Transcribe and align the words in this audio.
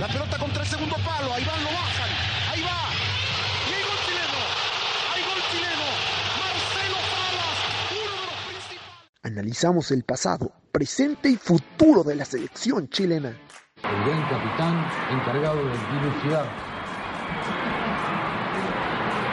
La 0.00 0.08
pelota 0.08 0.36
contra 0.38 0.62
el 0.62 0.68
segundo 0.68 0.96
palo. 1.04 1.32
Ahí 1.32 1.44
van, 1.44 1.62
lo 1.62 1.70
bajan. 1.70 2.10
Ahí 2.50 2.62
va. 2.62 2.90
Y 3.70 3.74
hay 3.74 3.82
gol 3.84 3.98
chileno. 4.04 4.38
Hay 5.14 5.22
gol 5.22 5.40
chileno. 5.52 5.86
Marcelo 6.42 6.98
Salas, 7.14 7.58
uno 7.92 8.10
de 8.10 8.26
los 8.26 8.40
principales. 8.48 9.20
Analizamos 9.22 9.90
el 9.92 10.02
pasado, 10.02 10.52
presente 10.72 11.28
y 11.28 11.36
futuro 11.36 12.02
de 12.02 12.16
la 12.16 12.24
selección 12.24 12.88
chilena. 12.88 13.28
El 13.28 14.04
gran 14.04 14.22
capitán 14.28 14.84
encargado 15.12 15.58
de 15.58 15.70
dilucidar 15.70 16.46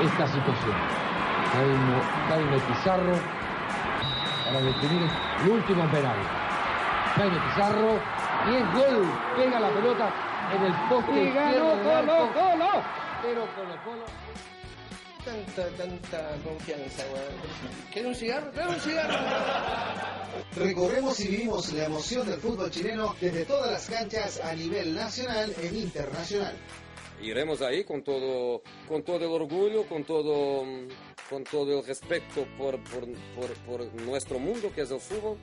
esta 0.04 0.28
situación. 0.28 0.76
Jaime, 1.54 2.60
Pizarro 2.68 3.20
para 4.46 4.62
definir 4.62 5.10
el 5.44 5.50
último 5.50 5.90
penal. 5.90 6.18
Jaime 7.16 7.38
Pizarro 7.50 8.00
y 8.48 8.56
es 8.56 8.74
gol. 8.74 9.12
Pega 9.36 9.60
la 9.60 9.70
pelota 9.70 10.31
en 10.56 10.64
el 10.64 10.74
poste 10.90 11.24
Y 11.24 11.32
ganó 11.32 11.72
Colo. 11.84 12.34
Colo. 12.34 12.84
Pero 13.22 13.48
Colo 13.56 13.76
Colo 13.84 14.06
Tanta, 15.24 15.68
tanta 15.78 16.36
confianza, 16.44 17.04
weón. 17.14 17.36
¿Quieres 17.94 18.10
un 18.10 18.16
cigarro? 18.16 18.50
Trae 18.52 18.68
un 18.70 18.80
cigarro. 18.80 19.14
Recorremos 20.56 21.20
y 21.20 21.28
vivimos 21.28 21.72
la 21.74 21.86
emoción 21.86 22.26
del 22.26 22.40
fútbol 22.40 22.72
chileno 22.72 23.16
desde 23.22 23.46
todas 23.46 23.72
las 23.72 23.88
canchas 23.88 24.42
a 24.44 24.56
nivel 24.56 24.96
nacional 24.96 25.54
e 25.62 25.68
internacional. 25.68 26.56
iremos 27.22 27.62
ahí 27.62 27.84
con 27.84 28.04
todo, 28.04 28.64
con 28.88 29.04
todo 29.04 29.18
el 29.18 29.32
orgullo, 29.32 29.86
con 29.86 30.04
todo, 30.06 30.64
con 31.30 31.44
todo 31.44 31.80
el 31.80 31.86
respeto 31.86 32.48
por, 32.58 32.84
por, 32.86 33.08
por, 33.36 33.54
por 33.68 33.94
nuestro 34.02 34.40
mundo 34.40 34.72
que 34.74 34.82
es 34.82 34.90
el 34.90 35.00
fútbol, 35.00 35.38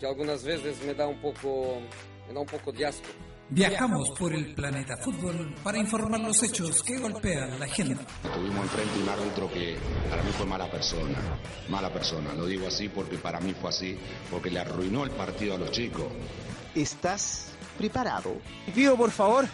que 0.00 0.06
algunas 0.06 0.42
veces 0.42 0.82
me 0.84 0.94
da 0.94 1.06
un 1.06 1.20
poco, 1.20 1.78
me 2.26 2.34
da 2.34 2.40
un 2.40 2.46
poco 2.46 2.72
de 2.72 2.86
asco. 2.86 3.06
Viajamos 3.54 4.08
por 4.18 4.32
el 4.32 4.54
planeta 4.54 4.96
fútbol 4.96 5.54
para 5.62 5.76
informar 5.76 6.20
los 6.20 6.42
hechos 6.42 6.82
que 6.82 6.96
golpean 6.96 7.60
la 7.60 7.66
agenda. 7.66 8.00
Tuvimos 8.34 8.62
enfrente 8.62 8.98
un 9.02 9.08
árbitro 9.10 9.52
que 9.52 9.76
para 10.08 10.22
mí 10.22 10.30
fue 10.32 10.46
mala 10.46 10.70
persona, 10.70 11.18
mala 11.68 11.92
persona, 11.92 12.32
lo 12.32 12.46
digo 12.46 12.66
así 12.66 12.88
porque 12.88 13.18
para 13.18 13.40
mí 13.40 13.52
fue 13.52 13.68
así, 13.68 13.98
porque 14.30 14.50
le 14.50 14.60
arruinó 14.60 15.04
el 15.04 15.10
partido 15.10 15.56
a 15.56 15.58
los 15.58 15.70
chicos. 15.70 16.06
¿Estás 16.74 17.52
preparado? 17.76 18.38
Pido 18.74 18.96
por 18.96 19.10
favor 19.10 19.44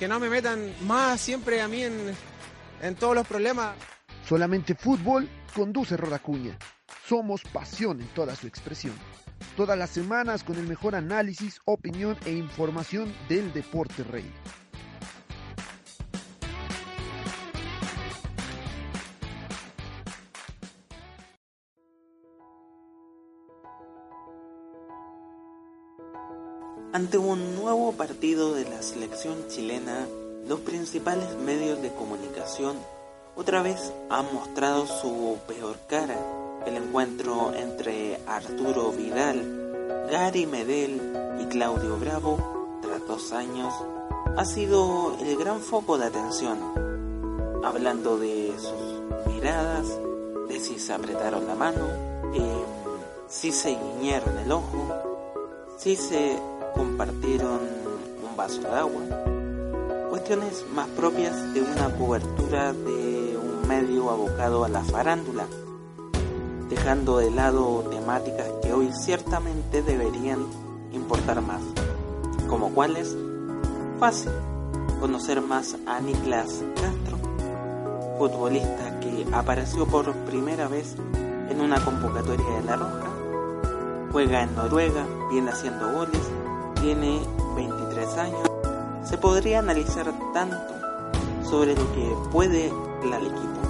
que 0.00 0.08
no 0.08 0.18
me 0.18 0.28
metan 0.28 0.74
más 0.84 1.20
siempre 1.20 1.62
a 1.62 1.68
mí 1.68 1.84
en, 1.84 2.12
en 2.82 2.94
todos 2.96 3.14
los 3.14 3.24
problemas. 3.24 3.76
Solamente 4.28 4.74
fútbol 4.74 5.28
conduce 5.54 5.96
Rodacuña. 5.96 6.58
Somos 7.06 7.42
pasión 7.52 8.00
en 8.00 8.08
toda 8.08 8.34
su 8.34 8.48
expresión. 8.48 8.94
Todas 9.56 9.78
las 9.78 9.90
semanas 9.90 10.42
con 10.42 10.56
el 10.56 10.66
mejor 10.66 10.94
análisis, 10.94 11.60
opinión 11.64 12.16
e 12.26 12.32
información 12.32 13.14
del 13.28 13.52
deporte 13.52 14.02
rey. 14.04 14.30
Ante 26.92 27.18
un 27.18 27.56
nuevo 27.56 27.92
partido 27.92 28.54
de 28.54 28.64
la 28.70 28.80
selección 28.80 29.48
chilena, 29.48 30.06
los 30.46 30.60
principales 30.60 31.34
medios 31.44 31.82
de 31.82 31.92
comunicación 31.92 32.76
otra 33.34 33.62
vez 33.62 33.92
han 34.10 34.32
mostrado 34.32 34.86
su 34.86 35.38
peor 35.48 35.76
cara. 35.88 36.43
El 36.66 36.76
encuentro 36.76 37.52
entre 37.54 38.18
Arturo 38.26 38.90
Vidal, 38.92 40.08
Gary 40.10 40.46
Medel 40.46 41.00
y 41.40 41.44
Claudio 41.46 41.98
Bravo, 41.98 42.78
tras 42.80 43.06
dos 43.06 43.32
años, 43.32 43.74
ha 44.36 44.44
sido 44.44 45.16
el 45.20 45.36
gran 45.36 45.60
foco 45.60 45.98
de 45.98 46.06
atención. 46.06 46.58
Hablando 47.62 48.18
de 48.18 48.52
sus 48.58 49.32
miradas, 49.32 49.86
de 50.48 50.58
si 50.58 50.78
se 50.78 50.92
apretaron 50.92 51.46
la 51.46 51.54
mano, 51.54 51.86
eh, 52.34 52.64
si 53.28 53.52
se 53.52 53.70
guiñaron 53.70 54.38
el 54.38 54.52
ojo, 54.52 54.88
si 55.76 55.96
se 55.96 56.38
compartieron 56.74 57.60
un 58.26 58.36
vaso 58.36 58.62
de 58.62 58.68
agua. 58.68 59.02
Cuestiones 60.10 60.64
más 60.72 60.88
propias 60.88 61.52
de 61.52 61.60
una 61.60 61.90
cobertura 61.96 62.72
de 62.72 63.36
un 63.36 63.68
medio 63.68 64.10
abocado 64.10 64.64
a 64.64 64.68
la 64.68 64.82
farándula, 64.82 65.46
dejando 66.68 67.18
de 67.18 67.30
lado 67.30 67.84
temáticas 67.90 68.46
que 68.62 68.72
hoy 68.72 68.90
ciertamente 68.92 69.82
deberían 69.82 70.46
importar 70.92 71.40
más, 71.42 71.62
como 72.48 72.70
cuáles, 72.70 73.16
fácil, 73.98 74.32
conocer 75.00 75.40
más 75.40 75.76
a 75.86 76.00
Niklas 76.00 76.62
Castro, 76.74 77.18
futbolista 78.18 79.00
que 79.00 79.26
apareció 79.32 79.86
por 79.86 80.12
primera 80.26 80.68
vez 80.68 80.96
en 81.50 81.60
una 81.60 81.84
convocatoria 81.84 82.48
de 82.56 82.62
La 82.64 82.76
Roja, 82.76 83.10
juega 84.12 84.42
en 84.42 84.54
Noruega, 84.54 85.06
viene 85.30 85.50
haciendo 85.50 85.92
goles, 85.92 86.22
tiene 86.80 87.20
23 87.56 88.18
años. 88.18 88.50
Se 89.04 89.18
podría 89.18 89.58
analizar 89.58 90.12
tanto 90.32 90.74
sobre 91.48 91.74
lo 91.74 91.92
que 91.92 92.14
puede 92.32 92.72
el 93.12 93.26
equipo, 93.26 93.60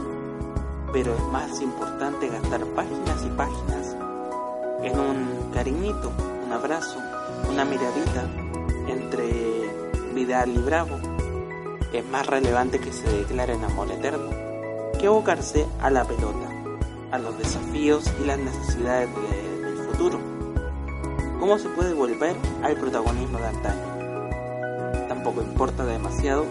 pero 0.94 1.12
es 1.14 1.22
más 1.24 1.60
importante 1.60 2.28
gastar 2.28 2.64
páginas 2.66 3.22
y 3.26 3.28
páginas 3.36 3.96
en 4.82 4.98
un 4.98 5.50
cariñito, 5.52 6.10
un 6.46 6.52
abrazo, 6.52 6.98
una 7.50 7.64
miradita 7.64 8.24
entre 8.88 9.68
Vidal 10.14 10.50
y 10.50 10.58
Bravo. 10.58 10.96
Es 11.92 12.06
más 12.06 12.26
relevante 12.28 12.78
que 12.78 12.92
se 12.92 13.08
declaren 13.10 13.62
amor 13.64 13.90
eterno 13.90 14.30
que 15.00 15.06
abocarse 15.08 15.66
a 15.80 15.90
la 15.90 16.04
pelota, 16.04 16.48
a 17.10 17.18
los 17.18 17.36
desafíos 17.38 18.04
y 18.22 18.26
las 18.26 18.38
necesidades 18.38 19.08
de- 19.14 19.60
del 19.66 19.78
futuro. 19.88 20.18
¿Cómo 21.40 21.58
se 21.58 21.68
puede 21.70 21.92
volver 21.92 22.36
al 22.62 22.76
protagonismo 22.76 23.38
de 23.38 23.46
antaño? 23.48 25.08
Tampoco 25.08 25.42
importa 25.42 25.84
demasiado 25.84 26.44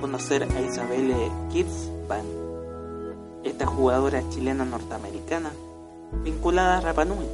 conocer 0.00 0.44
a 0.44 0.60
Isabelle 0.62 1.30
Kirchbank, 1.52 2.24
esta 3.44 3.66
jugadora 3.66 4.22
chilena 4.28 4.64
norteamericana 4.64 5.50
vinculada 6.24 6.78
a 6.78 6.80
Rapa 6.80 7.04
Nui, 7.04 7.26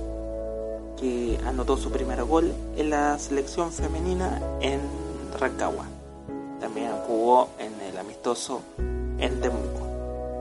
que 0.96 1.38
anotó 1.46 1.76
su 1.76 1.90
primer 1.90 2.22
gol 2.24 2.52
en 2.76 2.90
la 2.90 3.18
selección 3.18 3.72
femenina 3.72 4.40
en 4.60 4.80
Rancagua. 5.38 5.86
También 6.60 6.92
jugó 7.06 7.48
en 7.58 7.72
el 7.88 7.98
amistoso 7.98 8.62
en 8.78 9.40
Temuco. 9.40 9.86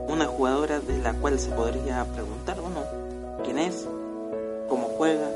Una 0.08 0.26
jugadora 0.26 0.80
de 0.80 0.98
la 0.98 1.14
cual 1.14 1.38
se 1.38 1.50
podría 1.50 2.04
preguntar 2.04 2.58
uno 2.60 3.42
quién 3.44 3.58
es, 3.58 3.86
cómo 4.68 4.88
juega, 4.96 5.28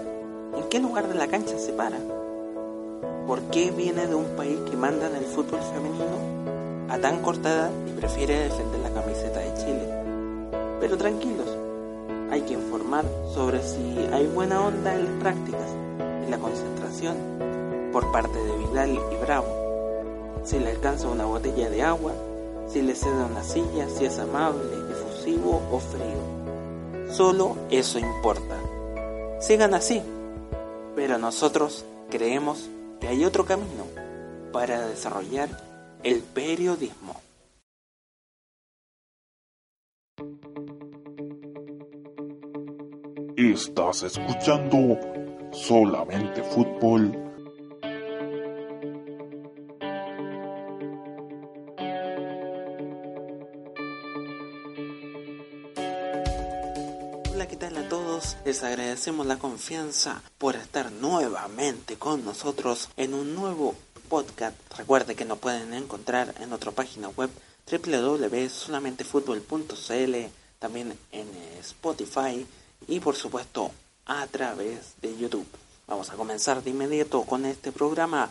en 0.56 0.68
qué 0.68 0.78
lugar 0.78 1.08
de 1.08 1.14
la 1.14 1.26
cancha 1.26 1.58
se 1.58 1.72
para, 1.72 1.98
por 3.26 3.42
qué 3.50 3.70
viene 3.70 4.06
de 4.06 4.14
un 4.14 4.36
país 4.36 4.58
que 4.70 4.76
manda 4.76 5.08
en 5.08 5.16
el 5.16 5.24
fútbol 5.24 5.60
femenino 5.60 6.88
a 6.88 6.98
tan 6.98 7.22
corta 7.22 7.48
edad 7.48 7.70
y 7.86 7.92
prefiere 7.92 8.48
defender 8.48 8.80
la 8.80 8.90
camiseta 8.90 9.40
de 9.40 9.54
Chile. 9.54 10.09
Pero 10.80 10.96
tranquilos, 10.96 11.48
hay 12.30 12.42
que 12.42 12.54
informar 12.54 13.04
sobre 13.34 13.62
si 13.62 13.98
hay 14.12 14.26
buena 14.26 14.66
onda 14.66 14.94
en 14.94 15.04
las 15.04 15.22
prácticas, 15.22 15.68
en 15.98 16.30
la 16.30 16.38
concentración, 16.38 17.16
por 17.92 18.10
parte 18.12 18.38
de 18.38 18.56
Vidal 18.56 18.90
y 18.90 19.16
Bravo, 19.22 19.60
si 20.44 20.58
le 20.58 20.70
alcanza 20.70 21.08
una 21.08 21.26
botella 21.26 21.68
de 21.68 21.82
agua, 21.82 22.12
si 22.66 22.82
le 22.82 22.94
cede 22.94 23.24
una 23.24 23.42
silla, 23.42 23.88
si 23.88 24.04
es 24.04 24.18
amable, 24.18 24.62
efusivo 24.90 25.60
o 25.70 25.78
frío. 25.80 27.12
Solo 27.12 27.56
eso 27.70 27.98
importa. 27.98 28.56
Sigan 29.40 29.74
así, 29.74 30.00
pero 30.94 31.18
nosotros 31.18 31.84
creemos 32.10 32.70
que 33.00 33.08
hay 33.08 33.24
otro 33.24 33.44
camino 33.44 33.84
para 34.52 34.86
desarrollar 34.86 35.48
el 36.04 36.22
periodismo. 36.22 37.20
Estás 43.40 44.02
escuchando 44.02 44.98
solamente 45.50 46.42
fútbol. 46.42 47.10
Hola, 57.32 57.48
¿qué 57.48 57.56
tal 57.56 57.78
a 57.78 57.88
todos? 57.88 58.36
Les 58.44 58.62
agradecemos 58.62 59.24
la 59.24 59.38
confianza 59.38 60.22
por 60.36 60.56
estar 60.56 60.92
nuevamente 60.92 61.96
con 61.96 62.26
nosotros 62.26 62.90
en 62.98 63.14
un 63.14 63.34
nuevo 63.34 63.74
podcast. 64.10 64.54
Recuerde 64.76 65.14
que 65.14 65.24
nos 65.24 65.38
pueden 65.38 65.72
encontrar 65.72 66.34
en 66.40 66.50
nuestra 66.50 66.72
página 66.72 67.08
web 67.08 67.30
www.solamentefutbol.cl, 67.72 70.14
también 70.58 70.92
en 71.10 71.26
Spotify 71.60 72.46
y 72.86 73.00
por 73.00 73.16
supuesto 73.16 73.70
a 74.06 74.26
través 74.26 74.94
de 75.00 75.16
YouTube. 75.16 75.46
Vamos 75.86 76.10
a 76.10 76.14
comenzar 76.14 76.62
de 76.62 76.70
inmediato 76.70 77.22
con 77.22 77.44
este 77.44 77.72
programa 77.72 78.30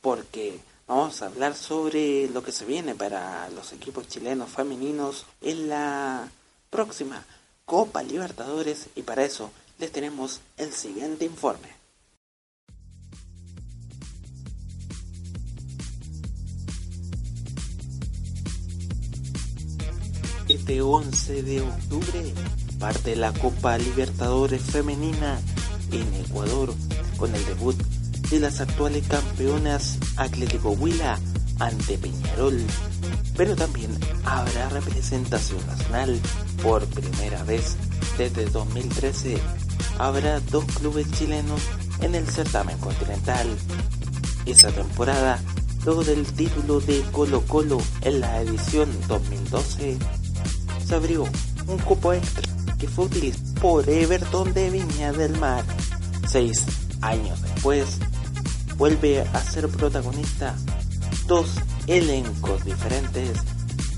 porque 0.00 0.60
vamos 0.86 1.22
a 1.22 1.26
hablar 1.26 1.54
sobre 1.54 2.28
lo 2.28 2.42
que 2.42 2.52
se 2.52 2.64
viene 2.64 2.94
para 2.94 3.48
los 3.50 3.72
equipos 3.72 4.08
chilenos 4.08 4.50
femeninos 4.50 5.26
en 5.40 5.68
la 5.68 6.28
próxima 6.70 7.24
Copa 7.64 8.02
Libertadores 8.02 8.88
y 8.96 9.02
para 9.02 9.24
eso 9.24 9.50
les 9.78 9.92
tenemos 9.92 10.40
el 10.56 10.72
siguiente 10.72 11.24
informe. 11.24 11.80
Este 20.48 20.82
11 20.82 21.42
de 21.44 21.60
octubre 21.60 22.34
parte 22.80 23.14
la 23.14 23.32
Copa 23.34 23.76
Libertadores 23.76 24.62
Femenina 24.62 25.38
en 25.92 26.14
Ecuador 26.14 26.74
con 27.18 27.32
el 27.34 27.44
debut 27.44 27.76
de 28.30 28.40
las 28.40 28.60
actuales 28.60 29.06
campeonas 29.06 29.98
Atlético 30.16 30.70
Huila 30.70 31.18
ante 31.58 31.98
Peñarol. 31.98 32.58
Pero 33.36 33.54
también 33.54 33.90
habrá 34.24 34.70
representación 34.70 35.64
nacional 35.66 36.18
por 36.62 36.86
primera 36.86 37.44
vez 37.44 37.76
desde 38.16 38.46
2013. 38.46 39.36
Habrá 39.98 40.40
dos 40.40 40.64
clubes 40.64 41.10
chilenos 41.12 41.60
en 42.00 42.14
el 42.14 42.26
certamen 42.26 42.78
continental. 42.78 43.46
Esa 44.46 44.72
temporada, 44.72 45.38
luego 45.84 46.02
del 46.02 46.24
título 46.32 46.80
de 46.80 47.02
Colo 47.12 47.42
Colo 47.42 47.78
en 48.00 48.20
la 48.20 48.40
edición 48.40 48.88
2012, 49.06 49.98
se 50.86 50.94
abrió 50.94 51.24
un 51.66 51.78
cupo 51.78 52.14
extra 52.14 52.50
que 52.80 52.88
fue 52.88 53.04
utilizado 53.04 53.54
por 53.60 53.88
Everton 53.88 54.52
de 54.54 54.70
Viña 54.70 55.12
del 55.12 55.38
Mar. 55.38 55.64
Seis 56.26 56.64
años 57.02 57.40
después, 57.42 57.98
vuelve 58.76 59.20
a 59.20 59.40
ser 59.40 59.68
protagonista 59.68 60.56
dos 61.26 61.50
elencos 61.86 62.64
diferentes, 62.64 63.38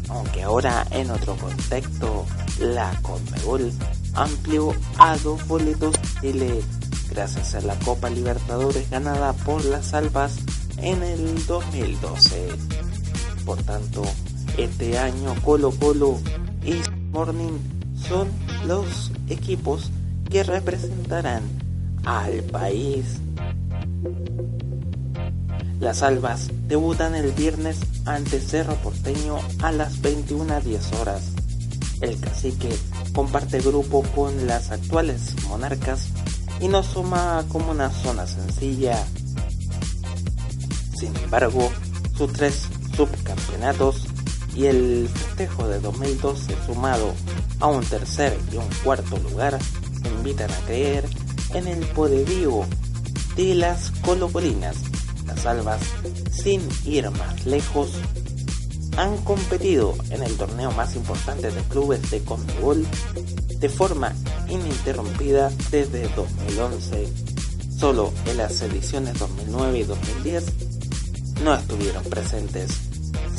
aunque 0.09 0.43
ahora 0.43 0.87
en 0.91 1.11
otro 1.11 1.37
contexto, 1.37 2.27
la 2.59 2.93
Conmebol 3.03 3.73
amplió 4.15 4.75
a 4.99 5.17
dos 5.19 5.47
boletos 5.47 5.95
Chile 6.21 6.61
gracias 7.11 7.55
a 7.55 7.61
la 7.61 7.79
Copa 7.81 8.11
Libertadores 8.11 8.91
ganada 8.91 9.33
por 9.33 9.65
las 9.65 9.95
Albas 9.95 10.39
en 10.79 11.03
el 11.03 11.47
2012. 11.47 12.49
Por 13.45 13.63
tanto, 13.63 14.03
este 14.57 14.99
año 14.99 15.35
Colo 15.45 15.71
Colo 15.71 16.19
y 16.65 16.75
Morning 17.13 17.59
son 18.09 18.29
los 18.67 19.11
equipos 19.29 19.91
que 20.31 20.43
representarán 20.43 21.43
al 22.05 22.43
país. 22.45 23.19
Las 25.81 26.03
Albas 26.03 26.51
debutan 26.69 27.15
el 27.15 27.33
viernes 27.33 27.81
ante 28.07 28.41
Cerro 28.41 28.77
Porteño 28.77 29.39
a 29.63 29.73
las 29.73 30.01
21.10 30.01 31.01
horas. 31.01 31.33
El 32.01 32.19
cacique 32.21 32.71
comparte 33.15 33.61
grupo 33.61 34.03
con 34.15 34.47
las 34.47 34.71
actuales 34.71 35.35
monarcas 35.49 36.09
y 36.61 36.69
no 36.69 36.83
suma 36.83 37.45
como 37.49 37.73
una 37.73 37.91
zona 37.91 38.27
sencilla. 38.27 39.05
Sin 40.97 41.17
embargo, 41.17 41.71
sus 42.17 42.33
tres 42.33 42.69
subcampeonatos 42.97 44.07
y 44.55 44.67
el 44.67 45.09
festejo 45.09 45.69
de 45.69 45.81
2012 45.81 46.55
sumado 46.67 47.15
a 47.61 47.67
un 47.69 47.85
tercer 47.85 48.39
y 48.53 48.57
un 48.57 48.69
cuarto 48.85 49.17
lugar 49.19 49.59
invitan 50.05 50.51
a 50.51 50.59
creer 50.67 51.09
en 51.55 51.67
el 51.67 51.85
poderío 51.89 52.65
de 53.37 53.55
las 53.55 53.91
colocolinas. 54.03 54.77
Las 55.27 55.47
albas, 55.47 55.81
sin 56.31 56.61
ir 56.85 57.11
más 57.11 57.47
lejos, 57.47 57.91
han 58.97 59.17
competido 59.19 59.95
en 60.11 60.23
el 60.23 60.37
torneo 60.37 60.71
más 60.73 60.97
importante 60.97 61.51
de 61.51 61.63
clubes 61.63 62.11
de 62.11 62.23
Conmebol 62.23 62.87
de 63.59 63.69
forma 63.69 64.13
ininterrumpida 64.49 65.51
desde 65.71 66.09
2011. 66.09 67.09
Solo 67.79 68.13
en 68.27 68.37
las 68.37 68.61
ediciones 68.61 69.19
2009 69.19 69.79
y 69.79 69.83
2010 69.85 70.45
no 71.43 71.55
estuvieron 71.55 72.05
presentes. 72.05 72.92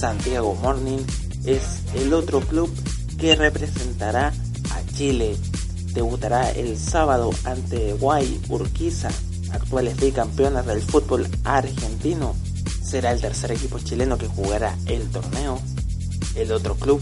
Santiago 0.03 0.53
Morning 0.55 0.99
es 1.45 1.79
el 1.95 2.13
otro 2.13 2.41
club 2.41 2.69
que 3.17 3.37
representará 3.37 4.33
a 4.71 4.95
Chile. 4.97 5.37
Debutará 5.93 6.51
el 6.51 6.77
sábado 6.77 7.29
ante 7.45 7.93
Guay 7.93 8.41
Urquiza, 8.49 9.07
actuales 9.53 9.95
bicampeonas 9.95 10.65
del 10.65 10.81
fútbol 10.81 11.25
argentino. 11.45 12.35
Será 12.83 13.13
el 13.13 13.21
tercer 13.21 13.53
equipo 13.53 13.79
chileno 13.79 14.17
que 14.17 14.27
jugará 14.27 14.77
el 14.87 15.09
torneo. 15.09 15.61
El 16.35 16.51
otro 16.51 16.75
club 16.75 17.01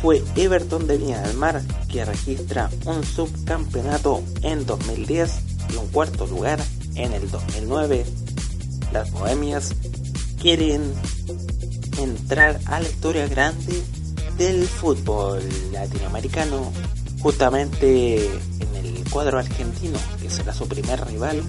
fue 0.00 0.22
Everton 0.36 0.86
de 0.86 0.96
Viña 0.96 1.20
del 1.22 1.36
Mar, 1.36 1.60
que 1.88 2.04
registra 2.04 2.70
un 2.84 3.02
subcampeonato 3.02 4.22
en 4.42 4.64
2010 4.64 5.32
y 5.72 5.76
un 5.76 5.88
cuarto 5.88 6.24
lugar 6.28 6.60
en 6.94 7.14
el 7.14 7.28
2009. 7.32 8.06
Las 8.92 9.10
Bohemias 9.10 9.74
quieren 10.40 10.94
entrar 11.98 12.60
a 12.66 12.80
la 12.80 12.88
historia 12.88 13.26
grande 13.28 13.82
del 14.36 14.66
fútbol 14.66 15.42
latinoamericano, 15.72 16.72
justamente 17.20 18.24
en 18.26 18.76
el 18.76 19.10
cuadro 19.10 19.38
argentino, 19.38 19.98
que 20.20 20.30
será 20.30 20.54
su 20.54 20.68
primer 20.68 21.04
rival. 21.06 21.42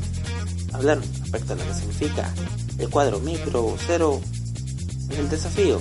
Hablar 0.74 1.00
respecto 1.22 1.54
a 1.54 1.56
lo 1.56 1.66
que 1.66 1.74
significa 1.74 2.34
el 2.78 2.90
cuadro 2.90 3.19
micro 3.19 3.75
cero 3.86 4.19
en 5.10 5.19
el 5.19 5.30
desafío 5.30 5.80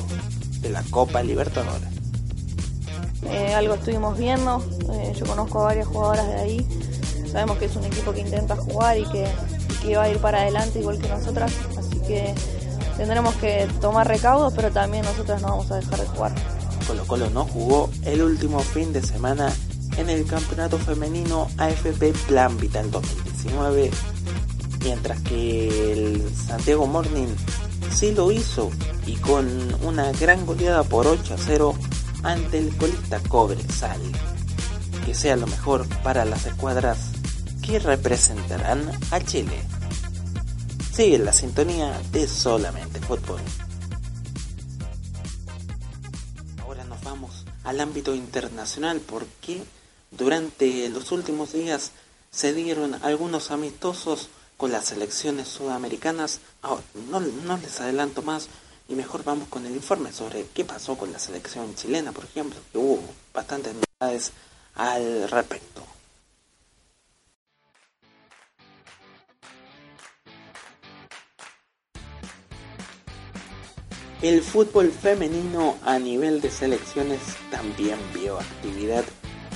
de 0.61 0.71
la 0.71 0.83
Copa 0.85 1.23
Libertadores. 1.23 1.89
Eh, 3.25 3.55
algo 3.55 3.75
estuvimos 3.75 4.17
viendo, 4.17 4.63
eh, 4.93 5.13
yo 5.19 5.27
conozco 5.27 5.61
a 5.61 5.65
varias 5.65 5.87
jugadoras 5.89 6.27
de 6.29 6.35
ahí, 6.35 6.69
sabemos 7.31 7.59
que 7.59 7.67
es 7.67 7.77
un 7.77 7.85
equipo 7.85 8.13
que 8.13 8.21
intenta 8.21 8.57
jugar 8.57 8.99
y 8.99 9.05
que, 9.07 9.27
que 9.83 9.97
va 9.97 10.05
a 10.05 10.11
ir 10.11 10.19
para 10.19 10.43
adelante 10.43 10.79
igual 10.81 10.99
que 10.99 11.09
nosotras, 11.09 11.53
así 11.77 11.99
que 12.01 12.35
tendremos 12.99 13.35
que 13.37 13.67
tomar 13.81 14.07
recaudos, 14.07 14.53
pero 14.53 14.71
también 14.71 15.05
nosotras 15.05 15.41
no 15.41 15.49
vamos 15.49 15.71
a 15.71 15.77
dejar 15.77 16.01
de 16.01 16.07
jugar. 16.09 16.33
Colo 16.87 17.07
Colo 17.07 17.31
no 17.31 17.45
jugó 17.45 17.89
el 18.03 18.23
último 18.23 18.59
fin 18.61 18.93
de 18.93 19.01
semana 19.03 19.53
en 19.97 20.11
el 20.11 20.27
campeonato 20.27 20.79
femenino 20.79 21.49
AFP 21.57 22.13
Plan 22.27 22.59
Vital 22.59 22.91
2019, 22.91 23.91
mientras 24.85 25.21
que 25.21 25.93
el 25.93 26.35
Santiago 26.35 26.87
Morning 26.87 27.29
sí 27.91 28.13
lo 28.13 28.33
hizo 28.33 28.71
y 29.07 29.15
con 29.17 29.47
una 29.85 30.13
gran 30.13 30.45
goleada 30.45 30.83
por 30.83 31.07
8 31.07 31.35
a 31.35 31.39
0 31.39 31.75
ante 32.25 32.59
el 32.59 32.77
colista 32.77 33.21
Cobresal. 33.29 34.01
Que 35.07 35.15
sea 35.15 35.37
lo 35.37 35.47
mejor 35.47 35.87
para 36.03 36.25
las 36.25 36.47
escuadras 36.47 36.99
que 37.63 37.79
representarán 37.79 38.91
a 39.11 39.21
Chile. 39.21 39.63
Sigue 40.99 41.19
la 41.19 41.33
sintonía 41.33 41.97
de 42.11 42.27
solamente 42.27 42.99
fútbol. 42.99 43.41
Ahora 46.61 46.83
nos 46.83 47.01
vamos 47.05 47.45
al 47.63 47.81
ámbito 47.81 48.17
internacional 48.17 48.99
porque 48.99 49.63
durante 50.11 50.89
los 50.89 51.13
últimos 51.13 51.53
días 51.53 51.93
se 52.33 52.53
dieron 52.53 52.97
algunos 53.05 53.53
amistosos 53.53 54.29
con 54.57 54.73
las 54.73 54.87
selecciones 54.87 55.47
sudamericanas. 55.47 56.41
Ahora, 56.63 56.83
no, 57.09 57.21
no 57.21 57.57
les 57.59 57.81
adelanto 57.81 58.23
más 58.23 58.49
y 58.89 58.97
mejor 58.97 59.23
vamos 59.23 59.47
con 59.47 59.67
el 59.67 59.77
informe 59.77 60.11
sobre 60.13 60.47
qué 60.53 60.65
pasó 60.65 60.99
con 60.99 61.13
la 61.13 61.21
selección 61.21 61.77
chilena, 61.77 62.11
por 62.11 62.25
ejemplo, 62.25 62.59
que 62.73 62.79
hubo 62.79 63.05
bastantes 63.33 63.73
novedades 63.73 64.33
al 64.75 65.31
respecto. 65.31 65.98
El 74.21 74.43
fútbol 74.43 74.91
femenino 74.91 75.77
a 75.85 75.97
nivel 76.01 76.41
de 76.41 76.51
selecciones 76.51 77.21
también 77.53 77.99
vio 78.13 78.41
actividad 78.41 79.05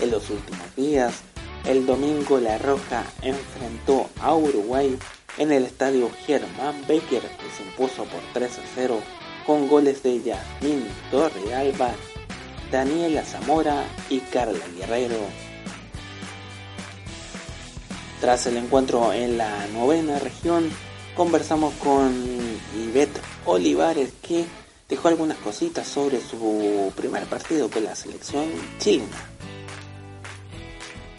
en 0.01 0.13
los 0.13 0.31
últimos 0.31 0.77
días. 0.77 1.15
El 1.65 1.85
domingo 1.85 2.39
La 2.39 2.59
Roja 2.59 3.05
enfrentó 3.23 4.09
a 4.21 4.37
Uruguay 4.37 4.97
en 5.39 5.51
el 5.51 5.65
estadio 5.65 6.11
Germán 6.27 6.77
Becker 6.87 7.23
que 7.23 7.51
se 7.57 7.65
impuso 7.65 8.05
por 8.05 8.21
3 8.35 8.59
a 8.59 8.63
0 8.77 9.01
con 9.45 9.67
goles 9.67 10.05
de 10.05 10.23
Yasmín 10.23 10.87
Torrealba, 11.11 11.91
Daniela 12.71 13.25
Zamora 13.25 13.85
y 14.11 14.21
Carla 14.21 14.65
Guerrero. 14.79 15.19
Tras 18.21 18.47
el 18.47 18.59
encuentro 18.59 19.13
en 19.13 19.39
la 19.39 19.67
novena 19.73 20.21
región, 20.21 20.71
conversamos 21.17 21.75
con 21.75 22.13
Ivette 22.77 23.21
Olivares 23.45 24.13
que 24.23 24.45
dejó 24.89 25.09
algunas 25.09 25.39
cositas 25.39 25.87
sobre 25.87 26.21
su 26.21 26.93
primer 26.97 27.25
partido 27.25 27.71
con 27.71 27.85
la 27.85 27.95
selección 27.95 28.45
chilena. 28.79 29.17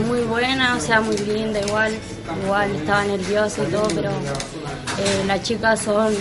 Muy 0.08 0.22
buena, 0.22 0.76
o 0.76 0.80
sea, 0.80 1.02
muy 1.02 1.18
linda, 1.18 1.62
igual, 1.62 1.98
igual 2.44 2.76
estaba 2.76 3.06
nerviosa 3.06 3.64
y 3.64 3.72
todo, 3.72 3.88
pero 3.96 4.10
eh, 4.10 5.24
las 5.26 5.42
chicas 5.44 5.82
son, 5.82 6.14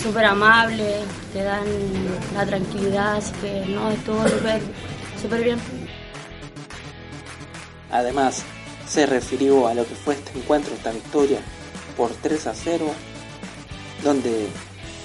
súper 0.00 0.26
amables, 0.26 1.04
te 1.32 1.42
dan 1.42 1.64
la 2.34 2.46
tranquilidad, 2.46 3.16
así 3.16 3.32
que 3.40 3.64
no, 3.66 3.90
estuvo 3.90 4.22
súper 4.28 4.60
súper 5.20 5.42
bien. 5.42 5.58
Además, 7.90 8.42
se 8.86 9.06
refirió 9.06 9.66
a 9.66 9.74
lo 9.74 9.86
que 9.86 9.94
fue 9.94 10.14
este 10.14 10.38
encuentro, 10.38 10.74
esta 10.74 10.92
victoria 10.92 11.40
por 11.96 12.10
3 12.10 12.46
a 12.46 12.54
0, 12.54 12.86
donde 14.02 14.48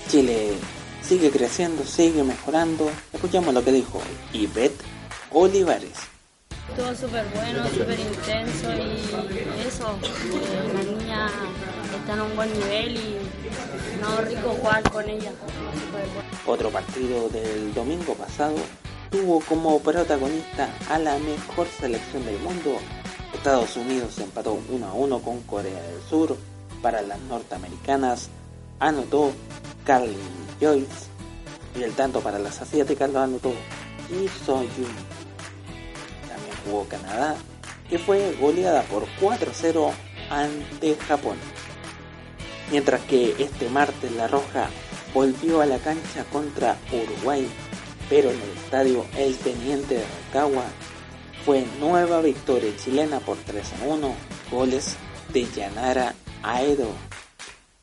Chile 0.07 0.53
sigue 1.01 1.29
creciendo, 1.31 1.83
sigue 1.85 2.23
mejorando. 2.23 2.89
Escuchamos 3.13 3.53
lo 3.53 3.63
que 3.63 3.71
dijo 3.71 4.01
Ivette 4.33 4.81
Olivares. 5.31 5.93
Estuvo 6.69 6.95
súper 6.95 7.25
bueno, 7.35 7.67
súper 7.69 7.99
intenso 7.99 8.73
y 8.73 9.67
eso, 9.67 9.99
la 10.73 10.83
niña 10.83 11.29
está 11.95 12.13
en 12.13 12.21
un 12.21 12.35
buen 12.35 12.51
nivel 12.53 12.97
y 12.97 13.17
no 14.01 14.21
rico 14.21 14.57
jugar 14.59 14.89
con 14.89 15.07
ella. 15.07 15.31
Otro 16.47 16.71
partido 16.71 17.29
del 17.29 17.73
domingo 17.73 18.15
pasado 18.15 18.55
tuvo 19.11 19.39
como 19.41 19.79
protagonista 19.79 20.69
a 20.89 20.97
la 20.97 21.17
mejor 21.19 21.67
selección 21.79 22.25
del 22.25 22.39
mundo. 22.39 22.77
Estados 23.33 23.75
Unidos 23.77 24.17
empató 24.17 24.59
1 24.69 24.85
a 24.85 24.93
1 24.93 25.19
con 25.19 25.41
Corea 25.41 25.81
del 25.81 26.01
Sur. 26.09 26.35
Para 26.85 27.01
las 27.01 27.19
norteamericanas 27.21 28.29
anotó 28.79 29.33
Carly 29.85 30.19
Joyce 30.61 31.07
y 31.75 31.81
el 31.81 31.95
tanto 31.95 32.19
para 32.19 32.37
las 32.37 32.61
asiáticas 32.61 33.09
lo 33.09 33.21
anotó 33.21 33.51
Yi 34.11 34.27
So-yun. 34.45 34.93
También 36.29 36.55
jugó 36.63 36.85
Canadá, 36.87 37.37
que 37.89 37.97
fue 37.97 38.37
goleada 38.39 38.83
por 38.83 39.07
4-0 39.19 39.91
ante 40.29 40.95
Japón. 41.07 41.37
Mientras 42.69 43.01
que 43.01 43.33
este 43.39 43.67
martes 43.67 44.11
La 44.11 44.27
Roja 44.27 44.69
volvió 45.11 45.61
a 45.61 45.65
la 45.65 45.79
cancha 45.79 46.23
contra 46.31 46.77
Uruguay, 46.93 47.49
pero 48.11 48.29
en 48.29 48.39
el 48.39 48.57
estadio 48.63 49.07
El 49.17 49.35
Teniente 49.37 49.95
de 49.95 50.05
Rancagua 50.05 50.65
fue 51.45 51.65
nueva 51.79 52.21
victoria 52.21 52.77
chilena 52.77 53.19
por 53.21 53.37
3 53.37 53.73
1, 53.87 54.15
goles 54.51 54.97
de 55.33 55.45
Yanara 55.45 56.13
Aedo, 56.47 56.93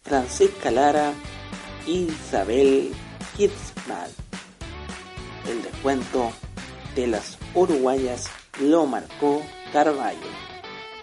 Francisca 0.05 0.71
Lara 0.71 1.13
Isabel 1.85 2.93
Kitzmal. 3.37 4.09
El 5.51 5.65
descuento 5.65 6.31
de 6.95 7.09
las 7.09 7.39
uruguayas 7.55 8.31
lo 8.61 8.87
marcó 8.87 9.43
Carvalho. 9.73 10.31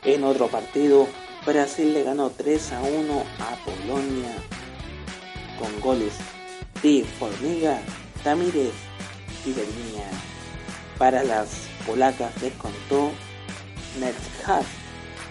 En 0.06 0.24
otro 0.24 0.48
partido, 0.48 1.10
Brasil 1.46 1.94
le 1.94 2.04
ganó 2.04 2.30
3 2.30 2.72
a 2.72 2.82
1 2.82 3.24
a 3.40 3.66
Polonia 3.66 4.34
con 5.60 5.82
goles 5.82 6.14
de 6.82 7.04
Formiga, 7.20 7.82
Tamírez 8.24 8.72
y 9.46 9.52
Bernia. 9.52 10.08
Para 10.98 11.26
las 11.26 11.68
polacas 11.86 12.34
descontó 12.40 13.12
Netzhat. 14.00 14.64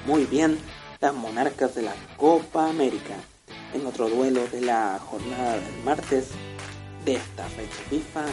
Muy 0.05 0.27
bien, 0.27 0.59
las 1.00 1.14
monarcas 1.14 1.75
de 1.75 1.83
la 1.83 1.95
Copa 2.17 2.69
América. 2.69 3.14
En 3.73 3.87
otro 3.87 4.09
duelo 4.09 4.47
de 4.49 4.61
la 4.61 4.99
jornada 4.99 5.59
del 5.59 5.85
martes 5.85 6.31
de 7.05 7.14
esta 7.14 7.45
fecha 7.45 7.83
FIFA, 7.88 8.25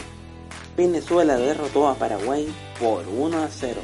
Venezuela 0.76 1.36
derrotó 1.36 1.88
a 1.88 1.94
Paraguay 1.94 2.52
por 2.80 3.06
1 3.06 3.38
a 3.42 3.48
0. 3.48 3.80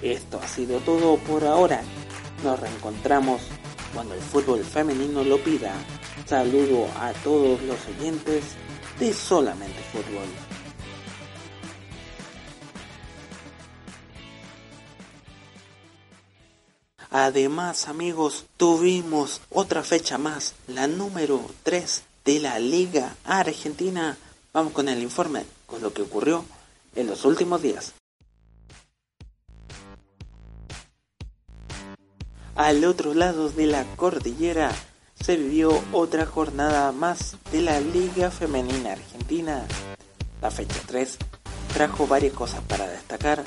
Esto 0.00 0.40
ha 0.42 0.48
sido 0.48 0.78
todo 0.80 1.16
por 1.18 1.44
ahora. 1.44 1.82
Nos 2.42 2.58
reencontramos 2.58 3.42
cuando 3.94 4.14
el 4.14 4.20
fútbol 4.20 4.64
femenino 4.64 5.22
lo 5.22 5.38
pida. 5.38 5.72
Saludo 6.26 6.86
a 6.98 7.12
todos 7.24 7.60
los 7.62 7.78
oyentes 7.86 8.44
de 8.98 9.12
Solamente 9.12 9.80
Fútbol. 9.92 10.26
Además, 17.14 17.88
amigos, 17.88 18.46
tuvimos 18.56 19.42
otra 19.50 19.82
fecha 19.82 20.16
más, 20.16 20.54
la 20.66 20.86
número 20.86 21.44
3 21.62 22.04
de 22.24 22.40
la 22.40 22.58
Liga 22.58 23.14
Argentina. 23.26 24.16
Vamos 24.54 24.72
con 24.72 24.88
el 24.88 25.02
informe, 25.02 25.44
con 25.66 25.82
lo 25.82 25.92
que 25.92 26.00
ocurrió 26.00 26.42
en 26.96 27.08
los 27.08 27.26
últimos 27.26 27.60
días. 27.60 27.92
Al 32.54 32.82
otro 32.86 33.12
lado 33.12 33.50
de 33.50 33.66
la 33.66 33.84
cordillera 33.96 34.72
se 35.14 35.36
vivió 35.36 35.84
otra 35.92 36.24
jornada 36.24 36.92
más 36.92 37.36
de 37.50 37.60
la 37.60 37.78
Liga 37.78 38.30
Femenina 38.30 38.92
Argentina. 38.92 39.66
La 40.40 40.50
fecha 40.50 40.80
3 40.86 41.18
trajo 41.72 42.06
varias 42.06 42.34
cosas 42.34 42.60
para 42.68 42.86
destacar 42.88 43.42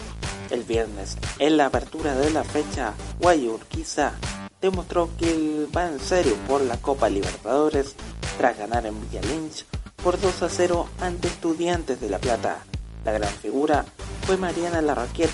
el 0.49 0.63
viernes, 0.63 1.17
en 1.39 1.57
la 1.57 1.67
apertura 1.67 2.15
de 2.15 2.29
la 2.31 2.43
fecha, 2.43 2.93
Guayurquiza 3.19 4.13
demostró 4.61 5.09
que 5.17 5.67
va 5.75 5.87
en 5.87 5.99
serio 5.99 6.35
por 6.47 6.61
la 6.61 6.77
Copa 6.77 7.09
Libertadores 7.09 7.95
tras 8.37 8.57
ganar 8.57 8.85
en 8.85 8.99
Villa 9.01 9.21
Lynch 9.21 9.65
por 10.03 10.19
2 10.19 10.43
a 10.43 10.49
0 10.49 10.87
ante 11.01 11.27
Estudiantes 11.27 11.99
de 12.01 12.09
La 12.09 12.19
Plata. 12.19 12.63
La 13.03 13.11
gran 13.11 13.29
figura 13.29 13.85
fue 14.25 14.37
Mariana 14.37 14.81
Larraquet, 14.81 15.31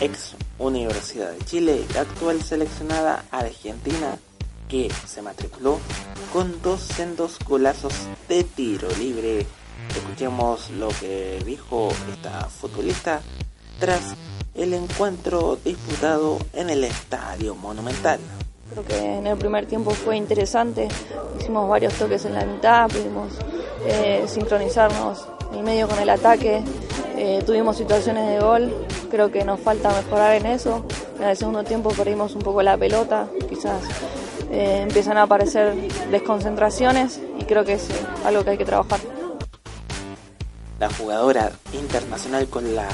ex 0.00 0.34
Universidad 0.58 1.30
de 1.32 1.44
Chile 1.44 1.84
y 1.92 1.96
actual 1.96 2.42
seleccionada 2.42 3.24
argentina 3.30 4.16
que 4.68 4.90
se 5.06 5.20
matriculó 5.20 5.78
con 6.32 6.62
dos 6.62 6.80
sendos 6.80 7.38
golazos 7.46 7.92
de 8.28 8.44
tiro 8.44 8.88
libre. 8.98 9.46
Escuchemos 9.90 10.70
lo 10.70 10.88
que 10.88 11.42
dijo 11.44 11.88
esta 12.12 12.48
futbolista 12.48 13.20
tras 13.78 14.14
el 14.54 14.74
encuentro 14.74 15.58
disputado 15.64 16.38
en 16.52 16.70
el 16.70 16.84
Estadio 16.84 17.54
Monumental. 17.54 18.20
Creo 18.70 18.84
que 18.84 19.18
en 19.18 19.26
el 19.26 19.36
primer 19.36 19.66
tiempo 19.66 19.90
fue 19.90 20.16
interesante, 20.16 20.88
hicimos 21.38 21.68
varios 21.68 21.92
toques 21.94 22.24
en 22.24 22.34
la 22.34 22.44
mitad, 22.44 22.88
pudimos 22.88 23.32
eh, 23.86 24.24
sincronizarnos 24.26 25.28
el 25.54 25.62
medio 25.62 25.88
con 25.88 25.98
el 25.98 26.08
ataque, 26.08 26.62
eh, 27.16 27.42
tuvimos 27.44 27.76
situaciones 27.76 28.26
de 28.28 28.40
gol, 28.40 28.86
creo 29.10 29.30
que 29.30 29.44
nos 29.44 29.60
falta 29.60 29.90
mejorar 29.90 30.36
en 30.36 30.46
eso. 30.46 30.86
En 31.18 31.28
el 31.28 31.36
segundo 31.36 31.64
tiempo 31.64 31.90
perdimos 31.90 32.34
un 32.34 32.42
poco 32.42 32.62
la 32.62 32.76
pelota, 32.76 33.28
quizás 33.48 33.82
eh, 34.50 34.80
empiezan 34.82 35.18
a 35.18 35.22
aparecer 35.22 35.74
desconcentraciones 36.10 37.20
y 37.38 37.44
creo 37.44 37.64
que 37.64 37.74
es 37.74 37.88
algo 38.24 38.44
que 38.44 38.50
hay 38.50 38.58
que 38.58 38.64
trabajar. 38.64 39.00
La 40.82 40.90
jugadora 40.90 41.52
internacional 41.74 42.48
con 42.48 42.74
la 42.74 42.88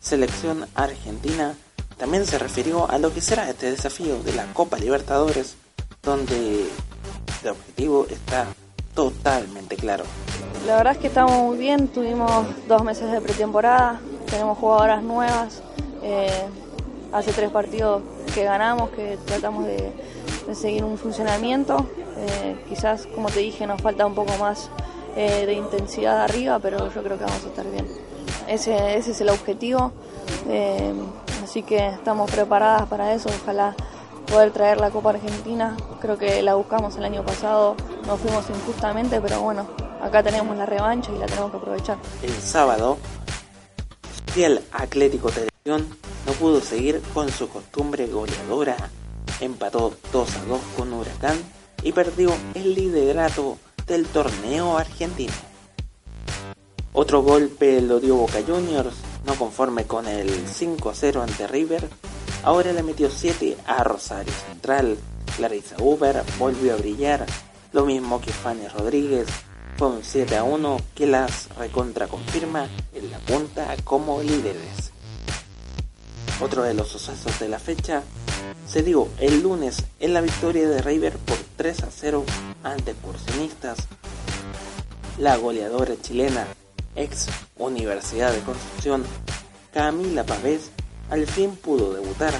selección 0.00 0.66
argentina 0.74 1.54
también 1.98 2.24
se 2.24 2.38
refirió 2.38 2.90
a 2.90 2.96
lo 2.96 3.12
que 3.12 3.20
será 3.20 3.50
este 3.50 3.70
desafío 3.70 4.22
de 4.22 4.32
la 4.32 4.46
Copa 4.54 4.78
Libertadores, 4.78 5.56
donde 6.02 6.64
el 7.42 7.48
objetivo 7.50 8.06
está 8.08 8.46
totalmente 8.94 9.76
claro. 9.76 10.04
La 10.66 10.76
verdad 10.76 10.94
es 10.94 10.98
que 10.98 11.08
estamos 11.08 11.32
muy 11.32 11.58
bien, 11.58 11.88
tuvimos 11.88 12.46
dos 12.66 12.82
meses 12.84 13.12
de 13.12 13.20
pretemporada, 13.20 14.00
tenemos 14.30 14.56
jugadoras 14.56 15.02
nuevas, 15.02 15.62
eh, 16.02 16.46
hace 17.12 17.34
tres 17.34 17.50
partidos 17.50 18.00
que 18.34 18.44
ganamos, 18.44 18.88
que 18.92 19.18
tratamos 19.26 19.66
de, 19.66 19.92
seguir 20.54 20.84
un 20.84 20.96
funcionamiento, 20.96 21.86
eh, 22.16 22.64
quizás 22.66 23.06
como 23.14 23.28
te 23.28 23.40
dije 23.40 23.66
nos 23.66 23.82
falta 23.82 24.06
un 24.06 24.14
poco 24.14 24.34
más 24.38 24.70
eh, 25.16 25.46
de 25.46 25.52
intensidad 25.54 26.22
arriba, 26.22 26.58
pero 26.58 26.92
yo 26.92 27.02
creo 27.02 27.18
que 27.18 27.24
vamos 27.24 27.44
a 27.44 27.48
estar 27.48 27.70
bien. 27.70 27.86
Ese, 28.46 28.96
ese 28.96 29.12
es 29.12 29.20
el 29.20 29.28
objetivo. 29.28 29.92
Eh, 30.48 30.92
así 31.42 31.62
que 31.62 31.88
estamos 31.88 32.30
preparadas 32.30 32.88
para 32.88 33.12
eso. 33.14 33.28
Ojalá 33.42 33.74
poder 34.30 34.52
traer 34.52 34.80
la 34.80 34.90
Copa 34.90 35.10
Argentina. 35.10 35.76
Creo 36.00 36.16
que 36.16 36.42
la 36.42 36.54
buscamos 36.54 36.96
el 36.96 37.04
año 37.04 37.24
pasado, 37.24 37.76
nos 38.06 38.20
fuimos 38.20 38.48
injustamente, 38.48 39.20
pero 39.20 39.40
bueno, 39.40 39.68
acá 40.00 40.22
tenemos 40.22 40.56
la 40.56 40.66
revancha 40.66 41.12
y 41.12 41.18
la 41.18 41.26
tenemos 41.26 41.50
que 41.50 41.56
aprovechar. 41.56 41.98
El 42.22 42.32
sábado, 42.32 42.96
el 44.36 44.60
Atlético 44.72 45.30
Televisión 45.30 45.88
no 46.26 46.32
pudo 46.32 46.60
seguir 46.60 47.02
con 47.12 47.28
su 47.30 47.48
costumbre 47.48 48.06
goleadora. 48.06 48.76
Empató 49.40 49.94
2 50.12 50.36
a 50.36 50.44
2 50.44 50.60
con 50.76 50.92
Huracán 50.92 51.38
y 51.82 51.92
perdió 51.92 52.32
el 52.54 52.74
liderato 52.74 53.58
del 53.90 54.06
torneo 54.06 54.78
argentino. 54.78 55.32
Otro 56.92 57.22
golpe 57.22 57.80
lo 57.80 57.98
dio 57.98 58.14
Boca 58.14 58.38
Juniors, 58.46 58.94
no 59.26 59.34
conforme 59.34 59.84
con 59.84 60.06
el 60.06 60.46
5-0 60.46 61.20
ante 61.20 61.48
River, 61.48 61.88
ahora 62.44 62.72
le 62.72 62.84
metió 62.84 63.10
7 63.10 63.56
a 63.66 63.82
Rosario 63.82 64.32
Central. 64.48 64.96
Clarissa 65.36 65.74
Uber 65.80 66.22
volvió 66.38 66.74
a 66.74 66.76
brillar, 66.76 67.26
lo 67.72 67.84
mismo 67.84 68.20
que 68.20 68.30
Fanny 68.30 68.68
Rodríguez, 68.68 69.26
fue 69.76 69.88
un 69.88 70.04
7 70.04 70.36
a 70.36 70.44
1 70.44 70.76
que 70.94 71.08
las 71.08 71.48
recontra 71.56 72.06
confirma 72.06 72.68
en 72.94 73.10
la 73.10 73.18
punta 73.18 73.74
como 73.82 74.22
líderes. 74.22 74.89
Otro 76.40 76.62
de 76.62 76.72
los 76.72 76.88
sucesos 76.88 77.38
de 77.38 77.48
la 77.48 77.58
fecha 77.58 78.02
se 78.66 78.82
dio 78.82 79.08
el 79.18 79.42
lunes 79.42 79.84
en 79.98 80.14
la 80.14 80.22
victoria 80.22 80.66
de 80.68 80.80
River 80.80 81.18
por 81.18 81.36
3 81.56 81.82
a 81.82 81.88
0 81.90 82.24
ante 82.62 82.92
excursionistas. 82.92 83.78
La 85.18 85.36
goleadora 85.36 85.94
chilena, 86.00 86.46
ex 86.96 87.26
Universidad 87.58 88.32
de 88.32 88.40
Construcción, 88.40 89.04
Camila 89.72 90.24
Pavés, 90.24 90.70
al 91.10 91.26
fin 91.26 91.56
pudo 91.56 91.92
debutar. 91.92 92.32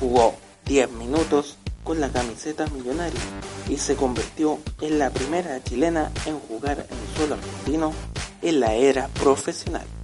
Jugó 0.00 0.34
10 0.64 0.92
minutos 0.92 1.58
con 1.84 2.00
la 2.00 2.08
camiseta 2.08 2.66
millonaria 2.68 3.20
y 3.68 3.76
se 3.76 3.94
convirtió 3.94 4.58
en 4.80 4.98
la 4.98 5.10
primera 5.10 5.62
chilena 5.62 6.10
en 6.24 6.38
jugar 6.40 6.86
en 6.88 7.16
suelo 7.16 7.34
argentino 7.34 7.92
en 8.40 8.60
la 8.60 8.74
era 8.74 9.08
profesional. 9.08 9.97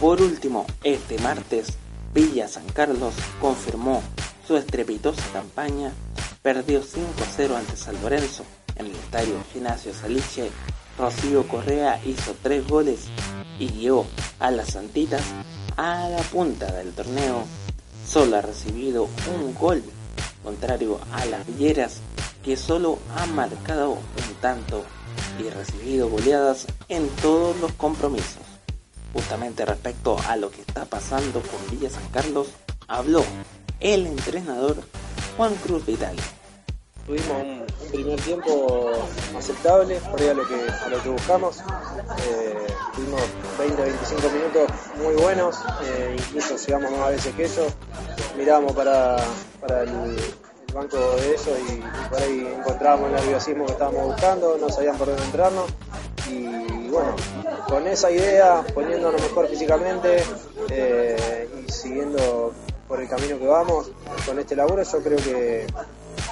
Por 0.00 0.22
último, 0.22 0.64
este 0.82 1.18
martes, 1.18 1.74
Villa 2.14 2.48
San 2.48 2.66
Carlos 2.68 3.12
confirmó 3.38 4.02
su 4.48 4.56
estrepitosa 4.56 5.22
campaña, 5.30 5.92
perdió 6.40 6.82
5-0 6.82 7.54
ante 7.54 7.76
San 7.76 8.00
Lorenzo 8.00 8.42
en 8.76 8.86
el 8.86 8.92
estadio 8.92 9.34
Gimnasio 9.52 9.92
Saliche. 9.92 10.50
Rocío 10.96 11.46
Correa 11.46 12.00
hizo 12.02 12.34
3 12.42 12.66
goles 12.66 13.00
y 13.58 13.68
guió 13.68 14.06
a 14.38 14.50
las 14.50 14.68
Santitas 14.68 15.22
a 15.76 16.08
la 16.08 16.22
punta 16.22 16.72
del 16.72 16.92
torneo. 16.92 17.44
Solo 18.08 18.38
ha 18.38 18.40
recibido 18.40 19.06
un 19.38 19.54
gol, 19.54 19.82
contrario 20.42 20.98
a 21.12 21.26
las 21.26 21.46
Villeras, 21.46 22.00
que 22.42 22.56
solo 22.56 22.98
ha 23.18 23.26
marcado 23.26 23.90
un 23.90 24.34
tanto 24.40 24.82
y 25.38 25.50
recibido 25.50 26.08
goleadas 26.08 26.66
en 26.88 27.06
todos 27.20 27.54
los 27.60 27.72
compromisos. 27.72 28.49
Justamente 29.12 29.64
respecto 29.64 30.16
a 30.28 30.36
lo 30.36 30.50
que 30.50 30.60
está 30.60 30.84
pasando 30.84 31.40
con 31.42 31.70
Villa 31.70 31.90
San 31.90 32.06
Carlos, 32.08 32.48
habló 32.86 33.24
el 33.80 34.06
entrenador 34.06 34.76
Juan 35.36 35.54
Cruz 35.56 35.84
Vital. 35.84 36.16
Tuvimos 37.06 37.42
un, 37.42 37.66
primer 37.90 38.20
tiempo 38.20 38.88
aceptable, 39.36 39.96
por 39.96 40.20
ahí 40.20 40.28
a 40.28 40.34
lo 40.34 40.46
que, 40.46 40.56
lo 40.90 41.02
que 41.02 41.08
buscamos. 41.08 41.58
Eh, 41.58 42.66
tuvimos 42.94 43.20
20-25 43.58 44.32
minutos 44.32 44.70
muy 45.02 45.14
buenos, 45.14 45.56
eh, 45.82 46.16
incluso 46.16 46.56
llegamos 46.56 46.92
más 46.98 47.10
veces 47.10 47.34
que 47.34 47.44
ellos. 47.46 47.72
Miramos 48.36 48.72
para, 48.74 49.16
para 49.60 49.82
el, 49.82 50.16
banco 50.72 50.96
de 51.16 51.34
eso 51.34 51.50
y, 51.68 51.82
por 52.08 52.22
ahí 52.22 52.46
encontrábamos 52.56 53.08
el 53.08 53.16
nerviosismo 53.16 53.66
que 53.66 53.72
estábamos 53.72 54.06
buscando, 54.06 54.56
no 54.56 54.68
sabían 54.68 54.96
por 54.96 55.08
dónde 55.08 55.24
entrarnos 55.24 55.66
y 56.28 56.88
bueno, 56.88 57.14
con 57.68 57.86
esa 57.86 58.10
idea, 58.10 58.64
poniéndonos 58.74 59.20
mejor 59.22 59.48
físicamente 59.48 60.22
eh, 60.70 61.48
y 61.66 61.70
siguiendo 61.70 62.52
por 62.88 63.00
el 63.00 63.08
camino 63.08 63.38
que 63.38 63.46
vamos 63.46 63.90
con 64.26 64.38
este 64.38 64.56
laburo, 64.56 64.82
yo 64.82 65.02
creo 65.02 65.18
que, 65.18 65.66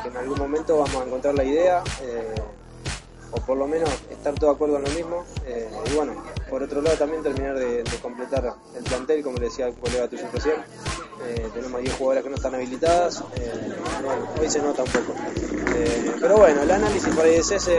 en 0.05 0.17
algún 0.17 0.39
momento 0.39 0.79
vamos 0.79 0.97
a 0.97 1.05
encontrar 1.05 1.35
la 1.35 1.45
idea. 1.45 1.83
Eh, 2.03 2.35
o 3.31 3.41
por 3.41 3.59
lo 3.59 3.67
menos 3.67 3.91
estar 4.11 4.35
todo 4.35 4.51
de 4.51 4.57
acuerdo 4.57 4.77
en 4.77 4.85
lo 4.85 4.91
mismo. 4.91 5.25
Eh, 5.47 5.69
y 5.91 5.95
bueno, 5.95 6.13
por 6.49 6.63
otro 6.63 6.81
lado 6.81 6.97
también 6.97 7.23
terminar 7.23 7.59
de, 7.59 7.85
completar 8.01 8.55
el 8.77 8.85
plantel, 8.85 9.23
como 9.23 9.39
le 9.39 9.47
decía 9.47 9.67
el 9.67 9.75
colega 9.75 10.09
tuyo 10.09 10.27
recién. 10.33 10.57
Eh, 11.27 11.49
tenemos 11.53 11.81
10 11.81 11.95
jugadoras 11.95 12.25
que 12.25 12.31
no 12.31 12.37
están 12.37 12.55
habilitadas, 12.55 13.25
eh, 13.37 13.73
hoy 14.41 14.49
se 14.49 14.63
nota 14.63 14.83
un 14.83 14.91
poco. 14.91 15.15
pero 16.21 16.37
bueno, 16.37 16.63
el 16.63 16.71
análisis 16.71 17.15
por 17.15 17.25
ahí 17.25 17.35
es. 17.35 17.71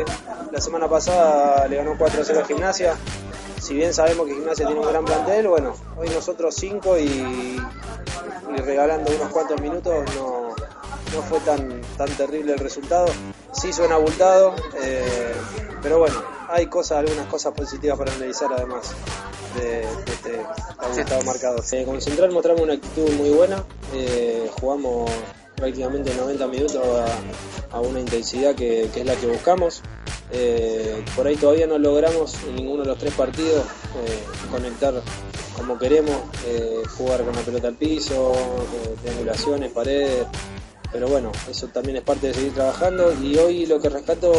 La 0.52 0.60
semana 0.60 0.88
pasada 0.90 1.68
le 1.68 1.78
ganó 1.78 1.96
4 1.98 2.22
a 2.22 2.26
0 2.26 2.40
a 2.44 2.46
Gimnasia. 2.46 2.96
Si 3.62 3.76
bien 3.76 3.94
sabemos 3.94 4.28
que 4.28 4.34
Gimnasia 4.34 4.66
tiene 4.66 4.82
un 4.82 4.88
gran 4.88 5.06
plantel, 5.06 5.48
bueno, 5.48 5.76
hoy 5.98 6.10
nosotros 6.10 6.56
5 6.56 6.98
y, 6.98 7.04
y 7.04 8.62
regalando 8.62 9.12
unos 9.16 9.30
cuantos 9.30 9.62
minutos 9.62 10.04
no, 10.16 10.50
no 11.14 11.22
fue 11.24 11.40
tan, 11.42 11.82
tan 11.98 12.10
terrible 12.10 12.54
el 12.54 12.60
resultado. 12.60 13.08
Sí 13.52 13.74
suena 13.74 13.96
abultado, 13.96 14.56
eh, 14.82 15.34
pero 15.82 16.00
bueno, 16.00 16.22
hay 16.50 16.66
cosas, 16.68 17.00
algunas 17.00 17.28
cosas 17.28 17.54
positivas 17.54 17.98
para 17.98 18.12
analizar 18.14 18.52
además 18.52 18.94
de, 19.56 19.82
este 19.82 20.42
abultado 20.78 21.22
marcador. 21.24 21.64
Eh, 21.72 21.86
como 21.86 22.02
Central 22.02 22.32
mostramos 22.32 22.62
una 22.62 22.74
actitud 22.74 23.12
muy 23.14 23.30
buena, 23.30 23.64
eh, 23.94 24.50
jugamos 24.60 25.10
prácticamente 25.56 26.14
90 26.16 26.48
minutos 26.48 26.82
a, 27.72 27.80
una 27.82 28.00
intensidad 28.00 28.56
que, 28.56 28.86
es 28.86 29.06
la 29.06 29.16
que 29.16 29.28
buscamos. 29.28 29.82
por 31.16 31.28
ahí 31.28 31.36
todavía 31.36 31.68
no 31.68 31.78
logramos 31.78 32.36
en 32.48 32.56
ninguno 32.56 32.84
de 32.84 32.90
los 32.90 32.98
tres 32.98 33.14
partidos 33.14 33.64
conectar 34.52 35.02
como 35.56 35.78
queremos, 35.78 36.16
jugar 36.98 37.24
con 37.24 37.36
la 37.36 37.42
pelota 37.42 37.68
al 37.68 37.76
piso, 37.76 38.34
triangulaciones, 39.04 39.72
paredes, 39.72 40.26
pero 40.92 41.08
bueno, 41.08 41.32
eso 41.50 41.68
también 41.68 41.98
es 41.98 42.04
parte 42.04 42.28
de 42.28 42.34
seguir 42.34 42.54
trabajando 42.54 43.14
y 43.22 43.38
hoy 43.38 43.66
lo 43.66 43.80
que 43.80 43.90
rescato, 43.90 44.34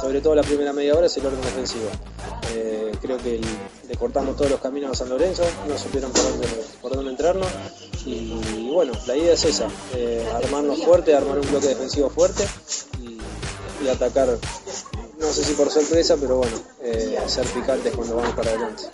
sobre 0.00 0.20
todo 0.20 0.34
la 0.34 0.42
primera 0.42 0.72
media 0.72 0.94
hora, 0.94 1.06
es 1.06 1.16
el 1.16 1.26
orden 1.26 1.40
defensivo. 1.40 1.88
Eh, 2.54 2.92
creo 3.02 3.18
que 3.18 3.40
le 3.88 3.96
cortamos 3.96 4.36
todos 4.36 4.50
los 4.50 4.60
caminos 4.60 4.92
a 4.92 4.94
San 4.94 5.08
Lorenzo, 5.08 5.42
no 5.66 5.76
supieron 5.76 6.12
por 6.12 6.22
dónde, 6.22 6.46
por 6.80 6.94
dónde 6.94 7.10
entrarnos 7.10 7.48
y, 8.06 8.70
bueno, 8.72 8.92
la 9.06 9.16
idea 9.16 9.34
es 9.34 9.44
esa, 9.44 9.68
eh, 9.94 10.26
armarnos 10.34 10.82
fuerte, 10.82 11.14
armar 11.14 11.38
un 11.38 11.48
bloque 11.48 11.68
defensivo 11.68 12.08
fuerte 12.08 12.46
y, 13.02 13.88
atacar, 13.88 14.28
no 15.18 15.26
sé 15.32 15.44
si 15.44 15.52
por 15.54 15.70
sorpresa, 15.70 16.16
pero 16.20 16.36
bueno, 16.36 16.56
eh, 16.82 17.18
ser 17.26 17.46
picantes 17.46 17.94
cuando 17.94 18.16
vamos 18.16 18.34
para 18.34 18.50
adelante. 18.50 18.84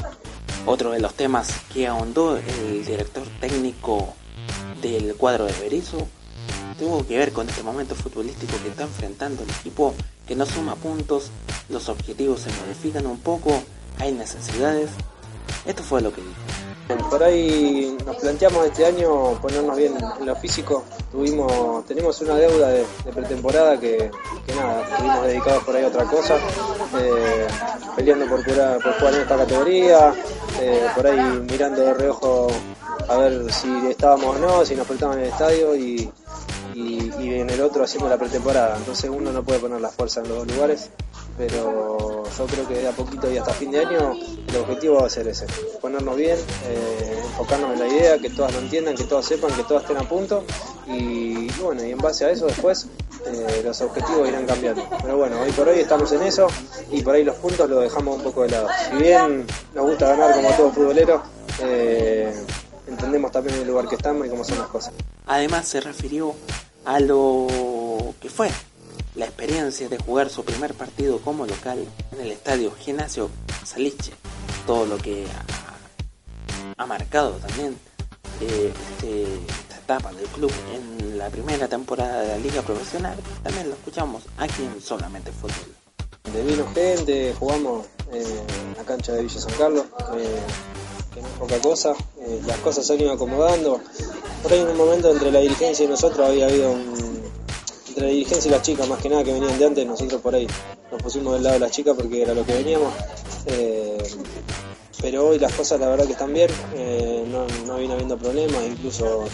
Otro 0.66 0.92
de 0.92 1.00
los 1.00 1.14
temas 1.14 1.48
que 1.72 1.86
ahondó 1.86 2.36
el 2.36 2.84
director 2.84 3.24
técnico 3.40 4.14
del 4.80 5.14
cuadro 5.16 5.44
de 5.44 5.52
Berizzo 5.60 6.08
tuvo 6.78 7.06
que 7.06 7.18
ver 7.18 7.32
con 7.32 7.48
este 7.48 7.62
momento 7.62 7.94
futbolístico 7.94 8.56
que 8.62 8.68
está 8.68 8.82
enfrentando 8.82 9.42
el 9.42 9.50
equipo, 9.50 9.94
que 10.26 10.34
no 10.34 10.46
suma 10.46 10.74
puntos, 10.76 11.30
los 11.68 11.88
objetivos 11.88 12.40
se 12.40 12.50
modifican 12.60 13.06
un 13.06 13.18
poco, 13.18 13.62
hay 13.98 14.12
necesidades. 14.12 14.90
Esto 15.66 15.82
fue 15.82 16.00
lo 16.00 16.12
que 16.12 16.20
dijo. 16.20 17.08
Por 17.08 17.22
ahí 17.22 17.96
nos 18.04 18.16
planteamos 18.16 18.66
este 18.66 18.84
año 18.84 19.40
ponernos 19.40 19.74
bien 19.74 19.94
en 20.20 20.26
lo 20.26 20.36
físico. 20.36 20.84
Tuvimos, 21.10 21.86
tenemos 21.86 22.20
una 22.20 22.34
deuda 22.34 22.68
de, 22.68 22.84
pretemporada 23.14 23.80
que, 23.80 24.10
nada, 24.54 24.82
estuvimos 24.82 25.26
dedicados 25.26 25.64
por 25.64 25.76
ahí 25.76 25.84
a 25.84 25.88
otra 25.88 26.04
cosa, 26.04 26.36
eh, 27.00 27.46
peleando 27.96 28.26
por, 28.26 28.44
por 28.44 28.98
jugar 28.98 29.14
en 29.14 29.20
esta 29.20 29.36
categoría, 29.36 30.14
eh, 30.60 30.86
por 30.94 31.06
ahí 31.06 31.40
mirando 31.48 31.80
de 31.80 31.94
reojo 31.94 32.48
a 33.08 33.16
ver 33.16 33.50
si 33.52 33.68
estábamos 33.88 34.36
o 34.36 34.38
no, 34.38 34.64
si 34.64 34.74
nos 34.74 34.86
faltaban 34.86 35.18
en 35.18 35.24
el 35.24 35.30
estadio 35.30 35.76
y, 35.76 36.10
y, 36.74 37.34
en 37.34 37.50
el 37.50 37.60
otro 37.60 37.84
haciendo 37.84 38.08
la 38.08 38.18
pretemporada. 38.18 38.76
Entonces 38.76 39.10
uno 39.10 39.32
no 39.32 39.42
puede 39.42 39.60
poner 39.60 39.80
la 39.80 39.88
fuerza 39.88 40.20
en 40.20 40.28
los 40.28 40.38
dos 40.38 40.54
lugares, 40.54 40.90
pero 41.38 42.24
yo 42.36 42.46
creo 42.46 42.68
que 42.68 42.74
de 42.74 42.88
a 42.88 42.92
poquito 42.92 43.30
y 43.30 43.38
hasta 43.38 43.52
fin 43.52 43.70
de 43.70 43.80
año 43.80 44.12
el 44.48 44.56
objetivo 44.56 45.00
va 45.00 45.06
a 45.06 45.10
ser 45.10 45.28
ese, 45.28 45.46
ponernos 45.80 46.16
bien, 46.16 46.36
eh, 46.66 47.20
enfocarnos 47.24 47.72
en 47.72 47.78
la 47.78 47.88
idea, 47.88 48.18
que 48.18 48.30
todas 48.30 48.52
lo 48.52 48.60
entiendan, 48.60 48.94
que 48.96 49.04
todas 49.04 49.24
sepan, 49.24 49.52
que 49.52 49.64
todas 49.64 49.82
estén 49.84 49.98
a 49.98 50.08
punto 50.08 50.44
y, 50.86 51.50
bueno, 51.60 51.84
y 51.84 51.92
en 51.92 51.98
base 51.98 52.24
a 52.24 52.30
eso 52.30 52.46
después 52.46 52.86
eh, 53.26 53.62
los 53.64 53.80
objetivos 53.80 54.28
irán 54.28 54.46
cambiando. 54.46 54.86
Pero 55.02 55.16
bueno, 55.16 55.40
hoy 55.40 55.50
por 55.52 55.68
hoy 55.68 55.80
estamos 55.80 56.10
en 56.12 56.22
eso 56.22 56.46
y 56.90 57.02
por 57.02 57.14
ahí 57.14 57.24
los 57.24 57.36
puntos 57.36 57.68
los 57.68 57.82
dejamos 57.82 58.16
un 58.16 58.22
poco 58.22 58.42
de 58.42 58.50
lado. 58.50 58.68
Si 58.90 58.96
bien 58.96 59.46
nos 59.74 59.86
gusta 59.86 60.08
ganar 60.08 60.34
como 60.34 60.50
todo 60.50 60.72
futbolero, 60.72 61.22
eh, 61.62 62.32
entendemos 62.86 63.32
también 63.32 63.58
el 63.58 63.66
lugar 63.66 63.88
que 63.88 63.94
estamos 63.94 64.26
y 64.26 64.30
cómo 64.30 64.44
son 64.44 64.58
las 64.58 64.68
cosas. 64.68 64.92
Además 65.26 65.66
se 65.66 65.80
refirió 65.80 66.34
a 66.84 67.00
lo 67.00 67.46
que 68.20 68.28
fue 68.28 68.50
la 69.14 69.26
experiencia 69.26 69.88
de 69.88 69.98
jugar 69.98 70.28
su 70.28 70.44
primer 70.44 70.74
partido 70.74 71.18
como 71.18 71.46
local 71.46 71.84
en 72.12 72.20
el 72.20 72.32
estadio 72.32 72.72
Gimnasio 72.72 73.30
Saliche, 73.64 74.12
todo 74.66 74.86
lo 74.86 74.96
que 74.98 75.26
ha, 76.76 76.86
marcado 76.86 77.32
también 77.32 77.78
eh, 78.40 78.72
este, 78.90 79.22
esta 79.22 79.76
etapa 79.76 80.12
del 80.12 80.26
club 80.26 80.52
en 80.74 81.16
la 81.16 81.30
primera 81.30 81.66
temporada 81.68 82.22
de 82.22 82.28
la 82.28 82.38
liga 82.38 82.62
profesional, 82.62 83.16
también 83.42 83.68
lo 83.68 83.74
escuchamos 83.74 84.24
aquí 84.36 84.64
en 84.64 84.80
Solamente 84.82 85.32
Fútbol. 85.32 85.74
De 86.32 86.42
vino 86.42 86.66
gente, 86.74 87.34
jugamos 87.38 87.86
en 88.12 88.76
la 88.76 88.84
cancha 88.84 89.12
de 89.12 89.22
Villa 89.22 89.40
San 89.40 89.52
Carlos, 89.52 89.86
eh, 90.16 90.40
que 91.14 91.22
no 91.22 91.28
es 91.28 91.34
poca 91.34 91.58
cosa, 91.60 91.94
eh, 92.18 92.40
las 92.46 92.58
cosas 92.58 92.86
se 92.86 92.94
han 92.94 93.00
ido 93.00 93.12
acomodando, 93.12 93.80
por 94.44 94.52
ahí 94.52 94.60
en 94.60 94.68
un 94.68 94.76
momento 94.76 95.10
entre 95.10 95.32
la 95.32 95.40
dirigencia 95.40 95.86
y 95.86 95.88
nosotros 95.88 96.28
había 96.28 96.44
habido 96.44 96.72
un... 96.72 96.92
Entre 97.88 98.04
la 98.04 98.10
dirigencia 98.10 98.48
y 98.48 98.52
las 98.52 98.60
chicas, 98.60 98.86
más 98.86 99.00
que 99.00 99.08
nada 99.08 99.24
que 99.24 99.32
venían 99.32 99.58
de 99.58 99.64
antes, 99.64 99.86
nosotros 99.86 100.20
por 100.20 100.34
ahí 100.34 100.46
nos 100.92 101.02
pusimos 101.02 101.32
del 101.32 101.44
lado 101.44 101.54
de 101.54 101.60
las 101.60 101.70
chicas 101.70 101.94
porque 101.96 102.20
era 102.20 102.34
lo 102.34 102.44
que 102.44 102.52
veníamos. 102.52 102.92
Eh, 103.46 103.96
pero 105.00 105.28
hoy 105.28 105.38
las 105.38 105.54
cosas 105.54 105.80
la 105.80 105.88
verdad 105.88 106.04
que 106.04 106.12
están 106.12 106.34
bien, 106.34 106.50
eh, 106.74 107.24
no, 107.26 107.46
no 107.66 107.78
viene 107.78 107.94
habiendo 107.94 108.18
problemas, 108.18 108.62
incluso 108.66 109.24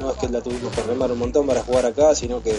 no 0.00 0.10
es 0.10 0.18
que 0.18 0.28
la 0.28 0.42
tuvimos 0.42 0.70
que 0.74 0.82
remar 0.82 1.12
un 1.12 1.18
montón 1.18 1.46
para 1.46 1.62
jugar 1.62 1.86
acá, 1.86 2.14
sino 2.14 2.42
que 2.42 2.54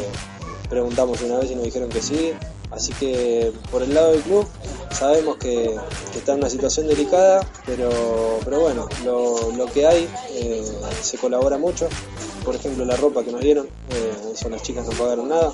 preguntamos 0.68 1.22
una 1.22 1.38
vez 1.38 1.52
y 1.52 1.56
nos 1.56 1.66
dijeron 1.66 1.90
que 1.90 2.02
sí. 2.02 2.32
Así 2.72 2.94
que 2.94 3.52
por 3.72 3.82
el 3.82 3.94
lado 3.94 4.12
del 4.12 4.22
club 4.22 4.48
sabemos 4.92 5.38
que, 5.38 5.76
está 6.16 6.34
en 6.34 6.40
una 6.40 6.50
situación 6.50 6.88
delicada, 6.88 7.46
pero, 7.66 7.90
pero 8.44 8.60
bueno, 8.62 8.88
lo, 9.04 9.66
que 9.74 9.88
hay 9.88 10.08
eh, 10.32 10.64
se 11.02 11.18
colabora 11.18 11.58
mucho 11.58 11.88
por 12.50 12.56
ejemplo, 12.56 12.86
la 12.86 12.96
ropa 12.96 13.24
que 13.24 13.32
nos 13.32 13.42
dieron, 13.42 13.68
eh, 13.68 14.32
eso 14.34 14.50
las 14.50 14.64
chicas 14.64 14.86
no 14.86 14.92
pagaron 14.94 15.30
nada. 15.30 15.52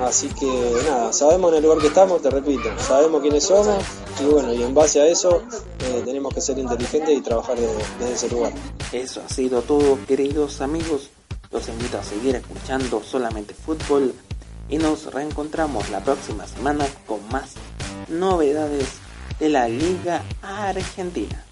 Así 0.00 0.28
que 0.28 0.46
nada, 0.86 1.12
sabemos 1.12 1.50
en 1.50 1.58
el 1.58 1.64
lugar 1.64 1.78
que 1.78 1.88
estamos, 1.88 2.22
te 2.22 2.30
repito, 2.30 2.68
sabemos 2.78 3.22
quiénes 3.22 3.42
somos 3.44 3.82
y 4.20 4.24
bueno, 4.24 4.52
y 4.52 4.62
en 4.62 4.72
base 4.72 5.00
a 5.00 5.06
eso 5.06 5.42
eh, 5.80 6.02
tenemos 6.04 6.32
que 6.32 6.40
ser 6.40 6.58
inteligentes 6.58 7.16
y 7.16 7.20
trabajar 7.22 7.58
desde, 7.58 7.74
desde 7.98 8.14
ese 8.14 8.28
lugar. 8.28 8.52
Eso 8.92 9.20
ha 9.24 9.28
sido 9.28 9.62
todo, 9.62 9.98
queridos 10.06 10.60
amigos. 10.60 11.10
Los 11.50 11.66
invito 11.68 11.98
a 11.98 12.04
seguir 12.04 12.36
escuchando 12.36 13.02
solamente 13.02 13.54
fútbol 13.54 14.14
y 14.68 14.78
nos 14.78 15.12
reencontramos 15.12 15.90
la 15.90 16.00
próxima 16.00 16.46
semana 16.46 16.86
con 17.06 17.26
más 17.28 17.54
novedades 18.08 18.88
de 19.38 19.48
la 19.48 19.68
Liga 19.68 20.22
Argentina. 20.42 21.44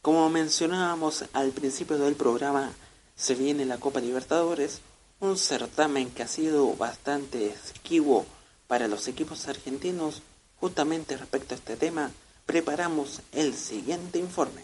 Como 0.00 0.28
mencionábamos 0.28 1.24
al 1.32 1.52
principio 1.52 1.96
del 1.96 2.14
programa, 2.14 2.72
se 3.16 3.34
viene 3.34 3.64
la 3.64 3.78
Copa 3.78 4.00
Libertadores, 4.00 4.80
un 5.20 5.38
certamen 5.38 6.10
que 6.10 6.22
ha 6.22 6.28
sido 6.28 6.74
bastante 6.76 7.46
esquivo 7.46 8.26
para 8.66 8.88
los 8.88 9.08
equipos 9.08 9.48
argentinos. 9.48 10.22
Justamente 10.56 11.16
respecto 11.16 11.54
a 11.54 11.58
este 11.58 11.76
tema, 11.76 12.10
preparamos 12.46 13.20
el 13.32 13.54
siguiente 13.54 14.18
informe. 14.18 14.62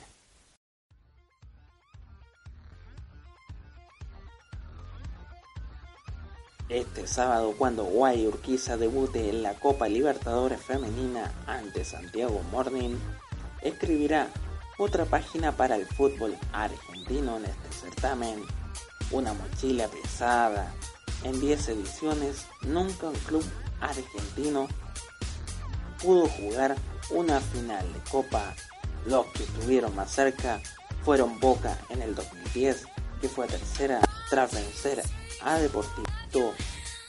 Este 6.69 7.09
sábado, 7.09 7.55
cuando 7.59 7.83
Guay 7.83 8.29
Urquiza 8.29 8.77
debute 8.77 9.29
en 9.29 9.43
la 9.43 9.55
Copa 9.55 9.89
Libertadores 9.89 10.63
Femenina 10.63 11.33
ante 11.47 11.85
Santiago 11.85 12.43
Morning, 12.53 12.95
escribirá 13.61 14.29
otra 14.79 15.05
página 15.05 15.51
para 15.57 15.75
el 15.75 15.85
fútbol 15.85 16.39
argentino 16.53 17.39
en 17.39 17.47
este 17.47 17.73
certamen. 17.73 18.45
Una 19.11 19.35
mochila 19.35 19.89
pesada. 19.89 20.73
En 21.25 21.41
10 21.41 21.71
ediciones, 21.71 22.47
nunca 22.63 23.09
un 23.09 23.19
club 23.19 23.45
argentino 23.81 24.69
pudo 26.03 26.29
jugar 26.29 26.77
una 27.11 27.41
final 27.41 27.93
de 27.93 28.11
Copa. 28.11 28.55
Los 29.07 29.27
que 29.27 29.45
estuvieron 29.45 29.95
más 29.95 30.13
cerca 30.13 30.61
fueron 31.05 31.41
Boca 31.41 31.77
en 31.89 32.03
el 32.03 32.15
2010, 32.15 32.85
que 33.21 33.29
fue 33.29 33.47
tercera 33.47 34.01
tras 34.29 34.53
vencer 34.53 35.03
a 35.43 35.59
Deportivo. 35.59 36.55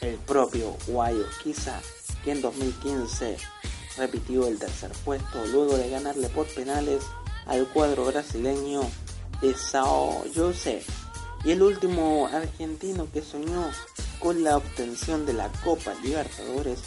El 0.02 0.16
propio 0.18 0.76
Guayo 0.88 1.26
Quiza, 1.44 1.80
que 2.24 2.32
en 2.32 2.42
2015 2.42 3.38
repitió 3.98 4.48
el 4.48 4.58
tercer 4.58 4.92
puesto 5.06 5.46
luego 5.48 5.78
de 5.78 5.90
ganarle 5.90 6.28
por 6.30 6.48
penales 6.48 7.04
al 7.46 7.68
cuadro 7.68 8.06
brasileño 8.06 8.82
de 9.42 9.54
Sao 9.54 10.24
José. 10.34 10.84
Y 11.44 11.52
el 11.52 11.64
último 11.64 12.28
argentino 12.28 13.08
que 13.12 13.22
soñó 13.22 13.70
con 14.20 14.44
la 14.44 14.58
obtención 14.58 15.26
de 15.26 15.34
la 15.34 15.50
Copa 15.64 15.94
Libertadores 16.04 16.80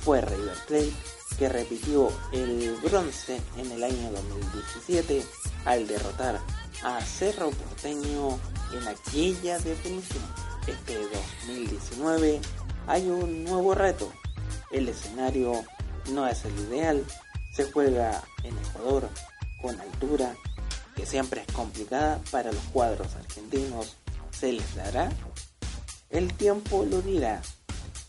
fue 0.00 0.20
River 0.22 0.56
Plate, 0.66 0.92
que 1.38 1.48
repitió 1.48 2.10
el 2.32 2.74
bronce 2.82 3.40
en 3.58 3.70
el 3.70 3.84
año 3.84 4.10
2017 4.10 5.24
al 5.66 5.86
derrotar 5.86 6.40
a 6.82 7.00
Cerro 7.02 7.50
Porteño 7.50 8.38
en 8.72 8.88
aquella 8.88 9.58
definición. 9.58 10.24
Este 10.66 10.96
2019 11.46 12.40
hay 12.86 13.08
un 13.08 13.44
nuevo 13.44 13.74
reto. 13.74 14.10
El 14.70 14.88
escenario 14.88 15.64
no 16.10 16.26
es 16.26 16.44
el 16.44 16.58
ideal, 16.58 17.04
se 17.52 17.70
juega 17.70 18.22
en 18.44 18.56
Ecuador 18.58 19.08
con 19.60 19.78
altura, 19.80 20.34
que 20.98 21.06
siempre 21.06 21.44
es 21.46 21.54
complicada 21.54 22.20
para 22.32 22.50
los 22.50 22.62
cuadros 22.72 23.14
argentinos. 23.14 23.94
¿Se 24.32 24.52
les 24.52 24.74
dará? 24.74 25.08
El 26.10 26.34
tiempo 26.34 26.84
lo 26.84 27.00
dirá 27.02 27.40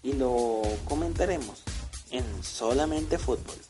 y 0.02 0.14
lo 0.14 0.64
comentaremos 0.86 1.62
en 2.10 2.26
solamente 2.44 3.20
fútbol. 3.20 3.69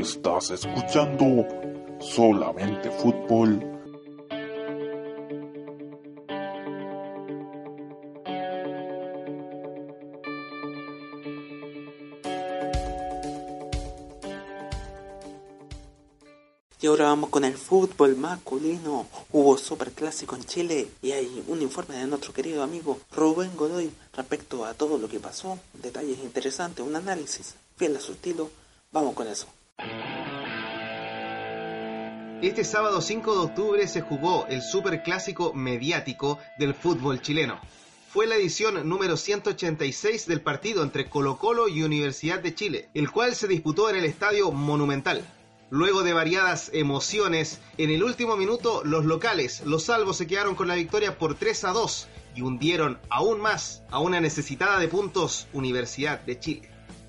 Estás 0.00 0.50
escuchando 0.50 1.46
solamente 2.00 2.90
fútbol. 2.90 3.60
Y 16.80 16.86
ahora 16.86 17.04
vamos 17.04 17.28
con 17.28 17.44
el 17.44 17.54
fútbol 17.54 18.16
masculino. 18.16 19.06
Hubo 19.30 19.58
superclásico 19.58 20.36
en 20.36 20.44
Chile 20.44 20.88
y 21.02 21.12
hay 21.12 21.44
un 21.48 21.60
informe 21.60 21.96
de 21.96 22.06
nuestro 22.06 22.32
querido 22.32 22.62
amigo 22.62 22.98
Rubén 23.14 23.54
Godoy 23.56 23.92
respecto 24.14 24.64
a 24.64 24.72
todo 24.72 24.96
lo 24.96 25.08
que 25.08 25.20
pasó. 25.20 25.58
Detalles 25.74 26.18
interesantes, 26.20 26.84
un 26.84 26.96
análisis 26.96 27.54
fiel 27.76 27.94
a 27.96 28.00
su 28.00 28.12
estilo. 28.12 28.50
Vamos 28.90 29.14
con 29.14 29.28
eso. 29.28 29.46
Este 32.42 32.64
sábado 32.64 33.00
5 33.00 33.34
de 33.34 33.38
octubre 33.38 33.86
se 33.86 34.00
jugó 34.00 34.46
el 34.48 34.62
superclásico 34.62 35.54
mediático 35.54 36.40
del 36.58 36.74
fútbol 36.74 37.22
chileno. 37.22 37.60
Fue 38.12 38.26
la 38.26 38.34
edición 38.34 38.88
número 38.88 39.16
186 39.16 40.26
del 40.26 40.40
partido 40.40 40.82
entre 40.82 41.08
Colo 41.08 41.38
Colo 41.38 41.68
y 41.68 41.84
Universidad 41.84 42.40
de 42.40 42.52
Chile, 42.52 42.88
el 42.94 43.12
cual 43.12 43.36
se 43.36 43.46
disputó 43.46 43.88
en 43.88 43.94
el 43.94 44.04
Estadio 44.04 44.50
Monumental. 44.50 45.24
Luego 45.70 46.02
de 46.02 46.14
variadas 46.14 46.70
emociones, 46.72 47.60
en 47.78 47.90
el 47.90 48.02
último 48.02 48.36
minuto 48.36 48.82
los 48.84 49.04
locales, 49.04 49.62
los 49.64 49.84
salvos, 49.84 50.16
se 50.16 50.26
quedaron 50.26 50.56
con 50.56 50.66
la 50.66 50.74
victoria 50.74 51.18
por 51.18 51.36
3 51.36 51.62
a 51.62 51.70
2 51.70 52.08
y 52.34 52.42
hundieron 52.42 52.98
aún 53.08 53.40
más 53.40 53.84
a 53.88 54.00
una 54.00 54.20
necesitada 54.20 54.80
de 54.80 54.88
puntos 54.88 55.46
Universidad 55.52 56.18
de 56.22 56.40
Chile. 56.40 56.68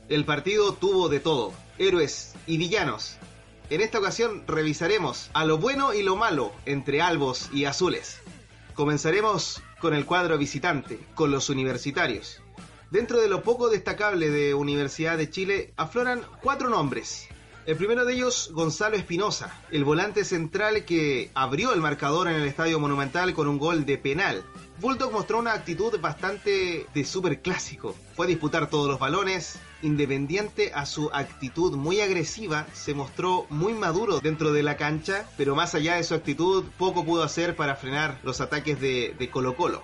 El 0.09 0.25
partido 0.25 0.73
tuvo 0.73 1.09
de 1.09 1.19
todo, 1.19 1.53
héroes 1.79 2.35
y 2.45 2.57
villanos. 2.57 3.17
En 3.69 3.81
esta 3.81 3.99
ocasión 3.99 4.43
revisaremos 4.45 5.29
a 5.33 5.45
lo 5.45 5.57
bueno 5.57 5.93
y 5.93 6.03
lo 6.03 6.15
malo 6.15 6.51
entre 6.65 7.01
albos 7.01 7.49
y 7.53 7.65
azules. 7.65 8.19
Comenzaremos 8.73 9.63
con 9.79 9.93
el 9.93 10.05
cuadro 10.05 10.37
visitante, 10.37 10.99
con 11.15 11.31
los 11.31 11.49
universitarios. 11.49 12.41
Dentro 12.91 13.19
de 13.21 13.27
lo 13.27 13.41
poco 13.41 13.69
destacable 13.69 14.29
de 14.29 14.53
Universidad 14.53 15.17
de 15.17 15.29
Chile 15.29 15.73
afloran 15.77 16.21
cuatro 16.41 16.69
nombres. 16.69 17.27
El 17.65 17.77
primero 17.77 18.03
de 18.03 18.13
ellos, 18.13 18.49
Gonzalo 18.51 18.97
Espinosa, 18.97 19.57
el 19.71 19.85
volante 19.85 20.25
central 20.25 20.83
que 20.83 21.31
abrió 21.33 21.71
el 21.73 21.79
marcador 21.79 22.27
en 22.27 22.35
el 22.35 22.45
Estadio 22.45 22.77
Monumental 22.77 23.33
con 23.33 23.47
un 23.47 23.57
gol 23.57 23.85
de 23.85 23.97
penal. 23.97 24.43
Bulldog 24.81 25.13
mostró 25.13 25.39
una 25.39 25.53
actitud 25.53 25.97
bastante 26.01 26.85
de 26.93 27.05
super 27.05 27.41
clásico. 27.41 27.95
Fue 28.17 28.25
a 28.25 28.29
disputar 28.29 28.69
todos 28.69 28.89
los 28.89 28.99
balones, 28.99 29.59
independiente 29.81 30.73
a 30.73 30.85
su 30.85 31.09
actitud 31.13 31.77
muy 31.77 32.01
agresiva, 32.01 32.67
se 32.73 32.93
mostró 32.93 33.45
muy 33.49 33.73
maduro 33.73 34.19
dentro 34.19 34.51
de 34.51 34.63
la 34.63 34.75
cancha, 34.75 35.25
pero 35.37 35.55
más 35.55 35.73
allá 35.73 35.95
de 35.95 36.03
su 36.03 36.15
actitud, 36.15 36.65
poco 36.77 37.05
pudo 37.05 37.23
hacer 37.23 37.55
para 37.55 37.77
frenar 37.77 38.19
los 38.23 38.41
ataques 38.41 38.81
de, 38.81 39.15
de 39.17 39.29
Colo 39.29 39.55
Colo. 39.55 39.81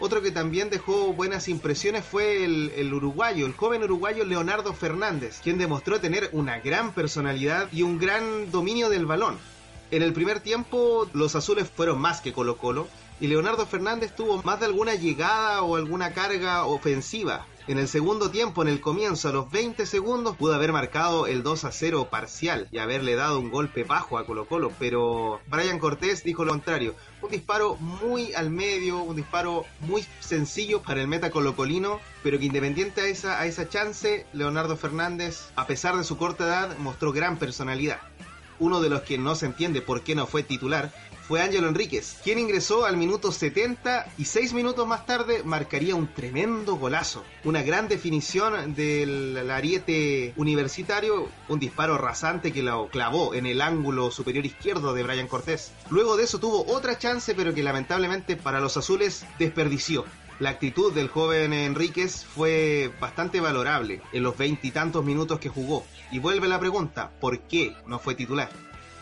Otro 0.00 0.22
que 0.22 0.32
también 0.32 0.70
dejó 0.70 1.12
buenas 1.12 1.48
impresiones 1.48 2.04
fue 2.04 2.44
el, 2.44 2.72
el, 2.76 2.92
uruguayo, 2.92 3.46
el 3.46 3.54
joven 3.54 3.84
uruguayo 3.84 4.24
Leonardo 4.24 4.74
Fernández, 4.74 5.40
quien 5.42 5.56
demostró 5.56 6.00
tener 6.00 6.30
una 6.32 6.58
gran 6.58 6.92
personalidad 6.92 7.68
y 7.72 7.82
un 7.82 7.98
gran 7.98 8.50
dominio 8.50 8.90
del 8.90 9.06
balón. 9.06 9.38
En 9.90 10.02
el 10.02 10.12
primer 10.12 10.40
tiempo 10.40 11.08
los 11.12 11.36
azules 11.36 11.70
fueron 11.70 12.00
más 12.00 12.20
que 12.20 12.32
Colo 12.32 12.56
Colo 12.56 12.88
y 13.20 13.28
Leonardo 13.28 13.64
Fernández 13.66 14.14
tuvo 14.14 14.42
más 14.42 14.58
de 14.58 14.66
alguna 14.66 14.94
llegada 14.94 15.62
o 15.62 15.76
alguna 15.76 16.12
carga 16.12 16.64
ofensiva. 16.64 17.46
En 17.66 17.78
el 17.78 17.88
segundo 17.88 18.30
tiempo, 18.30 18.60
en 18.60 18.68
el 18.68 18.82
comienzo, 18.82 19.30
a 19.30 19.32
los 19.32 19.50
20 19.50 19.86
segundos, 19.86 20.36
pudo 20.36 20.52
haber 20.52 20.70
marcado 20.70 21.26
el 21.26 21.42
2 21.42 21.64
a 21.64 21.72
0 21.72 22.08
parcial 22.10 22.68
y 22.70 22.76
haberle 22.76 23.14
dado 23.14 23.40
un 23.40 23.50
golpe 23.50 23.84
bajo 23.84 24.18
a 24.18 24.26
Colo 24.26 24.46
Colo, 24.46 24.70
pero 24.78 25.40
Brian 25.46 25.78
Cortés 25.78 26.24
dijo 26.24 26.44
lo 26.44 26.50
contrario. 26.50 26.94
Un 27.22 27.30
disparo 27.30 27.76
muy 27.76 28.34
al 28.34 28.50
medio, 28.50 28.98
un 28.98 29.16
disparo 29.16 29.64
muy 29.80 30.04
sencillo 30.20 30.82
para 30.82 31.00
el 31.00 31.08
meta 31.08 31.30
colocolino, 31.30 32.00
pero 32.22 32.38
que 32.38 32.44
independiente 32.44 33.00
a 33.00 33.06
esa, 33.06 33.40
a 33.40 33.46
esa 33.46 33.66
chance, 33.66 34.26
Leonardo 34.34 34.76
Fernández, 34.76 35.48
a 35.56 35.66
pesar 35.66 35.96
de 35.96 36.04
su 36.04 36.18
corta 36.18 36.44
edad, 36.44 36.76
mostró 36.76 37.12
gran 37.12 37.38
personalidad. 37.38 37.98
Uno 38.58 38.82
de 38.82 38.90
los 38.90 39.00
que 39.00 39.16
no 39.16 39.36
se 39.36 39.46
entiende 39.46 39.80
por 39.80 40.02
qué 40.02 40.14
no 40.14 40.26
fue 40.26 40.42
titular 40.42 40.92
fue 41.26 41.40
Ángelo 41.40 41.68
Enríquez, 41.68 42.18
quien 42.22 42.38
ingresó 42.38 42.84
al 42.84 42.96
minuto 42.96 43.32
70 43.32 44.12
y 44.18 44.26
seis 44.26 44.52
minutos 44.52 44.86
más 44.86 45.06
tarde 45.06 45.42
marcaría 45.42 45.94
un 45.94 46.12
tremendo 46.12 46.76
golazo. 46.76 47.24
Una 47.44 47.62
gran 47.62 47.88
definición 47.88 48.74
del 48.74 49.50
ariete 49.50 50.34
universitario, 50.36 51.28
un 51.48 51.58
disparo 51.58 51.96
rasante 51.96 52.52
que 52.52 52.62
lo 52.62 52.88
clavó 52.88 53.34
en 53.34 53.46
el 53.46 53.62
ángulo 53.62 54.10
superior 54.10 54.44
izquierdo 54.44 54.92
de 54.92 55.02
Brian 55.02 55.28
Cortés. 55.28 55.72
Luego 55.90 56.16
de 56.16 56.24
eso 56.24 56.38
tuvo 56.38 56.66
otra 56.66 56.98
chance, 56.98 57.34
pero 57.34 57.54
que 57.54 57.62
lamentablemente 57.62 58.36
para 58.36 58.60
los 58.60 58.76
azules 58.76 59.24
desperdició. 59.38 60.04
La 60.40 60.50
actitud 60.50 60.92
del 60.92 61.08
joven 61.08 61.52
Enríquez 61.52 62.24
fue 62.24 62.92
bastante 63.00 63.40
valorable 63.40 64.02
en 64.12 64.24
los 64.24 64.36
veintitantos 64.36 65.04
minutos 65.04 65.38
que 65.38 65.48
jugó. 65.48 65.86
Y 66.10 66.18
vuelve 66.18 66.48
la 66.48 66.58
pregunta, 66.58 67.12
¿por 67.20 67.40
qué 67.42 67.74
no 67.86 67.98
fue 67.98 68.14
titular? 68.14 68.50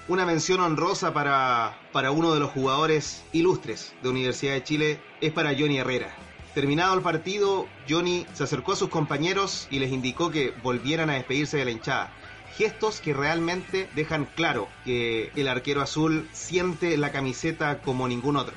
Una 0.09 0.27
mención 0.27 0.59
honrosa 0.59 1.15
para, 1.15 1.79
para 1.93 2.11
uno 2.11 2.35
de 2.35 2.41
los 2.41 2.51
jugadores 2.51 3.23
ilustres 3.33 3.95
de 4.03 4.09
Universidad 4.09 4.55
de 4.55 4.65
Chile 4.65 5.01
es 5.21 5.33
para 5.33 5.55
Johnny 5.57 5.79
Herrera. 5.79 6.13
Terminado 6.55 6.95
el 6.95 7.03
partido, 7.03 7.69
Johnny 7.89 8.27
se 8.35 8.43
acercó 8.43 8.73
a 8.73 8.77
sus 8.77 8.89
compañeros 8.89 9.69
y 9.71 9.79
les 9.79 9.93
indicó 9.93 10.33
que 10.33 10.53
volvieran 10.63 11.09
a 11.09 11.15
despedirse 11.15 11.57
de 11.57 11.67
la 11.67 11.71
hinchada. 11.71 12.13
Gestos 12.57 13.01
que 13.01 13.15
realmente 13.15 13.89
dejan 13.95 14.27
claro 14.35 14.69
que 14.85 15.31
el 15.37 15.47
arquero 15.47 15.81
azul 15.81 16.29
siente 16.33 16.97
la 16.97 17.13
camiseta 17.13 17.81
como 17.81 18.09
ningún 18.09 18.37
otro. 18.37 18.55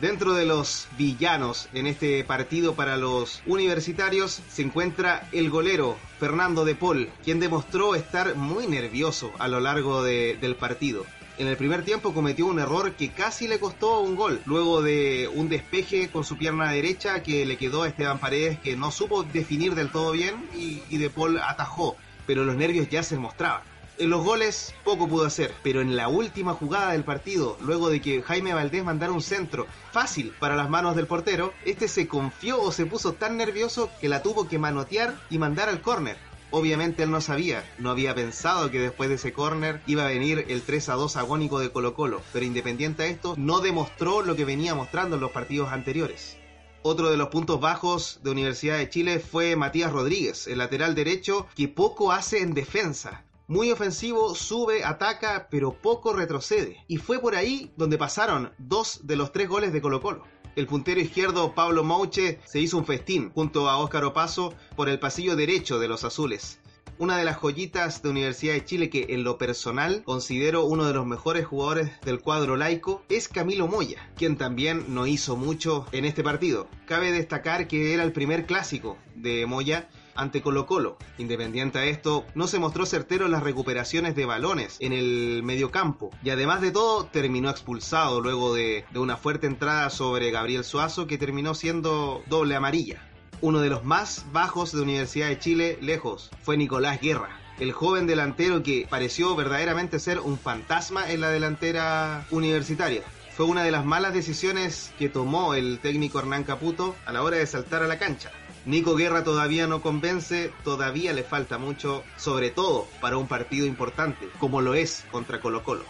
Dentro 0.00 0.34
de 0.34 0.44
los 0.46 0.86
villanos 0.96 1.68
en 1.72 1.88
este 1.88 2.22
partido 2.22 2.76
para 2.76 2.96
los 2.96 3.42
universitarios 3.46 4.40
se 4.48 4.62
encuentra 4.62 5.28
el 5.32 5.50
golero 5.50 5.96
Fernando 6.20 6.64
de 6.64 6.76
Paul, 6.76 7.10
quien 7.24 7.40
demostró 7.40 7.96
estar 7.96 8.36
muy 8.36 8.68
nervioso 8.68 9.32
a 9.40 9.48
lo 9.48 9.58
largo 9.58 10.04
del 10.04 10.54
partido. 10.54 11.04
En 11.36 11.48
el 11.48 11.56
primer 11.56 11.84
tiempo 11.84 12.14
cometió 12.14 12.46
un 12.46 12.60
error 12.60 12.92
que 12.92 13.10
casi 13.10 13.48
le 13.48 13.58
costó 13.58 13.98
un 13.98 14.14
gol, 14.14 14.40
luego 14.46 14.82
de 14.82 15.28
un 15.34 15.48
despeje 15.48 16.08
con 16.10 16.22
su 16.22 16.36
pierna 16.36 16.70
derecha 16.70 17.24
que 17.24 17.44
le 17.44 17.56
quedó 17.56 17.82
a 17.82 17.88
Esteban 17.88 18.20
Paredes 18.20 18.60
que 18.60 18.76
no 18.76 18.92
supo 18.92 19.24
definir 19.24 19.74
del 19.74 19.90
todo 19.90 20.12
bien 20.12 20.48
y, 20.56 20.80
y 20.90 20.98
De 20.98 21.10
Paul 21.10 21.40
atajó, 21.40 21.96
pero 22.24 22.44
los 22.44 22.54
nervios 22.54 22.88
ya 22.88 23.02
se 23.02 23.18
mostraban. 23.18 23.62
En 23.98 24.10
los 24.10 24.24
goles 24.24 24.76
poco 24.84 25.08
pudo 25.08 25.24
hacer, 25.24 25.52
pero 25.64 25.80
en 25.80 25.96
la 25.96 26.06
última 26.06 26.54
jugada 26.54 26.92
del 26.92 27.02
partido, 27.02 27.58
luego 27.60 27.90
de 27.90 28.00
que 28.00 28.22
Jaime 28.22 28.54
Valdés 28.54 28.84
mandara 28.84 29.10
un 29.10 29.20
centro 29.20 29.66
fácil 29.90 30.32
para 30.38 30.54
las 30.54 30.70
manos 30.70 30.94
del 30.94 31.08
portero, 31.08 31.52
este 31.64 31.88
se 31.88 32.06
confió 32.06 32.62
o 32.62 32.70
se 32.70 32.86
puso 32.86 33.14
tan 33.14 33.36
nervioso 33.36 33.90
que 34.00 34.08
la 34.08 34.22
tuvo 34.22 34.46
que 34.46 34.60
manotear 34.60 35.16
y 35.30 35.38
mandar 35.38 35.68
al 35.68 35.80
córner. 35.80 36.16
Obviamente 36.52 37.02
él 37.02 37.10
no 37.10 37.20
sabía, 37.20 37.68
no 37.78 37.90
había 37.90 38.14
pensado 38.14 38.70
que 38.70 38.78
después 38.78 39.08
de 39.08 39.16
ese 39.16 39.32
córner 39.32 39.82
iba 39.88 40.04
a 40.04 40.08
venir 40.08 40.46
el 40.48 40.62
3 40.62 40.90
a 40.90 40.94
2 40.94 41.16
agónico 41.16 41.58
de 41.58 41.72
Colo 41.72 41.94
Colo, 41.94 42.22
pero 42.32 42.46
independiente 42.46 43.02
a 43.02 43.06
esto, 43.06 43.34
no 43.36 43.58
demostró 43.58 44.22
lo 44.22 44.36
que 44.36 44.44
venía 44.44 44.76
mostrando 44.76 45.16
en 45.16 45.22
los 45.22 45.32
partidos 45.32 45.72
anteriores. 45.72 46.36
Otro 46.82 47.10
de 47.10 47.16
los 47.16 47.28
puntos 47.28 47.60
bajos 47.60 48.20
de 48.22 48.30
Universidad 48.30 48.78
de 48.78 48.88
Chile 48.88 49.18
fue 49.18 49.56
Matías 49.56 49.90
Rodríguez, 49.90 50.46
el 50.46 50.58
lateral 50.58 50.94
derecho 50.94 51.48
que 51.56 51.66
poco 51.66 52.12
hace 52.12 52.42
en 52.42 52.54
defensa. 52.54 53.24
Muy 53.50 53.72
ofensivo, 53.72 54.34
sube, 54.34 54.84
ataca, 54.84 55.48
pero 55.50 55.72
poco 55.72 56.12
retrocede. 56.12 56.84
Y 56.86 56.98
fue 56.98 57.18
por 57.18 57.34
ahí 57.34 57.72
donde 57.78 57.96
pasaron 57.96 58.52
dos 58.58 59.06
de 59.06 59.16
los 59.16 59.32
tres 59.32 59.48
goles 59.48 59.72
de 59.72 59.80
Colo 59.80 60.02
Colo. 60.02 60.24
El 60.54 60.66
puntero 60.66 61.00
izquierdo 61.00 61.54
Pablo 61.54 61.82
Mouche 61.82 62.40
se 62.44 62.60
hizo 62.60 62.76
un 62.76 62.84
festín 62.84 63.30
junto 63.30 63.70
a 63.70 63.78
Óscar 63.78 64.04
Opaso 64.04 64.52
por 64.76 64.90
el 64.90 64.98
pasillo 64.98 65.34
derecho 65.34 65.78
de 65.78 65.88
los 65.88 66.04
azules. 66.04 66.60
Una 66.98 67.16
de 67.16 67.24
las 67.24 67.38
joyitas 67.38 68.02
de 68.02 68.10
Universidad 68.10 68.52
de 68.52 68.66
Chile 68.66 68.90
que 68.90 69.06
en 69.08 69.24
lo 69.24 69.38
personal 69.38 70.02
considero 70.04 70.64
uno 70.64 70.84
de 70.84 70.92
los 70.92 71.06
mejores 71.06 71.46
jugadores 71.46 71.90
del 72.02 72.20
cuadro 72.20 72.56
laico 72.58 73.02
es 73.08 73.28
Camilo 73.28 73.66
Moya, 73.66 74.10
quien 74.14 74.36
también 74.36 74.84
no 74.88 75.06
hizo 75.06 75.36
mucho 75.36 75.86
en 75.92 76.04
este 76.04 76.22
partido. 76.22 76.68
Cabe 76.84 77.12
destacar 77.12 77.66
que 77.66 77.94
era 77.94 78.02
el 78.02 78.12
primer 78.12 78.44
clásico 78.44 78.98
de 79.14 79.46
Moya 79.46 79.88
ante 80.18 80.42
Colo 80.42 80.66
Colo. 80.66 80.98
Independiente 81.16 81.78
a 81.78 81.84
esto, 81.86 82.26
no 82.34 82.46
se 82.46 82.58
mostró 82.58 82.84
certero 82.84 83.24
en 83.24 83.32
las 83.32 83.42
recuperaciones 83.42 84.14
de 84.14 84.26
balones 84.26 84.76
en 84.80 84.92
el 84.92 85.42
mediocampo 85.42 86.10
y 86.22 86.30
además 86.30 86.60
de 86.60 86.72
todo 86.72 87.06
terminó 87.06 87.48
expulsado 87.48 88.20
luego 88.20 88.54
de, 88.54 88.84
de 88.90 88.98
una 88.98 89.16
fuerte 89.16 89.46
entrada 89.46 89.88
sobre 89.90 90.30
Gabriel 90.30 90.64
Suazo 90.64 91.06
que 91.06 91.18
terminó 91.18 91.54
siendo 91.54 92.22
doble 92.26 92.56
amarilla. 92.56 93.02
Uno 93.40 93.60
de 93.60 93.70
los 93.70 93.84
más 93.84 94.26
bajos 94.32 94.72
de 94.72 94.82
Universidad 94.82 95.28
de 95.28 95.38
Chile, 95.38 95.78
lejos, 95.80 96.30
fue 96.42 96.56
Nicolás 96.56 97.00
Guerra, 97.00 97.38
el 97.60 97.72
joven 97.72 98.06
delantero 98.06 98.62
que 98.62 98.86
pareció 98.88 99.34
verdaderamente 99.36 99.98
ser 99.98 100.20
un 100.20 100.38
fantasma 100.38 101.10
en 101.10 101.20
la 101.20 101.30
delantera 101.30 102.26
universitaria. 102.30 103.02
Fue 103.36 103.46
una 103.46 103.62
de 103.62 103.70
las 103.70 103.84
malas 103.84 104.14
decisiones 104.14 104.92
que 104.98 105.08
tomó 105.08 105.54
el 105.54 105.78
técnico 105.78 106.18
Hernán 106.18 106.42
Caputo 106.42 106.96
a 107.06 107.12
la 107.12 107.22
hora 107.22 107.36
de 107.36 107.46
saltar 107.46 107.84
a 107.84 107.86
la 107.86 107.98
cancha. 107.98 108.32
Nico 108.68 108.96
Guerra 108.96 109.24
todavía 109.24 109.66
no 109.66 109.80
convence, 109.80 110.52
todavía 110.62 111.14
le 111.14 111.22
falta 111.22 111.56
mucho, 111.56 112.04
sobre 112.18 112.50
todo 112.50 112.86
para 113.00 113.16
un 113.16 113.26
partido 113.26 113.64
importante, 113.66 114.28
como 114.38 114.60
lo 114.60 114.74
es 114.74 115.06
contra 115.10 115.40
Colo 115.40 115.64
Colo. 115.64 115.84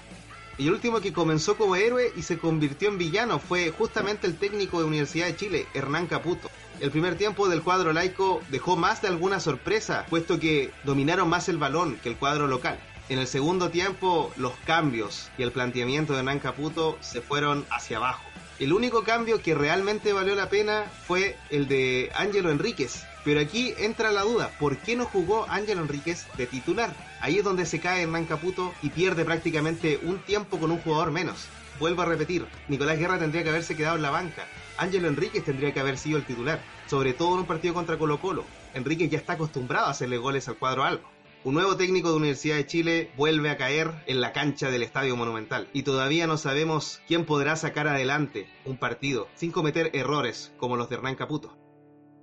Y 0.59 0.69
el 0.69 0.75
último 0.75 1.01
que 1.01 1.13
comenzó 1.13 1.57
como 1.57 1.75
héroe 1.75 2.13
y 2.17 2.23
se 2.23 2.39
convirtió 2.39 2.89
en 2.89 2.97
villano 2.97 3.41
fue 3.41 3.73
justamente 3.73 4.29
el 4.29 4.37
técnico 4.37 4.79
de 4.79 4.85
Universidad 4.85 5.27
de 5.27 5.35
Chile, 5.35 5.67
Hernán 5.75 6.07
Caputo. 6.07 6.49
El 6.79 6.93
primer 6.93 7.17
tiempo 7.17 7.49
del 7.49 7.63
cuadro 7.63 7.93
laico 7.93 8.43
dejó 8.49 8.77
más 8.77 9.03
de 9.03 9.09
alguna 9.09 9.41
sorpresa, 9.41 10.07
puesto 10.09 10.39
que 10.39 10.71
dominaron 10.85 11.29
más 11.29 11.49
el 11.49 11.59
balón 11.59 11.97
que 12.01 12.11
el 12.11 12.17
cuadro 12.17 12.47
local. 12.47 12.79
En 13.09 13.19
el 13.19 13.27
segundo 13.27 13.71
tiempo, 13.71 14.33
los 14.37 14.53
cambios 14.67 15.33
y 15.37 15.43
el 15.43 15.51
planteamiento 15.51 16.13
de 16.13 16.21
Hernán 16.21 16.39
Caputo 16.39 16.97
se 17.01 17.23
fueron 17.23 17.67
hacia 17.71 17.97
abajo. 17.97 18.23
El 18.59 18.73
único 18.73 19.05
cambio 19.05 19.41
que 19.41 19.55
realmente 19.55 20.13
valió 20.13 20.35
la 20.35 20.49
pena 20.49 20.91
fue 21.07 21.37
el 21.49 21.69
de 21.69 22.11
Ángelo 22.17 22.51
Enríquez. 22.51 23.05
Pero 23.25 23.41
aquí 23.41 23.73
entra 23.79 24.11
la 24.11 24.23
duda, 24.23 24.51
¿por 24.59 24.79
qué 24.79 24.97
no 24.97 25.05
jugó 25.05 25.47
Ángelo 25.49 25.83
Enríquez 25.83 26.27
de 26.37 26.47
titular? 26.47 26.93
Ahí 27.21 27.39
es 27.39 27.45
donde 27.45 27.67
se 27.67 27.79
cae 27.79 28.03
Hernán 28.03 28.25
Caputo 28.25 28.75
y 28.83 28.91
pierde 28.91 29.25
prácticamente 29.25 30.01
un 30.03 30.19
tiempo 30.19 30.59
con 30.59 30.73
un 30.73 30.81
jugador 30.81 31.13
menos. 31.13 31.47
Vuelvo 31.79 32.03
a 32.03 32.07
repetir, 32.07 32.47
Nicolás 32.67 32.99
Guerra 32.99 33.21
tendría 33.21 33.45
que 33.45 33.51
haberse 33.51 33.77
quedado 33.77 33.95
en 33.95 34.03
la 34.03 34.11
banca. 34.11 34.45
Ángelo 34.77 35.07
Enríquez 35.07 35.45
tendría 35.45 35.73
que 35.73 35.79
haber 35.79 35.97
sido 35.97 36.19
el 36.19 36.25
titular, 36.25 36.61
sobre 36.89 37.13
todo 37.13 37.35
en 37.35 37.41
un 37.41 37.47
partido 37.47 37.75
contra 37.75 37.97
Colo 37.97 38.21
Colo. 38.21 38.45
Enríquez 38.75 39.09
ya 39.09 39.19
está 39.19 39.35
acostumbrado 39.35 39.87
a 39.87 39.91
hacerle 39.91 40.17
goles 40.17 40.49
al 40.49 40.57
cuadro 40.57 40.83
algo. 40.83 41.18
Un 41.45 41.55
nuevo 41.55 41.77
técnico 41.77 42.11
de 42.11 42.17
Universidad 42.17 42.57
de 42.57 42.67
Chile 42.67 43.13
vuelve 43.17 43.49
a 43.49 43.57
caer 43.57 44.03
en 44.07 44.21
la 44.21 44.33
cancha 44.33 44.71
del 44.71 44.83
Estadio 44.83 45.17
Monumental 45.17 45.69
y 45.73 45.85
todavía 45.85 46.27
no 46.27 46.37
sabemos 46.37 47.01
quién 47.07 47.25
podrá 47.25 47.55
sacar 47.55 47.87
adelante 47.87 48.51
un 48.65 48.77
partido 48.77 49.29
sin 49.37 49.53
cometer 49.53 49.93
errores 49.95 50.53
como 50.57 50.77
los 50.77 50.89
de 50.89 50.97
Hernán 50.97 51.15
Caputo. 51.15 51.57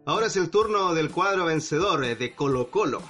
Ahora 0.06 0.28
es 0.28 0.36
el 0.36 0.50
turno 0.50 0.94
del 0.94 1.12
cuadro 1.12 1.46
vencedor 1.46 2.06
de 2.06 2.36
Colo 2.36 2.70
Colo. 2.70 3.02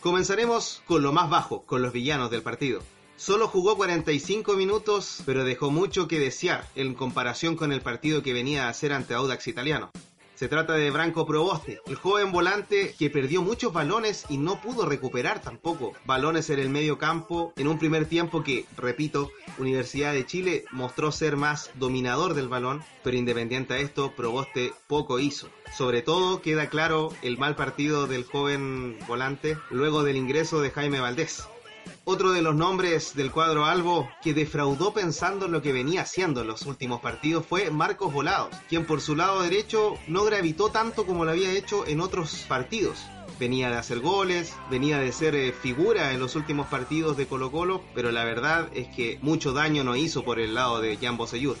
Comenzaremos 0.00 0.82
con 0.84 1.02
lo 1.02 1.12
más 1.12 1.30
bajo, 1.30 1.62
con 1.62 1.80
los 1.80 1.94
villanos 1.94 2.30
del 2.30 2.42
partido. 2.42 2.82
Solo 3.16 3.48
jugó 3.48 3.74
45 3.76 4.54
minutos, 4.54 5.22
pero 5.24 5.44
dejó 5.44 5.70
mucho 5.70 6.08
que 6.08 6.20
desear 6.20 6.68
en 6.74 6.94
comparación 6.94 7.56
con 7.56 7.72
el 7.72 7.80
partido 7.80 8.22
que 8.22 8.34
venía 8.34 8.66
a 8.66 8.68
hacer 8.68 8.92
ante 8.92 9.14
Audax 9.14 9.48
Italiano. 9.48 9.90
Se 10.34 10.48
trata 10.48 10.72
de 10.72 10.90
Branco 10.90 11.26
Proboste, 11.26 11.80
el 11.86 11.94
joven 11.94 12.32
volante 12.32 12.94
que 12.98 13.08
perdió 13.08 13.40
muchos 13.42 13.72
balones 13.72 14.24
y 14.28 14.36
no 14.36 14.60
pudo 14.60 14.84
recuperar 14.84 15.40
tampoco 15.40 15.92
balones 16.04 16.50
en 16.50 16.58
el 16.58 16.70
medio 16.70 16.98
campo 16.98 17.52
en 17.56 17.68
un 17.68 17.78
primer 17.78 18.06
tiempo 18.06 18.42
que, 18.42 18.66
repito, 18.76 19.30
Universidad 19.58 20.12
de 20.12 20.26
Chile 20.26 20.64
mostró 20.72 21.12
ser 21.12 21.36
más 21.36 21.70
dominador 21.74 22.34
del 22.34 22.48
balón, 22.48 22.82
pero 23.04 23.16
independiente 23.16 23.74
a 23.74 23.78
esto, 23.78 24.12
Proboste 24.16 24.72
poco 24.88 25.20
hizo. 25.20 25.48
Sobre 25.76 26.02
todo 26.02 26.42
queda 26.42 26.68
claro 26.68 27.10
el 27.22 27.38
mal 27.38 27.54
partido 27.54 28.08
del 28.08 28.24
joven 28.24 28.98
volante 29.06 29.56
luego 29.70 30.02
del 30.02 30.16
ingreso 30.16 30.60
de 30.60 30.70
Jaime 30.70 30.98
Valdés. 30.98 31.46
Otro 32.04 32.32
de 32.32 32.42
los 32.42 32.54
nombres 32.54 33.14
del 33.14 33.30
cuadro 33.30 33.64
albo 33.64 34.10
que 34.22 34.34
defraudó 34.34 34.92
pensando 34.92 35.46
en 35.46 35.52
lo 35.52 35.62
que 35.62 35.72
venía 35.72 36.02
haciendo 36.02 36.42
en 36.42 36.46
los 36.46 36.62
últimos 36.62 37.00
partidos 37.00 37.46
fue 37.46 37.70
Marcos 37.70 38.12
Volados, 38.12 38.54
quien 38.68 38.86
por 38.86 39.00
su 39.00 39.16
lado 39.16 39.42
derecho 39.42 39.94
no 40.06 40.24
gravitó 40.24 40.68
tanto 40.68 41.06
como 41.06 41.24
lo 41.24 41.30
había 41.30 41.52
hecho 41.52 41.86
en 41.86 42.00
otros 42.00 42.44
partidos. 42.48 42.98
Venía 43.38 43.70
de 43.70 43.76
hacer 43.76 44.00
goles, 44.00 44.54
venía 44.70 44.98
de 44.98 45.10
ser 45.12 45.34
eh, 45.34 45.52
figura 45.52 46.12
en 46.12 46.20
los 46.20 46.36
últimos 46.36 46.68
partidos 46.68 47.16
de 47.16 47.26
Colo 47.26 47.50
Colo, 47.50 47.82
pero 47.94 48.12
la 48.12 48.24
verdad 48.24 48.68
es 48.74 48.86
que 48.94 49.18
mucho 49.22 49.52
daño 49.52 49.82
no 49.82 49.96
hizo 49.96 50.24
por 50.24 50.38
el 50.38 50.54
lado 50.54 50.80
de 50.80 50.96
Jan 50.96 51.16
Bosellur. 51.16 51.56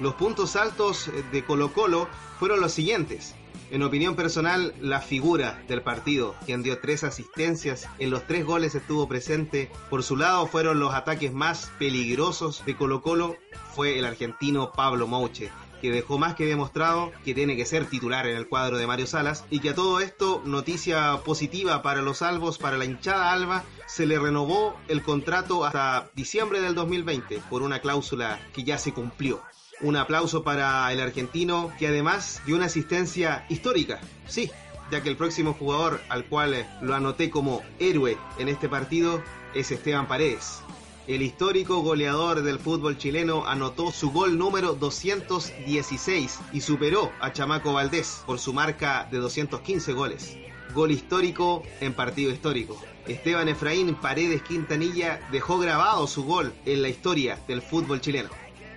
Los 0.00 0.14
puntos 0.14 0.56
altos 0.56 1.10
de 1.30 1.44
Colo 1.44 1.72
Colo 1.72 2.08
fueron 2.40 2.60
los 2.60 2.72
siguientes. 2.72 3.36
En 3.72 3.82
opinión 3.82 4.16
personal, 4.16 4.74
la 4.82 5.00
figura 5.00 5.64
del 5.66 5.80
partido, 5.80 6.34
quien 6.44 6.62
dio 6.62 6.78
tres 6.80 7.04
asistencias, 7.04 7.88
en 7.98 8.10
los 8.10 8.26
tres 8.26 8.44
goles 8.44 8.74
estuvo 8.74 9.08
presente. 9.08 9.70
Por 9.88 10.02
su 10.02 10.14
lado 10.18 10.46
fueron 10.46 10.78
los 10.78 10.92
ataques 10.92 11.32
más 11.32 11.72
peligrosos 11.78 12.62
de 12.66 12.76
Colo 12.76 13.00
Colo, 13.00 13.34
fue 13.74 13.98
el 13.98 14.04
argentino 14.04 14.72
Pablo 14.72 15.06
Mouche, 15.06 15.50
que 15.80 15.90
dejó 15.90 16.18
más 16.18 16.34
que 16.34 16.44
demostrado 16.44 17.12
que 17.24 17.32
tiene 17.32 17.56
que 17.56 17.64
ser 17.64 17.86
titular 17.86 18.26
en 18.26 18.36
el 18.36 18.46
cuadro 18.46 18.76
de 18.76 18.86
Mario 18.86 19.06
Salas 19.06 19.46
y 19.48 19.60
que 19.60 19.70
a 19.70 19.74
todo 19.74 20.00
esto, 20.00 20.42
noticia 20.44 21.22
positiva 21.24 21.80
para 21.80 22.02
los 22.02 22.20
albos, 22.20 22.58
para 22.58 22.76
la 22.76 22.84
hinchada 22.84 23.32
alba, 23.32 23.64
se 23.86 24.04
le 24.04 24.18
renovó 24.18 24.76
el 24.88 25.02
contrato 25.02 25.64
hasta 25.64 26.10
diciembre 26.14 26.60
del 26.60 26.74
2020 26.74 27.40
por 27.48 27.62
una 27.62 27.80
cláusula 27.80 28.38
que 28.52 28.64
ya 28.64 28.76
se 28.76 28.92
cumplió. 28.92 29.40
Un 29.82 29.96
aplauso 29.96 30.44
para 30.44 30.92
el 30.92 31.00
argentino 31.00 31.72
que 31.78 31.88
además 31.88 32.40
dio 32.46 32.56
una 32.56 32.66
asistencia 32.66 33.44
histórica. 33.48 34.00
Sí, 34.28 34.50
ya 34.92 35.02
que 35.02 35.08
el 35.08 35.16
próximo 35.16 35.54
jugador 35.54 36.00
al 36.08 36.24
cual 36.26 36.66
lo 36.80 36.94
anoté 36.94 37.30
como 37.30 37.62
héroe 37.78 38.16
en 38.38 38.48
este 38.48 38.68
partido 38.68 39.22
es 39.54 39.70
Esteban 39.70 40.06
Paredes. 40.06 40.62
El 41.08 41.22
histórico 41.22 41.80
goleador 41.80 42.42
del 42.42 42.60
fútbol 42.60 42.96
chileno 42.96 43.44
anotó 43.44 43.90
su 43.90 44.12
gol 44.12 44.38
número 44.38 44.74
216 44.74 46.38
y 46.52 46.60
superó 46.60 47.10
a 47.20 47.32
Chamaco 47.32 47.72
Valdés 47.72 48.22
por 48.24 48.38
su 48.38 48.52
marca 48.52 49.08
de 49.10 49.18
215 49.18 49.92
goles. 49.94 50.36
Gol 50.72 50.92
histórico 50.92 51.64
en 51.80 51.92
partido 51.92 52.30
histórico. 52.30 52.80
Esteban 53.08 53.48
Efraín 53.48 53.96
Paredes 53.96 54.42
Quintanilla 54.42 55.26
dejó 55.32 55.58
grabado 55.58 56.06
su 56.06 56.22
gol 56.22 56.52
en 56.66 56.82
la 56.82 56.88
historia 56.88 57.40
del 57.48 57.62
fútbol 57.62 58.00
chileno. 58.00 58.30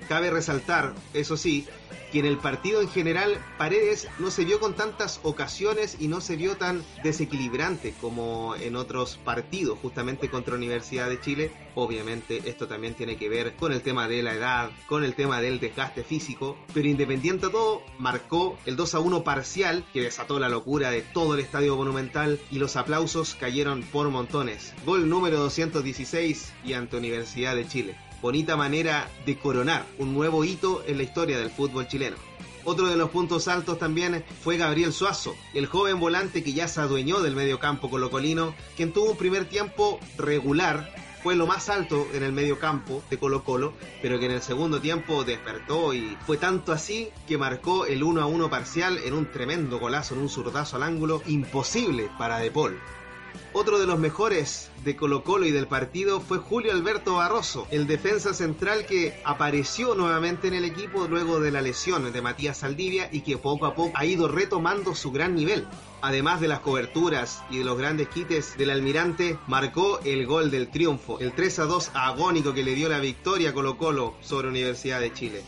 Cabe 0.07 0.29
resaltar, 0.29 0.93
eso 1.13 1.35
sí, 1.35 1.67
que 2.11 2.19
en 2.19 2.25
el 2.25 2.37
partido 2.37 2.81
en 2.81 2.89
general 2.89 3.37
Paredes 3.57 4.07
no 4.19 4.31
se 4.31 4.45
vio 4.45 4.59
con 4.59 4.75
tantas 4.75 5.19
ocasiones 5.23 5.97
y 5.99 6.07
no 6.07 6.21
se 6.21 6.35
vio 6.35 6.57
tan 6.57 6.83
desequilibrante 7.03 7.93
como 7.99 8.55
en 8.55 8.75
otros 8.75 9.17
partidos, 9.17 9.79
justamente 9.81 10.29
contra 10.29 10.55
Universidad 10.55 11.09
de 11.09 11.19
Chile. 11.19 11.51
Obviamente 11.73 12.41
esto 12.45 12.67
también 12.67 12.93
tiene 12.93 13.17
que 13.17 13.27
ver 13.29 13.55
con 13.55 13.73
el 13.73 13.81
tema 13.81 14.07
de 14.07 14.23
la 14.23 14.33
edad, 14.33 14.69
con 14.87 15.03
el 15.03 15.15
tema 15.15 15.41
del 15.41 15.59
desgaste 15.59 16.03
físico, 16.03 16.57
pero 16.73 16.87
independiente 16.87 17.47
de 17.47 17.51
todo, 17.51 17.81
marcó 17.97 18.57
el 18.65 18.75
2 18.75 18.95
a 18.95 18.99
1 18.99 19.23
parcial 19.23 19.85
que 19.91 20.01
desató 20.01 20.39
la 20.39 20.49
locura 20.49 20.91
de 20.91 21.01
todo 21.01 21.33
el 21.33 21.41
estadio 21.41 21.75
monumental 21.75 22.39
y 22.51 22.59
los 22.59 22.75
aplausos 22.75 23.35
cayeron 23.35 23.81
por 23.83 24.09
montones. 24.09 24.73
Gol 24.85 25.09
número 25.09 25.39
216 25.39 26.53
y 26.63 26.73
ante 26.73 26.97
Universidad 26.97 27.55
de 27.55 27.67
Chile 27.67 28.04
bonita 28.21 28.55
manera 28.55 29.09
de 29.25 29.37
coronar 29.37 29.85
un 29.97 30.13
nuevo 30.13 30.43
hito 30.43 30.83
en 30.87 30.97
la 30.97 31.03
historia 31.03 31.37
del 31.37 31.49
fútbol 31.49 31.87
chileno. 31.87 32.17
Otro 32.63 32.87
de 32.87 32.97
los 32.97 33.11
puntos 33.11 33.47
altos 33.47 33.77
también 33.77 34.25
fue 34.43 34.57
Gabriel 34.57 34.91
Suazo, 34.91 35.35
el 35.53 35.67
joven 35.67 35.99
volante 35.99 36.43
que 36.43 36.53
ya 36.53 36.67
se 36.67 36.81
adueñó 36.81 37.21
del 37.21 37.35
medio 37.35 37.59
campo 37.59 37.91
colocolino, 37.91 38.55
quien 38.75 38.91
tuvo 38.91 39.11
un 39.11 39.17
primer 39.17 39.45
tiempo 39.45 39.99
regular, 40.17 40.91
fue 41.25 41.35
lo 41.35 41.47
más 41.47 41.69
alto 41.69 42.07
en 42.13 42.21
el 42.21 42.33
medio 42.33 42.59
campo 42.59 43.03
de 43.09 43.17
Colo 43.17 43.43
Colo, 43.43 43.73
pero 43.99 44.19
que 44.19 44.25
en 44.25 44.31
el 44.31 44.43
segundo 44.43 44.79
tiempo 44.79 45.23
despertó 45.23 45.91
y 45.95 46.15
fue 46.23 46.37
tanto 46.37 46.71
así 46.71 47.09
que 47.27 47.39
marcó 47.39 47.87
el 47.87 48.03
1 48.03 48.21
a 48.21 48.27
1 48.27 48.49
parcial 48.51 48.99
en 48.99 49.15
un 49.15 49.31
tremendo 49.31 49.79
golazo, 49.79 50.13
en 50.13 50.21
un 50.21 50.29
zurdazo 50.29 50.75
al 50.75 50.83
ángulo, 50.83 51.23
imposible 51.25 52.11
para 52.19 52.37
De 52.37 52.51
Paul. 52.51 52.79
Otro 53.53 53.79
de 53.79 53.85
los 53.85 53.99
mejores 53.99 54.69
de 54.83 54.95
Colo 54.95 55.23
Colo 55.23 55.45
y 55.45 55.51
del 55.51 55.67
partido 55.67 56.19
fue 56.19 56.37
Julio 56.37 56.71
Alberto 56.71 57.15
Barroso, 57.15 57.67
el 57.71 57.87
defensa 57.87 58.33
central 58.33 58.85
que 58.85 59.19
apareció 59.23 59.95
nuevamente 59.95 60.47
en 60.47 60.53
el 60.53 60.65
equipo 60.65 61.07
luego 61.07 61.39
de 61.39 61.51
la 61.51 61.61
lesión 61.61 62.11
de 62.11 62.21
Matías 62.21 62.57
Saldivia 62.57 63.09
y 63.11 63.21
que 63.21 63.37
poco 63.37 63.65
a 63.65 63.75
poco 63.75 63.91
ha 63.95 64.05
ido 64.05 64.27
retomando 64.27 64.95
su 64.95 65.11
gran 65.11 65.35
nivel. 65.35 65.67
Además 66.01 66.39
de 66.41 66.47
las 66.47 66.59
coberturas 66.59 67.41
y 67.49 67.57
de 67.57 67.63
los 67.63 67.77
grandes 67.77 68.09
quites 68.09 68.57
del 68.57 68.69
almirante, 68.69 69.39
marcó 69.47 69.99
el 70.03 70.25
gol 70.25 70.51
del 70.51 70.69
triunfo, 70.69 71.19
el 71.19 71.33
3 71.33 71.59
a 71.59 71.65
2 71.65 71.91
agónico 71.93 72.53
que 72.53 72.63
le 72.63 72.75
dio 72.75 72.89
la 72.89 72.99
victoria 72.99 73.49
a 73.49 73.53
Colo 73.53 73.77
Colo 73.77 74.13
sobre 74.21 74.49
Universidad 74.49 74.99
de 74.99 75.13
Chile. 75.13 75.43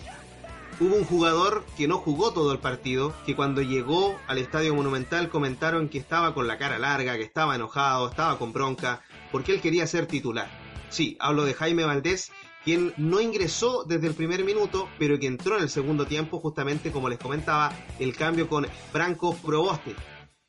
Hubo 0.79 0.95
un 0.95 1.05
jugador 1.05 1.65
que 1.75 1.87
no 1.87 1.97
jugó 1.97 2.33
todo 2.33 2.51
el 2.51 2.59
partido, 2.59 3.11
que 3.25 3.35
cuando 3.35 3.63
llegó 3.63 4.15
al 4.27 4.37
Estadio 4.37 4.75
Monumental 4.75 5.27
comentaron 5.27 5.89
que 5.89 5.97
estaba 5.97 6.35
con 6.35 6.45
la 6.45 6.59
cara 6.59 6.77
larga, 6.77 7.17
que 7.17 7.23
estaba 7.23 7.55
enojado, 7.55 8.07
estaba 8.07 8.37
con 8.37 8.53
bronca, 8.53 9.01
porque 9.31 9.53
él 9.53 9.59
quería 9.59 9.87
ser 9.87 10.05
titular. 10.05 10.47
Sí, 10.89 11.17
hablo 11.19 11.45
de 11.45 11.55
Jaime 11.55 11.83
Valdés, 11.83 12.31
quien 12.63 12.93
no 12.95 13.19
ingresó 13.21 13.85
desde 13.85 14.05
el 14.05 14.13
primer 14.13 14.43
minuto, 14.43 14.87
pero 14.99 15.17
que 15.17 15.25
entró 15.25 15.57
en 15.57 15.63
el 15.63 15.69
segundo 15.69 16.05
tiempo, 16.05 16.39
justamente 16.39 16.91
como 16.91 17.09
les 17.09 17.17
comentaba, 17.17 17.73
el 17.97 18.15
cambio 18.15 18.47
con 18.47 18.67
Franco 18.91 19.35
Proboste. 19.35 19.95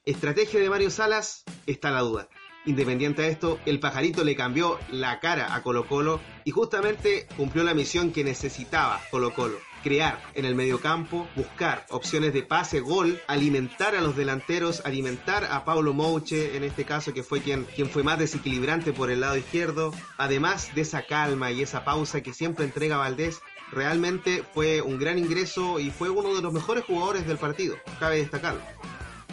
Estrategia 0.05 0.61
de 0.61 0.69
Mario 0.69 0.91
Salas, 0.91 1.45
está 1.65 1.91
la 1.91 2.01
duda. 2.01 2.29
Independiente 2.67 3.23
de 3.23 3.29
esto, 3.29 3.59
el 3.65 3.81
pajarito 3.81 4.25
le 4.25 4.37
cambió 4.37 4.79
la 4.91 5.21
cara 5.21 5.55
a 5.55 5.63
Colo 5.63 5.89
Colo 5.89 6.21
y 6.45 6.51
justamente 6.51 7.27
cumplió 7.35 7.65
la 7.65 7.73
misión 7.73 8.13
que 8.13 8.25
necesitaba 8.25 9.01
Colo 9.11 9.33
Colo 9.33 9.68
crear 9.83 10.21
en 10.35 10.45
el 10.45 10.55
mediocampo, 10.55 11.29
buscar 11.37 11.87
opciones 11.91 12.33
de 12.33 12.43
pase, 12.43 12.81
gol, 12.81 13.21
alimentar 13.27 13.95
a 13.95 14.01
los 14.01 14.17
delanteros, 14.17 14.83
alimentar 14.85 15.45
a 15.45 15.65
Paulo 15.65 15.93
Mouche, 15.93 16.57
en 16.57 16.65
este 16.65 16.85
caso 16.85 17.13
que 17.13 17.23
fue 17.23 17.41
quien, 17.41 17.65
quien 17.65 17.89
fue 17.89 18.03
más 18.03 18.19
desequilibrante 18.19 18.93
por 18.93 19.11
el 19.11 19.21
lado 19.21 19.37
izquierdo, 19.37 19.93
además 20.17 20.75
de 20.75 20.83
esa 20.83 21.03
calma 21.03 21.51
y 21.51 21.63
esa 21.63 21.85
pausa 21.85 22.21
que 22.21 22.33
siempre 22.33 22.65
entrega 22.65 22.97
Valdés, 22.97 23.41
realmente 23.73 24.45
fue 24.55 24.81
un 24.83 24.99
gran 24.99 25.19
ingreso 25.19 25.79
y 25.79 25.91
fue 25.91 26.11
uno 26.11 26.35
de 26.35 26.43
los 26.43 26.53
mejores 26.53 26.85
jugadores 26.85 27.27
del 27.27 27.39
partido, 27.39 27.77
cabe 28.01 28.19
destacarlo. 28.19 28.61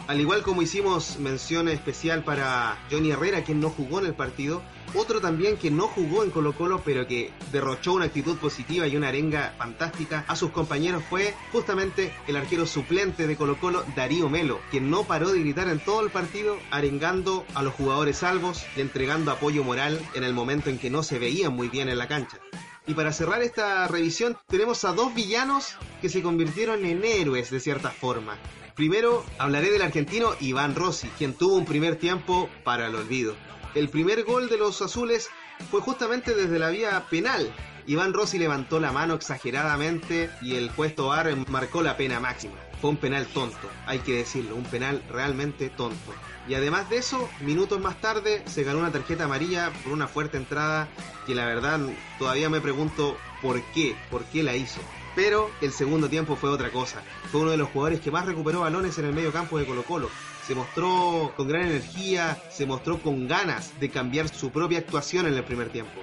Al 0.06 0.20
igual 0.20 0.42
como 0.42 0.62
hicimos 0.62 1.18
mención 1.18 1.68
especial 1.68 2.22
para 2.22 2.78
Johnny 2.90 3.10
Herrera, 3.10 3.42
quien 3.42 3.58
no 3.58 3.70
jugó 3.70 3.98
en 3.98 4.06
el 4.06 4.14
partido, 4.14 4.62
otro 4.94 5.20
también 5.20 5.56
que 5.56 5.72
no 5.72 5.88
jugó 5.88 6.22
en 6.22 6.30
Colo 6.30 6.52
Colo, 6.52 6.80
pero 6.84 7.08
que 7.08 7.32
derrochó 7.50 7.94
una 7.94 8.04
actitud 8.04 8.36
positiva 8.36 8.86
y 8.86 8.96
una 8.96 9.08
arenga 9.08 9.54
fantástica 9.58 10.24
a 10.28 10.36
sus 10.36 10.52
compañeros 10.52 11.02
fue 11.10 11.34
justamente 11.50 12.14
el 12.28 12.36
arquero 12.36 12.66
suplente 12.66 13.26
de 13.26 13.36
Colo 13.36 13.58
Colo, 13.58 13.84
Darío 13.96 14.28
Melo, 14.28 14.60
quien 14.70 14.90
no 14.90 15.02
paró 15.02 15.32
de 15.32 15.40
gritar 15.40 15.68
en 15.68 15.80
todo 15.80 16.02
el 16.02 16.10
partido, 16.10 16.56
arengando 16.70 17.44
a 17.54 17.64
los 17.64 17.74
jugadores 17.74 18.18
salvos 18.18 18.64
y 18.76 18.82
entregando 18.82 19.32
apoyo 19.32 19.64
moral 19.64 20.00
en 20.14 20.22
el 20.22 20.34
momento 20.34 20.70
en 20.70 20.78
que 20.78 20.88
no 20.88 21.02
se 21.02 21.18
veían 21.18 21.52
muy 21.52 21.68
bien 21.68 21.88
en 21.88 21.98
la 21.98 22.06
cancha. 22.06 22.38
Y 22.86 22.94
para 22.94 23.12
cerrar 23.12 23.42
esta 23.42 23.88
revisión 23.88 24.38
tenemos 24.46 24.84
a 24.84 24.92
dos 24.92 25.12
villanos 25.12 25.76
que 26.00 26.08
se 26.08 26.22
convirtieron 26.22 26.84
en 26.84 27.04
héroes 27.04 27.50
de 27.50 27.58
cierta 27.58 27.90
forma. 27.90 28.38
Primero 28.76 29.24
hablaré 29.38 29.70
del 29.70 29.80
argentino 29.80 30.34
Iván 30.38 30.74
Rossi, 30.74 31.08
quien 31.16 31.32
tuvo 31.32 31.56
un 31.56 31.64
primer 31.64 31.96
tiempo 31.96 32.50
para 32.62 32.88
el 32.88 32.94
olvido. 32.94 33.34
El 33.74 33.88
primer 33.88 34.22
gol 34.24 34.50
de 34.50 34.58
los 34.58 34.82
azules 34.82 35.30
fue 35.70 35.80
justamente 35.80 36.34
desde 36.34 36.58
la 36.58 36.68
vía 36.68 37.02
penal. 37.08 37.50
Iván 37.86 38.12
Rossi 38.12 38.38
levantó 38.38 38.78
la 38.78 38.92
mano 38.92 39.14
exageradamente 39.14 40.28
y 40.42 40.56
el 40.56 40.68
puesto 40.68 41.04
Tobar 41.04 41.34
marcó 41.48 41.80
la 41.80 41.96
pena 41.96 42.20
máxima. 42.20 42.52
Fue 42.82 42.90
un 42.90 42.98
penal 42.98 43.26
tonto, 43.28 43.70
hay 43.86 44.00
que 44.00 44.12
decirlo, 44.12 44.54
un 44.54 44.64
penal 44.64 45.02
realmente 45.08 45.70
tonto. 45.70 46.12
Y 46.46 46.52
además 46.52 46.90
de 46.90 46.98
eso, 46.98 47.30
minutos 47.40 47.80
más 47.80 47.98
tarde 48.02 48.42
se 48.44 48.62
ganó 48.62 48.80
una 48.80 48.92
tarjeta 48.92 49.24
amarilla 49.24 49.72
por 49.84 49.94
una 49.94 50.06
fuerte 50.06 50.36
entrada 50.36 50.86
que 51.26 51.34
la 51.34 51.46
verdad 51.46 51.80
todavía 52.18 52.50
me 52.50 52.60
pregunto 52.60 53.16
por 53.40 53.62
qué, 53.72 53.96
por 54.10 54.22
qué 54.26 54.42
la 54.42 54.54
hizo. 54.54 54.82
Pero 55.16 55.50
el 55.60 55.72
segundo 55.72 56.08
tiempo 56.08 56.36
fue 56.36 56.50
otra 56.50 56.70
cosa. 56.70 57.02
Fue 57.32 57.40
uno 57.40 57.50
de 57.50 57.56
los 57.56 57.70
jugadores 57.70 58.00
que 58.00 58.12
más 58.12 58.26
recuperó 58.26 58.60
balones 58.60 58.96
en 58.98 59.06
el 59.06 59.12
medio 59.12 59.32
campo 59.32 59.58
de 59.58 59.66
Colo 59.66 59.82
Colo 59.82 60.08
se 60.46 60.54
mostró 60.54 61.32
con 61.36 61.48
gran 61.48 61.62
energía, 61.62 62.40
se 62.50 62.66
mostró 62.66 63.02
con 63.02 63.26
ganas 63.26 63.78
de 63.80 63.90
cambiar 63.90 64.28
su 64.28 64.50
propia 64.50 64.78
actuación 64.78 65.26
en 65.26 65.34
el 65.34 65.42
primer 65.42 65.70
tiempo. 65.70 66.00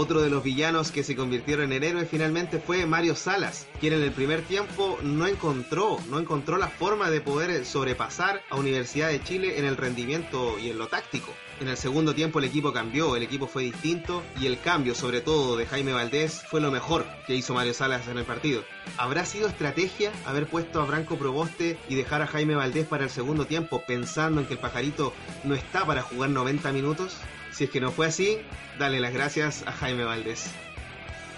Otro 0.00 0.22
de 0.22 0.30
los 0.30 0.44
villanos 0.44 0.92
que 0.92 1.02
se 1.02 1.16
convirtieron 1.16 1.72
en 1.72 1.82
héroe 1.82 2.06
finalmente 2.06 2.60
fue 2.60 2.86
Mario 2.86 3.16
Salas, 3.16 3.66
quien 3.80 3.94
en 3.94 4.02
el 4.02 4.12
primer 4.12 4.42
tiempo 4.42 4.96
no 5.02 5.26
encontró, 5.26 5.98
no 6.08 6.20
encontró 6.20 6.56
la 6.56 6.68
forma 6.68 7.10
de 7.10 7.20
poder 7.20 7.66
sobrepasar 7.66 8.40
a 8.48 8.54
Universidad 8.54 9.08
de 9.08 9.20
Chile 9.20 9.58
en 9.58 9.64
el 9.64 9.76
rendimiento 9.76 10.56
y 10.60 10.70
en 10.70 10.78
lo 10.78 10.86
táctico. 10.86 11.34
En 11.60 11.66
el 11.66 11.76
segundo 11.76 12.14
tiempo 12.14 12.38
el 12.38 12.44
equipo 12.44 12.72
cambió, 12.72 13.16
el 13.16 13.24
equipo 13.24 13.48
fue 13.48 13.64
distinto 13.64 14.22
y 14.40 14.46
el 14.46 14.60
cambio, 14.60 14.94
sobre 14.94 15.20
todo 15.20 15.56
de 15.56 15.66
Jaime 15.66 15.92
Valdés, 15.92 16.42
fue 16.48 16.60
lo 16.60 16.70
mejor 16.70 17.04
que 17.26 17.34
hizo 17.34 17.52
Mario 17.52 17.74
Salas 17.74 18.06
en 18.06 18.18
el 18.18 18.24
partido. 18.24 18.62
¿Habrá 18.98 19.26
sido 19.26 19.48
estrategia 19.48 20.12
haber 20.26 20.46
puesto 20.46 20.80
a 20.80 20.84
Branco 20.84 21.16
Proboste 21.16 21.76
y 21.88 21.96
dejar 21.96 22.22
a 22.22 22.28
Jaime 22.28 22.54
Valdés 22.54 22.86
para 22.86 23.02
el 23.02 23.10
segundo 23.10 23.46
tiempo 23.46 23.82
pensando 23.84 24.40
en 24.40 24.46
que 24.46 24.52
el 24.52 24.60
pajarito 24.60 25.12
no 25.42 25.56
está 25.56 25.84
para 25.84 26.02
jugar 26.02 26.30
90 26.30 26.70
minutos? 26.70 27.16
Si 27.58 27.64
es 27.64 27.70
que 27.70 27.80
no 27.80 27.90
fue 27.90 28.06
así, 28.06 28.38
dale 28.78 29.00
las 29.00 29.12
gracias 29.12 29.64
a 29.66 29.72
Jaime 29.72 30.04
Valdés. 30.04 30.48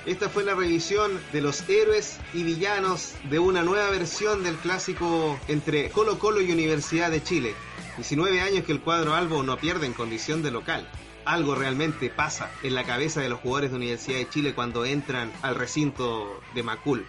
Esta 0.05 0.29
fue 0.29 0.45
la 0.45 0.55
revisión 0.55 1.19
de 1.33 1.41
los 1.41 1.67
héroes 1.67 2.19
y 2.35 2.43
villanos 2.43 3.15
de 3.31 3.39
una 3.39 3.63
nueva 3.63 3.89
versión 3.89 4.43
del 4.43 4.57
clásico 4.57 5.41
entre 5.49 5.89
Colo 5.89 6.19
Colo 6.19 6.43
y 6.43 6.53
Universidad 6.53 7.11
de 7.11 7.23
Chile. 7.23 7.55
19 7.97 8.39
años 8.43 8.67
que 8.67 8.73
el 8.73 8.83
cuadro 8.83 9.15
Albo 9.15 9.43
no 9.43 9.57
pierde 9.57 9.87
en 9.87 9.95
condición 9.95 10.43
de 10.43 10.51
local. 10.51 10.87
Algo 11.25 11.55
realmente 11.55 12.11
pasa 12.11 12.51
en 12.63 12.75
la 12.75 12.85
cabeza 12.85 13.23
de 13.23 13.31
los 13.31 13.41
jugadores 13.41 13.71
de 13.71 13.79
Universidad 13.79 14.19
de 14.19 14.29
Chile 14.29 14.55
cuando 14.55 14.85
entran 14.85 15.33
al 15.41 15.55
recinto 15.55 16.43
de 16.55 16.63
Macul. 16.63 17.07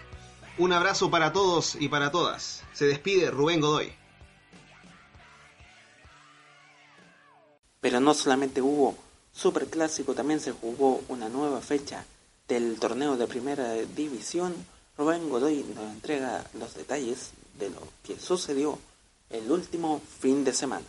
Un 0.57 0.71
abrazo 0.71 1.11
para 1.11 1.33
todos 1.33 1.75
y 1.77 1.89
para 1.89 2.11
todas. 2.11 2.63
Se 2.71 2.85
despide 2.85 3.29
Rubén 3.29 3.59
Godoy. 3.59 3.91
Pero 7.81 7.99
no 7.99 8.13
solamente 8.13 8.61
hubo 8.61 8.95
Superclásico, 9.33 10.13
también 10.13 10.39
se 10.39 10.51
jugó 10.51 11.01
una 11.07 11.29
nueva 11.29 11.61
fecha 11.61 12.05
del 12.47 12.79
torneo 12.79 13.17
de 13.17 13.27
primera 13.27 13.73
división. 13.73 14.53
Rubén 14.97 15.29
Godoy 15.29 15.65
nos 15.73 15.91
entrega 15.91 16.45
los 16.59 16.75
detalles 16.75 17.31
de 17.57 17.69
lo 17.69 17.81
que 18.03 18.19
sucedió 18.19 18.77
el 19.29 19.49
último 19.51 20.01
fin 20.19 20.43
de 20.43 20.53
semana. 20.53 20.85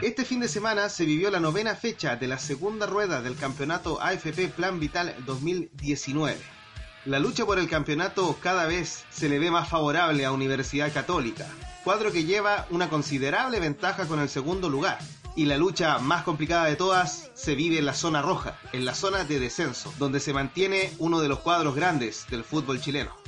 Este 0.00 0.24
fin 0.24 0.40
de 0.40 0.48
semana 0.48 0.88
se 0.88 1.04
vivió 1.04 1.30
la 1.30 1.38
novena 1.38 1.76
fecha 1.76 2.16
de 2.16 2.26
la 2.26 2.38
segunda 2.38 2.86
rueda 2.86 3.22
del 3.22 3.36
campeonato 3.36 4.00
AFP 4.00 4.48
Plan 4.48 4.80
Vital 4.80 5.14
2019. 5.24 6.61
La 7.04 7.18
lucha 7.18 7.44
por 7.44 7.58
el 7.58 7.68
campeonato 7.68 8.38
cada 8.40 8.64
vez 8.66 9.04
se 9.10 9.28
le 9.28 9.40
ve 9.40 9.50
más 9.50 9.68
favorable 9.68 10.24
a 10.24 10.30
Universidad 10.30 10.92
Católica, 10.92 11.48
cuadro 11.82 12.12
que 12.12 12.22
lleva 12.22 12.68
una 12.70 12.88
considerable 12.88 13.58
ventaja 13.58 14.06
con 14.06 14.20
el 14.20 14.28
segundo 14.28 14.68
lugar. 14.68 14.98
Y 15.34 15.46
la 15.46 15.56
lucha 15.56 15.98
más 15.98 16.22
complicada 16.22 16.66
de 16.66 16.76
todas 16.76 17.32
se 17.34 17.56
vive 17.56 17.78
en 17.78 17.86
la 17.86 17.94
zona 17.94 18.22
roja, 18.22 18.56
en 18.72 18.84
la 18.84 18.94
zona 18.94 19.24
de 19.24 19.40
descenso, 19.40 19.92
donde 19.98 20.20
se 20.20 20.32
mantiene 20.32 20.92
uno 20.98 21.18
de 21.18 21.28
los 21.28 21.40
cuadros 21.40 21.74
grandes 21.74 22.24
del 22.30 22.44
fútbol 22.44 22.80
chileno. 22.80 23.21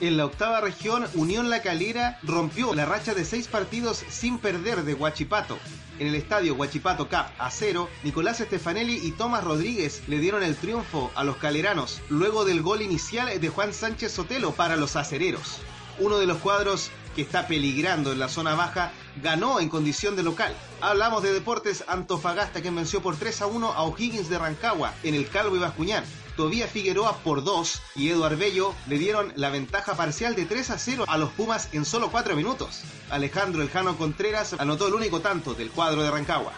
En 0.00 0.16
la 0.16 0.26
octava 0.26 0.60
región, 0.60 1.06
Unión 1.14 1.50
La 1.50 1.62
Calera 1.62 2.18
rompió 2.22 2.74
la 2.74 2.86
racha 2.86 3.14
de 3.14 3.24
seis 3.24 3.48
partidos 3.48 4.04
sin 4.08 4.38
perder 4.38 4.84
de 4.84 4.94
Huachipato. 4.94 5.58
En 5.98 6.08
el 6.08 6.14
estadio 6.14 6.54
Huachipato 6.54 7.08
Cup 7.08 7.26
a 7.38 7.50
cero, 7.50 7.88
Nicolás 8.02 8.38
Stefanelli 8.38 9.00
y 9.02 9.12
Tomás 9.12 9.44
Rodríguez 9.44 10.02
le 10.08 10.18
dieron 10.18 10.42
el 10.42 10.56
triunfo 10.56 11.12
a 11.14 11.24
los 11.24 11.36
caleranos, 11.36 12.00
luego 12.08 12.44
del 12.44 12.62
gol 12.62 12.82
inicial 12.82 13.40
de 13.40 13.48
Juan 13.48 13.72
Sánchez 13.72 14.12
Sotelo 14.12 14.52
para 14.52 14.76
los 14.76 14.96
acereros. 14.96 15.60
Uno 15.98 16.18
de 16.18 16.26
los 16.26 16.38
cuadros 16.38 16.90
que 17.14 17.22
está 17.22 17.46
peligrando 17.46 18.12
en 18.12 18.18
la 18.18 18.28
zona 18.28 18.54
baja, 18.54 18.92
ganó 19.22 19.60
en 19.60 19.68
condición 19.68 20.16
de 20.16 20.22
local. 20.22 20.54
Hablamos 20.80 21.22
de 21.22 21.32
Deportes 21.32 21.84
Antofagasta, 21.86 22.62
que 22.62 22.70
venció 22.70 23.02
por 23.02 23.16
3 23.16 23.42
a 23.42 23.46
1 23.46 23.72
a 23.72 23.82
O'Higgins 23.82 24.28
de 24.28 24.38
Rancagua 24.38 24.94
en 25.02 25.14
el 25.14 25.28
Calvo 25.28 25.56
y 25.56 25.58
Bascuñán. 25.58 26.04
Tobía 26.36 26.66
Figueroa 26.66 27.18
por 27.18 27.44
2 27.44 27.82
y 27.96 28.08
Eduard 28.08 28.36
Bello 28.36 28.74
le 28.86 28.98
dieron 28.98 29.32
la 29.36 29.50
ventaja 29.50 29.94
parcial 29.94 30.34
de 30.34 30.46
3 30.46 30.70
a 30.70 30.78
0 30.78 31.04
a 31.06 31.18
los 31.18 31.30
Pumas 31.32 31.68
en 31.72 31.84
solo 31.84 32.10
4 32.10 32.34
minutos. 32.36 32.82
Alejandro 33.10 33.62
Eljano 33.62 33.96
Contreras 33.98 34.54
anotó 34.58 34.88
el 34.88 34.94
único 34.94 35.20
tanto 35.20 35.54
del 35.54 35.70
cuadro 35.70 36.02
de 36.02 36.10
Rancagua. 36.10 36.52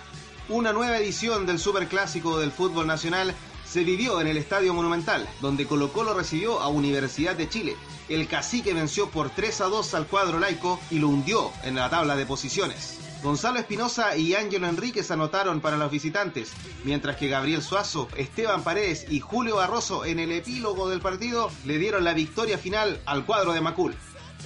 Una 0.48 0.72
nueva 0.72 0.98
edición 0.98 1.46
del 1.46 1.58
Superclásico 1.58 2.38
del 2.38 2.52
fútbol 2.52 2.86
nacional 2.86 3.34
se 3.64 3.82
vivió 3.82 4.20
en 4.20 4.28
el 4.28 4.36
Estadio 4.36 4.74
Monumental, 4.74 5.28
donde 5.40 5.66
Colo 5.66 5.92
Colo 5.92 6.14
recibió 6.14 6.60
a 6.60 6.68
Universidad 6.68 7.34
de 7.34 7.48
Chile. 7.48 7.76
El 8.08 8.28
cacique 8.28 8.74
venció 8.74 9.08
por 9.08 9.30
3 9.30 9.62
a 9.62 9.64
2 9.64 9.94
al 9.94 10.06
cuadro 10.06 10.38
laico 10.38 10.78
y 10.90 10.98
lo 10.98 11.08
hundió 11.08 11.50
en 11.64 11.74
la 11.74 11.90
tabla 11.90 12.14
de 12.14 12.26
posiciones. 12.26 13.03
Gonzalo 13.24 13.58
Espinosa 13.58 14.18
y 14.18 14.34
Ángelo 14.34 14.68
Enríquez 14.68 15.10
anotaron 15.10 15.62
para 15.62 15.78
los 15.78 15.90
visitantes, 15.90 16.52
mientras 16.84 17.16
que 17.16 17.28
Gabriel 17.28 17.62
Suazo, 17.62 18.06
Esteban 18.18 18.62
Paredes 18.62 19.06
y 19.08 19.20
Julio 19.20 19.56
Barroso 19.56 20.04
en 20.04 20.18
el 20.18 20.30
epílogo 20.30 20.90
del 20.90 21.00
partido 21.00 21.50
le 21.64 21.78
dieron 21.78 22.04
la 22.04 22.12
victoria 22.12 22.58
final 22.58 23.00
al 23.06 23.24
cuadro 23.24 23.54
de 23.54 23.62
Macul. 23.62 23.94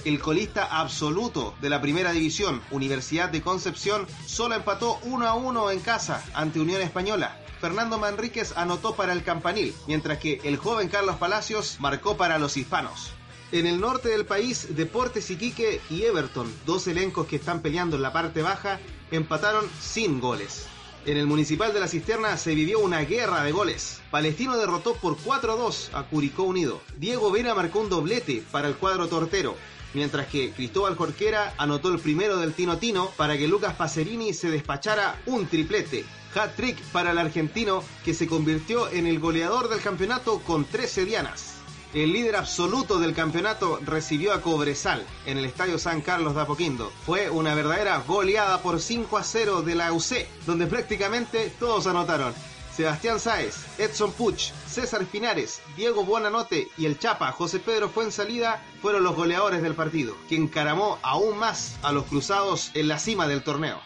El 0.05 0.21
colista 0.21 0.63
absoluto 0.63 1.55
de 1.59 1.69
la 1.69 1.81
primera 1.81 2.13
división, 2.13 2.61
Universidad 2.71 3.27
de 3.27 3.41
Concepción, 3.41 4.07
solo 4.25 4.55
empató 4.55 4.97
1 5.03 5.27
a 5.27 5.33
1 5.33 5.71
en 5.71 5.79
casa 5.81 6.23
ante 6.33 6.61
Unión 6.61 6.81
Española, 6.81 7.37
Fernando 7.59 7.97
Manríquez 7.97 8.53
anotó 8.55 8.95
para 8.95 9.11
el 9.11 9.23
campanil, 9.23 9.75
mientras 9.87 10.19
que 10.19 10.39
el 10.45 10.55
joven 10.55 10.87
Carlos 10.87 11.17
Palacios 11.17 11.75
marcó 11.81 12.15
para 12.15 12.39
los 12.39 12.55
hispanos. 12.55 13.11
En 13.51 13.65
el 13.65 13.79
norte 13.79 14.09
del 14.09 14.27
país, 14.27 14.75
Deportes 14.75 15.31
Iquique 15.31 15.81
y 15.89 16.03
Everton, 16.03 16.53
dos 16.67 16.85
elencos 16.87 17.25
que 17.25 17.37
están 17.37 17.63
peleando 17.63 17.95
en 17.95 18.03
la 18.03 18.13
parte 18.13 18.43
baja, 18.43 18.79
empataron 19.09 19.65
sin 19.81 20.19
goles. 20.19 20.67
En 21.07 21.17
el 21.17 21.25
Municipal 21.25 21.73
de 21.73 21.79
la 21.79 21.87
Cisterna 21.87 22.37
se 22.37 22.53
vivió 22.53 22.77
una 22.77 22.99
guerra 22.99 23.43
de 23.43 23.51
goles. 23.51 24.01
Palestino 24.11 24.55
derrotó 24.55 24.93
por 24.93 25.17
4 25.17 25.53
a 25.53 25.55
2 25.55 25.91
a 25.93 26.03
Curicó 26.03 26.43
Unido. 26.43 26.81
Diego 26.97 27.31
Vera 27.31 27.55
marcó 27.55 27.79
un 27.79 27.89
doblete 27.89 28.43
para 28.51 28.67
el 28.67 28.75
cuadro 28.75 29.07
tortero, 29.07 29.55
mientras 29.95 30.27
que 30.27 30.51
Cristóbal 30.51 30.95
Jorquera 30.95 31.55
anotó 31.57 31.91
el 31.91 31.99
primero 31.99 32.37
del 32.37 32.53
Tino 32.53 32.77
Tino 32.77 33.09
para 33.17 33.35
que 33.35 33.47
Lucas 33.47 33.73
Pacerini 33.73 34.33
se 34.33 34.51
despachara 34.51 35.19
un 35.25 35.47
triplete 35.47 36.05
hat-trick 36.35 36.79
para 36.91 37.11
el 37.11 37.17
argentino 37.17 37.83
que 38.05 38.13
se 38.13 38.27
convirtió 38.27 38.87
en 38.89 39.07
el 39.07 39.19
goleador 39.19 39.69
del 39.69 39.81
campeonato 39.81 40.39
con 40.41 40.65
13 40.65 41.05
dianas. 41.05 41.58
El 41.91 42.13
líder 42.13 42.35
absoluto 42.35 42.99
del 42.99 43.15
campeonato 43.15 43.79
recibió 43.83 44.31
a 44.31 44.41
Cobresal 44.41 45.03
en 45.25 45.39
el 45.39 45.45
Estadio 45.45 45.79
San 45.79 46.01
Carlos 46.01 46.35
de 46.35 46.41
Apoquindo. 46.41 46.91
Fue 47.03 47.31
una 47.31 47.55
verdadera 47.55 48.03
goleada 48.05 48.61
por 48.61 48.79
5 48.79 49.17
a 49.17 49.23
0 49.23 49.63
de 49.63 49.73
la 49.73 49.91
UC, 49.91 50.27
donde 50.45 50.67
prácticamente 50.67 51.51
todos 51.59 51.87
anotaron. 51.87 52.35
Sebastián 52.75 53.19
Sáez, 53.19 53.65
Edson 53.79 54.11
Puch, 54.13 54.51
César 54.67 55.03
Pinares, 55.05 55.61
Diego 55.75 56.05
Buonanote 56.05 56.69
y 56.77 56.85
el 56.85 56.99
Chapa 56.99 57.31
José 57.31 57.59
Pedro 57.59 57.89
Fuensalida 57.89 58.63
fueron 58.83 59.03
los 59.03 59.15
goleadores 59.15 59.63
del 59.63 59.73
partido, 59.73 60.15
que 60.29 60.35
encaramó 60.35 60.99
aún 61.01 61.39
más 61.39 61.75
a 61.81 61.91
los 61.91 62.05
cruzados 62.05 62.69
en 62.75 62.87
la 62.87 62.99
cima 62.99 63.27
del 63.27 63.43
torneo. 63.43 63.81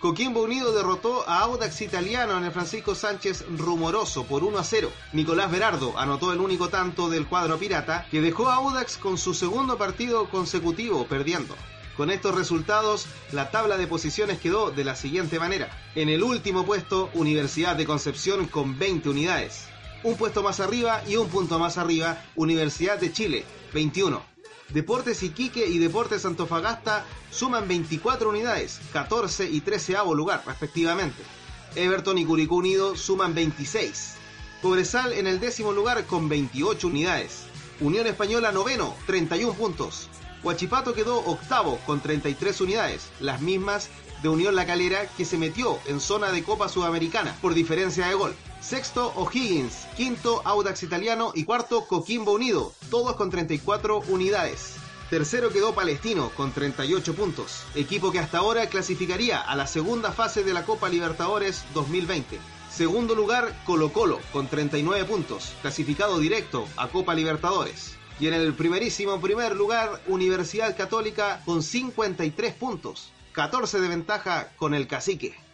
Coquimbo 0.00 0.42
Unido 0.42 0.72
derrotó 0.72 1.28
a 1.28 1.40
Audax 1.40 1.80
Italiano 1.80 2.38
en 2.38 2.44
el 2.44 2.52
Francisco 2.52 2.94
Sánchez 2.94 3.44
Rumoroso 3.56 4.24
por 4.26 4.44
1 4.44 4.56
a 4.58 4.62
0. 4.62 4.92
Nicolás 5.12 5.50
Berardo 5.50 5.98
anotó 5.98 6.32
el 6.32 6.38
único 6.38 6.68
tanto 6.68 7.10
del 7.10 7.26
cuadro 7.26 7.58
pirata 7.58 8.06
que 8.08 8.20
dejó 8.20 8.48
a 8.48 8.56
Audax 8.56 8.96
con 8.96 9.18
su 9.18 9.34
segundo 9.34 9.76
partido 9.76 10.30
consecutivo 10.30 11.06
perdiendo. 11.08 11.56
Con 11.96 12.10
estos 12.12 12.36
resultados, 12.36 13.06
la 13.32 13.50
tabla 13.50 13.76
de 13.76 13.88
posiciones 13.88 14.38
quedó 14.38 14.70
de 14.70 14.84
la 14.84 14.94
siguiente 14.94 15.40
manera. 15.40 15.68
En 15.96 16.08
el 16.08 16.22
último 16.22 16.64
puesto, 16.64 17.10
Universidad 17.14 17.74
de 17.74 17.86
Concepción 17.86 18.46
con 18.46 18.78
20 18.78 19.08
unidades. 19.08 19.66
Un 20.04 20.16
puesto 20.16 20.44
más 20.44 20.60
arriba 20.60 21.02
y 21.08 21.16
un 21.16 21.26
punto 21.28 21.58
más 21.58 21.76
arriba, 21.76 22.22
Universidad 22.36 23.00
de 23.00 23.12
Chile, 23.12 23.44
21. 23.74 24.37
Deportes 24.72 25.22
Iquique 25.22 25.66
y 25.66 25.78
Deportes 25.78 26.26
Antofagasta 26.26 27.06
suman 27.30 27.66
24 27.66 28.28
unidades, 28.28 28.80
14 28.92 29.48
y 29.48 29.62
13 29.62 29.96
lugar 30.14 30.42
respectivamente. 30.46 31.22
Everton 31.74 32.18
y 32.18 32.26
Curicó 32.26 32.56
Unido 32.56 32.94
suman 32.94 33.34
26. 33.34 34.14
Cobresal 34.60 35.14
en 35.14 35.26
el 35.26 35.40
décimo 35.40 35.72
lugar 35.72 36.04
con 36.04 36.28
28 36.28 36.86
unidades. 36.86 37.44
Unión 37.80 38.06
Española 38.06 38.52
noveno, 38.52 38.94
31 39.06 39.54
puntos. 39.54 40.10
Huachipato 40.42 40.92
quedó 40.92 41.18
octavo 41.24 41.78
con 41.86 42.00
33 42.00 42.60
unidades, 42.60 43.08
las 43.20 43.40
mismas 43.40 43.88
de 44.22 44.28
Unión 44.28 44.54
La 44.54 44.66
Calera 44.66 45.06
que 45.16 45.24
se 45.24 45.38
metió 45.38 45.78
en 45.86 46.00
zona 46.00 46.30
de 46.30 46.42
Copa 46.42 46.68
Sudamericana 46.68 47.34
por 47.40 47.54
diferencia 47.54 48.06
de 48.06 48.14
gol. 48.14 48.34
Sexto 48.68 49.14
O'Higgins, 49.16 49.86
quinto 49.96 50.42
Audax 50.44 50.82
Italiano 50.82 51.32
y 51.34 51.44
cuarto 51.44 51.86
Coquimbo 51.86 52.32
Unido, 52.32 52.74
todos 52.90 53.16
con 53.16 53.30
34 53.30 54.00
unidades. 54.08 54.74
Tercero 55.08 55.48
quedó 55.50 55.74
Palestino 55.74 56.30
con 56.36 56.52
38 56.52 57.14
puntos, 57.14 57.64
equipo 57.74 58.12
que 58.12 58.18
hasta 58.18 58.36
ahora 58.36 58.68
clasificaría 58.68 59.40
a 59.40 59.56
la 59.56 59.66
segunda 59.66 60.12
fase 60.12 60.44
de 60.44 60.52
la 60.52 60.66
Copa 60.66 60.90
Libertadores 60.90 61.64
2020. 61.72 62.38
Segundo 62.70 63.14
lugar 63.14 63.58
Colo 63.64 63.90
Colo 63.90 64.20
con 64.34 64.48
39 64.48 65.06
puntos, 65.06 65.54
clasificado 65.62 66.18
directo 66.18 66.68
a 66.76 66.88
Copa 66.88 67.14
Libertadores. 67.14 67.96
Y 68.20 68.26
en 68.26 68.34
el 68.34 68.52
primerísimo 68.52 69.18
primer 69.18 69.56
lugar 69.56 70.02
Universidad 70.08 70.76
Católica 70.76 71.40
con 71.46 71.62
53 71.62 72.52
puntos, 72.52 73.12
14 73.32 73.80
de 73.80 73.88
ventaja 73.88 74.52
con 74.58 74.74
el 74.74 74.86
cacique. 74.86 75.47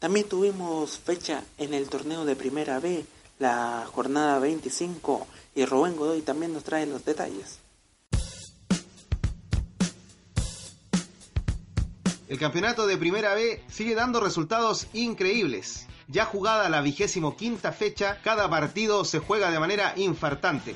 También 0.00 0.26
tuvimos 0.26 0.98
fecha 0.98 1.44
en 1.58 1.74
el 1.74 1.90
torneo 1.90 2.24
de 2.24 2.34
Primera 2.34 2.80
B, 2.80 3.04
la 3.38 3.86
jornada 3.92 4.38
25, 4.38 5.26
y 5.54 5.66
Rubén 5.66 5.94
Godoy 5.94 6.22
también 6.22 6.54
nos 6.54 6.64
trae 6.64 6.86
los 6.86 7.04
detalles. 7.04 7.58
El 12.28 12.38
campeonato 12.38 12.86
de 12.86 12.96
Primera 12.96 13.34
B 13.34 13.62
sigue 13.68 13.94
dando 13.94 14.20
resultados 14.20 14.86
increíbles. 14.94 15.86
Ya 16.08 16.24
jugada 16.24 16.70
la 16.70 16.80
vigésimo 16.80 17.36
quinta 17.36 17.70
fecha, 17.70 18.22
cada 18.24 18.48
partido 18.48 19.04
se 19.04 19.18
juega 19.18 19.50
de 19.50 19.60
manera 19.60 19.92
infartante. 19.96 20.74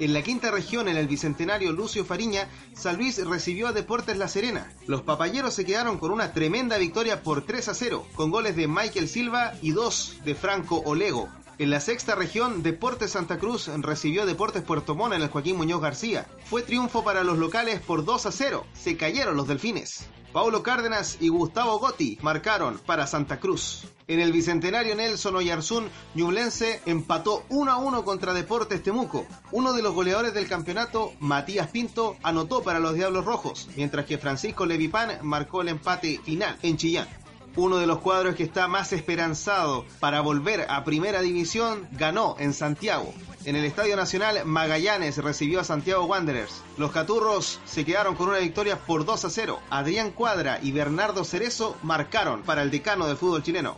En 0.00 0.12
la 0.12 0.22
quinta 0.22 0.50
región, 0.50 0.88
en 0.88 0.96
el 0.96 1.06
bicentenario 1.06 1.70
Lucio 1.70 2.04
Fariña, 2.04 2.48
San 2.74 2.96
Luis 2.96 3.24
recibió 3.24 3.68
a 3.68 3.72
Deportes 3.72 4.16
La 4.16 4.26
Serena. 4.26 4.72
Los 4.88 5.02
papayeros 5.02 5.54
se 5.54 5.64
quedaron 5.64 5.98
con 5.98 6.10
una 6.10 6.32
tremenda 6.32 6.78
victoria 6.78 7.22
por 7.22 7.46
3 7.46 7.68
a 7.68 7.74
0, 7.74 8.06
con 8.16 8.32
goles 8.32 8.56
de 8.56 8.66
Michael 8.66 9.08
Silva 9.08 9.54
y 9.62 9.70
dos 9.70 10.16
de 10.24 10.34
Franco 10.34 10.82
Olego. 10.84 11.28
En 11.58 11.70
la 11.70 11.78
sexta 11.78 12.16
región, 12.16 12.64
Deportes 12.64 13.12
Santa 13.12 13.38
Cruz 13.38 13.68
recibió 13.68 14.26
Deportes 14.26 14.64
Puerto 14.64 14.96
Montt 14.96 15.14
en 15.14 15.22
el 15.22 15.28
Joaquín 15.28 15.56
Muñoz 15.56 15.80
García. 15.80 16.26
Fue 16.50 16.62
triunfo 16.62 17.04
para 17.04 17.22
los 17.22 17.38
locales 17.38 17.80
por 17.80 18.04
2 18.04 18.26
a 18.26 18.32
0. 18.32 18.66
Se 18.72 18.96
cayeron 18.96 19.36
los 19.36 19.46
delfines. 19.46 20.08
Paulo 20.34 20.64
Cárdenas 20.64 21.18
y 21.20 21.28
Gustavo 21.28 21.78
Gotti 21.78 22.18
marcaron 22.20 22.80
para 22.84 23.06
Santa 23.06 23.38
Cruz. 23.38 23.86
En 24.08 24.18
el 24.18 24.32
Bicentenario 24.32 24.96
Nelson 24.96 25.36
Oyarzún, 25.36 25.88
Ñublense 26.16 26.82
empató 26.86 27.44
1 27.50 27.70
a 27.70 27.76
1 27.76 28.04
contra 28.04 28.34
Deportes 28.34 28.82
Temuco. 28.82 29.28
Uno 29.52 29.72
de 29.74 29.82
los 29.82 29.94
goleadores 29.94 30.34
del 30.34 30.48
campeonato, 30.48 31.12
Matías 31.20 31.68
Pinto, 31.68 32.16
anotó 32.24 32.64
para 32.64 32.80
los 32.80 32.94
Diablos 32.94 33.24
Rojos, 33.24 33.68
mientras 33.76 34.06
que 34.06 34.18
Francisco 34.18 34.66
Levipán 34.66 35.20
marcó 35.22 35.62
el 35.62 35.68
empate 35.68 36.20
final 36.24 36.58
en 36.62 36.78
Chillán. 36.78 37.06
Uno 37.54 37.76
de 37.76 37.86
los 37.86 38.00
cuadros 38.00 38.34
que 38.34 38.42
está 38.42 38.66
más 38.66 38.92
esperanzado 38.92 39.84
para 40.00 40.20
volver 40.20 40.66
a 40.68 40.82
Primera 40.82 41.22
División 41.22 41.86
ganó 41.92 42.34
en 42.40 42.54
Santiago. 42.54 43.14
En 43.46 43.56
el 43.56 43.66
Estadio 43.66 43.94
Nacional, 43.94 44.46
Magallanes 44.46 45.18
recibió 45.18 45.60
a 45.60 45.64
Santiago 45.64 46.06
Wanderers. 46.06 46.62
Los 46.78 46.92
Caturros 46.92 47.60
se 47.66 47.84
quedaron 47.84 48.14
con 48.14 48.30
una 48.30 48.38
victoria 48.38 48.78
por 48.78 49.04
2 49.04 49.22
a 49.26 49.28
0. 49.28 49.60
Adrián 49.68 50.12
Cuadra 50.12 50.60
y 50.62 50.72
Bernardo 50.72 51.24
Cerezo 51.24 51.76
marcaron 51.82 52.42
para 52.42 52.62
el 52.62 52.70
decano 52.70 53.06
del 53.06 53.18
fútbol 53.18 53.42
chileno. 53.42 53.76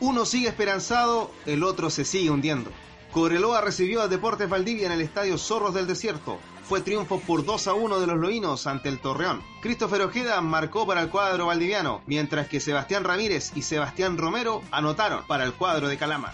Uno 0.00 0.26
sigue 0.26 0.48
esperanzado, 0.48 1.30
el 1.46 1.62
otro 1.62 1.90
se 1.90 2.04
sigue 2.04 2.30
hundiendo. 2.30 2.72
Cobreloa 3.12 3.60
recibió 3.60 4.02
a 4.02 4.08
Deportes 4.08 4.48
Valdivia 4.48 4.86
en 4.86 4.92
el 4.92 5.00
Estadio 5.00 5.38
Zorros 5.38 5.74
del 5.74 5.86
Desierto. 5.86 6.40
Fue 6.64 6.80
triunfo 6.80 7.20
por 7.20 7.44
2 7.44 7.68
a 7.68 7.74
1 7.74 8.00
de 8.00 8.08
los 8.08 8.16
loínos 8.16 8.66
ante 8.66 8.88
el 8.88 8.98
Torreón. 8.98 9.44
Christopher 9.62 10.02
Ojeda 10.02 10.40
marcó 10.40 10.88
para 10.88 11.00
el 11.00 11.10
cuadro 11.10 11.46
valdiviano, 11.46 12.02
mientras 12.06 12.48
que 12.48 12.58
Sebastián 12.58 13.04
Ramírez 13.04 13.52
y 13.54 13.62
Sebastián 13.62 14.18
Romero 14.18 14.62
anotaron 14.72 15.24
para 15.28 15.44
el 15.44 15.52
cuadro 15.52 15.86
de 15.86 15.98
Calama. 15.98 16.32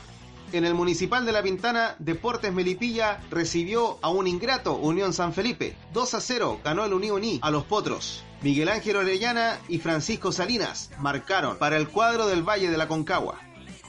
En 0.52 0.64
el 0.64 0.74
Municipal 0.74 1.24
de 1.24 1.30
La 1.30 1.44
Pintana, 1.44 1.94
Deportes 2.00 2.52
Melipilla 2.52 3.20
recibió 3.30 3.98
a 4.02 4.10
un 4.10 4.26
ingrato 4.26 4.74
Unión 4.74 5.12
San 5.12 5.32
Felipe. 5.32 5.76
2 5.92 6.14
a 6.14 6.20
0 6.20 6.60
ganó 6.64 6.84
el 6.84 6.92
Unión 6.92 7.22
a 7.40 7.50
los 7.52 7.62
Potros. 7.64 8.24
Miguel 8.42 8.68
Ángel 8.68 8.96
Orellana 8.96 9.60
y 9.68 9.78
Francisco 9.78 10.32
Salinas 10.32 10.90
marcaron 10.98 11.56
para 11.56 11.76
el 11.76 11.88
cuadro 11.88 12.26
del 12.26 12.42
Valle 12.42 12.68
de 12.68 12.76
la 12.76 12.88
Concagua. 12.88 13.38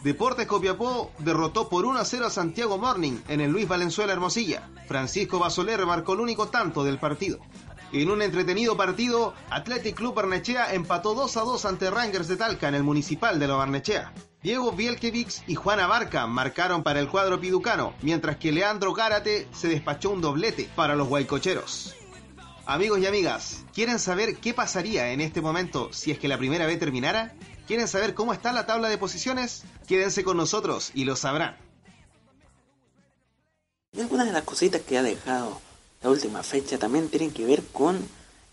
Deportes 0.04 0.46
Copiapó 0.46 1.12
derrotó 1.18 1.68
por 1.68 1.86
1 1.86 1.98
a 1.98 2.06
0 2.06 2.28
a 2.28 2.30
Santiago 2.30 2.78
Morning 2.78 3.20
en 3.28 3.42
el 3.42 3.52
Luis 3.52 3.68
Valenzuela 3.68 4.14
Hermosilla. 4.14 4.70
Francisco 4.88 5.40
Basoler 5.40 5.84
marcó 5.88 6.14
el 6.14 6.20
único 6.20 6.50
tanto 6.50 6.84
del 6.84 7.00
partido. 7.00 7.40
En 7.94 8.10
un 8.10 8.22
entretenido 8.22 8.78
partido, 8.78 9.34
Athletic 9.50 9.98
Club 9.98 10.16
Barnechea 10.16 10.74
empató 10.74 11.14
2 11.14 11.36
a 11.36 11.42
2 11.42 11.66
ante 11.66 11.92
Rangers 11.92 12.30
de 12.30 12.38
Talca 12.38 12.70
en 12.70 12.76
el 12.76 12.84
Municipal 12.84 13.38
de 13.38 13.48
la 13.50 13.56
Barnechea. 13.56 14.14
Diego 14.42 14.72
Bielkevix 14.72 15.44
y 15.46 15.56
Juana 15.56 15.88
Barca 15.88 16.26
marcaron 16.26 16.84
para 16.84 17.02
el 17.02 17.10
cuadro 17.10 17.42
piducano, 17.42 17.94
mientras 18.02 18.38
que 18.38 18.54
Leandro 18.54 18.94
Gárate 18.94 19.50
se 19.54 19.68
despachó 19.68 20.12
un 20.12 20.22
doblete 20.22 20.70
para 20.74 20.96
los 20.96 21.10
guaycocheros. 21.10 21.94
Amigos 22.66 23.00
y 23.00 23.08
amigas, 23.08 23.66
¿quieren 23.74 24.00
saber 24.00 24.38
qué 24.38 24.54
pasaría 24.54 25.12
en 25.12 25.20
este 25.20 25.42
momento 25.42 25.92
si 25.92 26.12
es 26.12 26.18
que 26.18 26.30
la 26.30 26.38
primera 26.38 26.66
vez 26.66 26.80
terminara? 26.80 27.36
¿Quieren 27.68 27.90
saber 27.90 28.14
cómo 28.14 28.32
está 28.32 28.54
la 28.54 28.66
tabla 28.66 28.88
de 28.88 28.98
posiciones? 28.98 29.64
Quédense 29.86 30.24
con 30.24 30.38
nosotros 30.38 30.92
y 30.94 31.04
lo 31.04 31.18
sabrán. 31.18 31.58
Y 33.92 34.00
algunas 34.00 34.28
de 34.28 34.32
las 34.32 34.44
cositas 34.44 34.80
que 34.80 34.98
ha 34.98 35.04
dejado 35.04 35.60
la 36.02 36.10
última 36.10 36.44
fecha 36.44 36.78
también 36.78 37.10
tienen 37.10 37.32
que 37.32 37.46
ver 37.46 37.64
con 37.72 37.98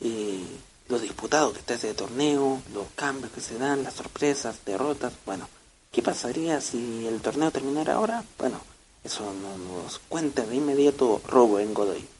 eh, 0.01 0.44
los 0.88 1.03
disputados 1.03 1.53
que 1.53 1.61
está 1.61 1.74
este 1.74 1.94
torneo, 1.94 2.62
los 2.72 2.86
cambios 2.94 3.32
que 3.32 3.40
se 3.40 3.59
dan, 3.59 3.82
las 3.84 3.94
sorpresas, 3.94 4.64
derrotas. 4.64 5.12
Bueno, 5.24 5.49
¿qué 5.90 6.03
pasaría 6.03 6.61
si 6.61 7.07
el 7.07 7.20
torneo 7.20 7.51
terminara 7.51 7.94
ahora? 7.94 8.24
Bueno, 8.38 8.61
eso 9.05 9.32
nos 9.32 9.99
cuenta 10.09 10.44
de 10.44 10.57
inmediato 10.57 11.20
Robo 11.26 11.59
en 11.59 11.74
Godoy. 11.74 12.17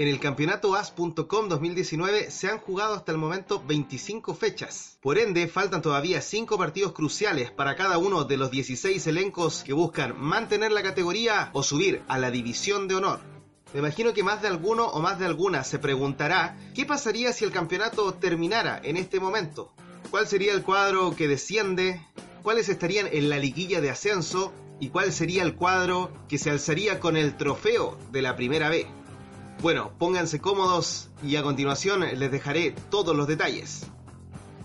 En 0.00 0.08
el 0.08 0.18
campeonato 0.18 0.76
AS.com 0.76 1.50
2019 1.50 2.30
se 2.30 2.48
han 2.48 2.56
jugado 2.56 2.94
hasta 2.94 3.12
el 3.12 3.18
momento 3.18 3.62
25 3.66 4.34
fechas. 4.34 4.96
Por 5.02 5.18
ende, 5.18 5.46
faltan 5.46 5.82
todavía 5.82 6.22
5 6.22 6.56
partidos 6.56 6.92
cruciales 6.92 7.50
para 7.50 7.76
cada 7.76 7.98
uno 7.98 8.24
de 8.24 8.38
los 8.38 8.50
16 8.50 9.06
elencos 9.08 9.62
que 9.62 9.74
buscan 9.74 10.18
mantener 10.18 10.72
la 10.72 10.82
categoría 10.82 11.50
o 11.52 11.62
subir 11.62 12.00
a 12.08 12.16
la 12.16 12.30
división 12.30 12.88
de 12.88 12.94
honor. 12.94 13.20
Me 13.74 13.80
imagino 13.80 14.14
que 14.14 14.22
más 14.22 14.40
de 14.40 14.48
alguno 14.48 14.86
o 14.86 15.02
más 15.02 15.18
de 15.18 15.26
alguna 15.26 15.64
se 15.64 15.78
preguntará 15.78 16.56
qué 16.74 16.86
pasaría 16.86 17.34
si 17.34 17.44
el 17.44 17.52
campeonato 17.52 18.14
terminara 18.14 18.80
en 18.82 18.96
este 18.96 19.20
momento. 19.20 19.70
¿Cuál 20.10 20.26
sería 20.26 20.54
el 20.54 20.62
cuadro 20.62 21.14
que 21.14 21.28
desciende? 21.28 22.00
¿Cuáles 22.42 22.70
estarían 22.70 23.06
en 23.12 23.28
la 23.28 23.36
liguilla 23.36 23.82
de 23.82 23.90
ascenso? 23.90 24.54
¿Y 24.80 24.88
cuál 24.88 25.12
sería 25.12 25.42
el 25.42 25.56
cuadro 25.56 26.10
que 26.26 26.38
se 26.38 26.48
alzaría 26.48 27.00
con 27.00 27.18
el 27.18 27.36
trofeo 27.36 27.98
de 28.12 28.22
la 28.22 28.34
primera 28.34 28.70
B? 28.70 28.86
Bueno, 29.62 29.92
pónganse 29.98 30.40
cómodos 30.40 31.10
y 31.22 31.36
a 31.36 31.42
continuación 31.42 32.00
les 32.00 32.30
dejaré 32.30 32.74
todos 32.90 33.14
los 33.14 33.26
detalles. 33.26 33.86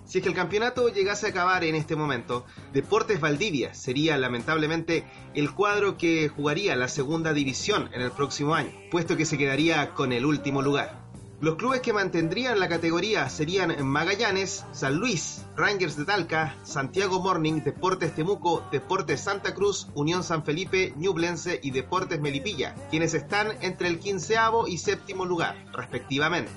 Si 0.05 0.19
es 0.19 0.23
que 0.23 0.29
el 0.29 0.35
campeonato 0.35 0.87
llegase 0.87 1.25
a 1.25 1.29
acabar 1.31 1.65
en 1.65 1.75
este 1.75 1.97
momento, 1.97 2.45
Deportes 2.71 3.19
Valdivia 3.19 3.73
sería 3.73 4.17
lamentablemente 4.17 5.03
el 5.33 5.51
cuadro 5.51 5.97
que 5.97 6.29
jugaría 6.29 6.77
la 6.77 6.87
segunda 6.87 7.33
división 7.33 7.89
en 7.93 8.03
el 8.03 8.11
próximo 8.11 8.55
año, 8.55 8.71
puesto 8.89 9.17
que 9.17 9.25
se 9.25 9.37
quedaría 9.37 9.93
con 9.93 10.13
el 10.13 10.25
último 10.25 10.61
lugar. 10.61 11.04
Los 11.41 11.55
clubes 11.55 11.81
que 11.81 11.91
mantendrían 11.91 12.59
la 12.61 12.69
categoría 12.69 13.27
serían 13.27 13.85
Magallanes, 13.85 14.63
San 14.71 14.95
Luis, 14.95 15.45
Rangers 15.57 15.97
de 15.97 16.05
Talca, 16.05 16.55
Santiago 16.63 17.19
Morning, 17.19 17.61
Deportes 17.61 18.15
Temuco, 18.15 18.63
Deportes 18.71 19.19
Santa 19.19 19.53
Cruz, 19.53 19.89
Unión 19.95 20.23
San 20.23 20.45
Felipe, 20.45 20.93
Ñublense 20.95 21.59
y 21.61 21.71
Deportes 21.71 22.21
Melipilla, 22.21 22.73
quienes 22.89 23.13
están 23.13 23.49
entre 23.61 23.89
el 23.89 23.99
quinceavo 23.99 24.65
y 24.67 24.77
séptimo 24.77 25.25
lugar, 25.25 25.57
respectivamente. 25.73 26.51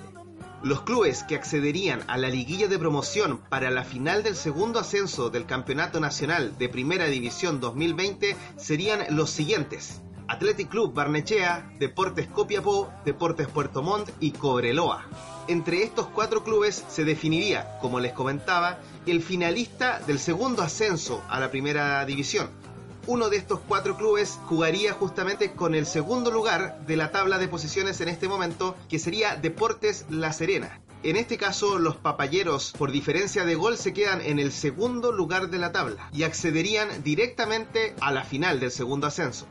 Los 0.63 0.83
clubes 0.83 1.25
que 1.25 1.35
accederían 1.35 2.05
a 2.07 2.17
la 2.17 2.29
liguilla 2.29 2.69
de 2.69 2.79
promoción 2.79 3.39
para 3.49 3.71
la 3.71 3.85
final 3.85 4.23
del 4.23 4.37
segundo 4.37 4.79
ascenso 4.79 5.29
del 5.29 5.47
Campeonato 5.47 5.99
Nacional 5.99 6.57
de 6.57 6.69
Primera 6.69 7.07
División 7.07 7.61
2020 7.61 8.37
serían 8.57 9.05
los 9.11 9.31
siguientes. 9.31 10.03
Athletic 10.29 10.69
Club 10.69 10.93
Barnechea, 10.93 11.71
Deportes 11.79 12.29
Copiapó, 12.29 12.93
Deportes 13.05 13.49
Puerto 13.49 13.83
Montt 13.83 14.11
y 14.21 14.33
Cobreloa. 14.33 15.07
Entre 15.49 15.83
estos 15.83 16.07
cuatro 16.09 16.45
clubes 16.45 16.85
se 16.89 17.05
definiría, 17.05 17.79
como 17.81 17.99
les 17.99 18.13
comentaba, 18.13 18.79
el 19.07 19.23
finalista 19.23 20.01
del 20.07 20.19
segundo 20.19 20.63
ascenso 20.63 21.23
a 21.31 21.41
la 21.41 21.51
primera 21.51 22.05
división. 22.05 22.51
Uno 23.07 23.31
de 23.31 23.39
estos 23.39 23.61
cuatro 23.67 23.97
clubes 23.97 24.39
jugaría 24.45 24.93
justamente 24.93 25.53
con 25.53 25.75
el 25.75 25.87
segundo 25.87 26.31
lugar 26.31 26.79
de 26.87 26.97
la 26.97 27.11
tabla 27.11 27.39
de 27.39 27.49
posiciones 27.49 28.03
en 28.03 28.09
este 28.09 28.29
momento, 28.29 28.77
que 28.91 28.99
sería 28.99 29.35
Deportes 29.37 30.05
La 30.11 30.35
Serena. 30.35 30.79
En 31.05 31.17
este 31.17 31.39
caso, 31.39 31.79
los 31.79 31.97
papayeros, 31.97 32.75
por 32.77 32.93
diferencia 32.93 33.47
de 33.47 33.55
gol, 33.55 33.79
se 33.79 33.95
quedan 33.95 34.21
en 34.21 34.39
el 34.39 34.53
segundo 34.53 35.11
lugar 35.11 35.49
de 35.49 35.59
la 35.59 35.73
tabla 35.73 36.11
y 36.13 36.25
accederían 36.25 37.03
directamente 37.03 37.95
a 38.01 38.13
la 38.13 38.25
final 38.25 38.61
del 38.61 38.73
segundo 38.73 39.07
ascenso. 39.07 39.47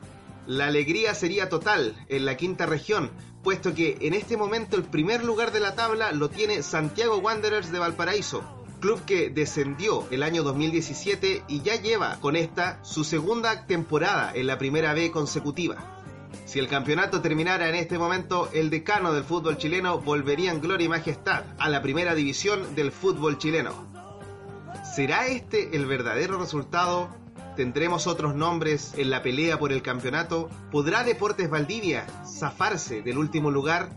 La 0.48 0.68
alegría 0.68 1.14
sería 1.14 1.50
total 1.50 1.94
en 2.08 2.24
la 2.24 2.38
quinta 2.38 2.66
región, 2.66 3.12
puesto 3.44 3.76
que 3.76 3.98
en 4.00 4.14
este 4.14 4.38
momento 4.38 4.78
el 4.78 4.84
primer 4.84 5.26
lugar 5.26 5.52
de 5.52 5.60
la 5.60 5.76
tabla 5.76 6.14
lo 6.14 6.30
tiene 6.30 6.64
Santiago 6.64 7.18
Wanderers 7.18 7.70
de 7.70 7.80
Valparaíso, 7.80 8.46
club 8.80 9.04
que 9.04 9.30
descendió 9.30 10.08
el 10.10 10.24
año 10.24 10.44
2017 10.44 11.44
y 11.50 11.62
ya 11.64 11.76
lleva 11.76 12.18
con 12.22 12.38
esta 12.38 12.80
su 12.86 13.04
segunda 13.04 13.66
temporada 13.66 14.32
en 14.34 14.48
la 14.48 14.58
primera 14.58 14.94
B 14.94 15.12
consecutiva. 15.12 15.98
Si 16.46 16.60
el 16.60 16.70
campeonato 16.70 17.20
terminara 17.20 17.68
en 17.68 17.76
este 17.76 17.98
momento, 17.98 18.50
el 18.54 18.70
decano 18.70 19.12
del 19.12 19.26
fútbol 19.26 19.58
chileno 19.58 20.00
volvería 20.00 20.52
en 20.52 20.62
gloria 20.62 20.86
y 20.86 20.90
majestad 20.90 21.44
a 21.60 21.68
la 21.68 21.82
primera 21.82 22.16
división 22.16 22.74
del 22.74 22.94
fútbol 22.94 23.38
chileno. 23.38 23.86
¿Será 24.96 25.28
este 25.28 25.76
el 25.76 25.86
verdadero 25.88 26.40
resultado 26.40 27.10
¿Tendremos 27.58 28.06
otros 28.06 28.36
nombres 28.36 28.94
en 28.98 29.10
la 29.10 29.24
pelea 29.24 29.58
por 29.58 29.72
el 29.72 29.82
campeonato? 29.82 30.48
¿Podrá 30.72 31.04
Deportes 31.04 31.50
Valdivia 31.50 32.06
zafarse 32.24 33.02
del 33.02 33.18
último 33.18 33.50
lugar? 33.50 33.90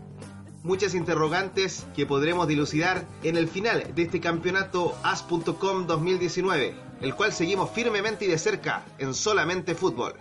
Muchas 0.63 0.95
interrogantes 0.95 1.85
que 1.95 2.07
podremos 2.07 2.47
dilucidar 2.47 3.05
en 3.21 3.37
el 3.37 3.47
final 3.47 3.93
de 3.93 4.01
este 4.01 4.19
campeonato 4.19 4.97
AS.com 5.03 5.85
2019, 5.85 6.75
el 7.01 7.13
cual 7.13 7.33
seguimos 7.33 7.69
firmemente 7.69 8.25
y 8.25 8.29
de 8.29 8.39
cerca 8.39 8.83
en 8.97 9.13
solamente 9.13 9.75
fútbol. 9.75 10.15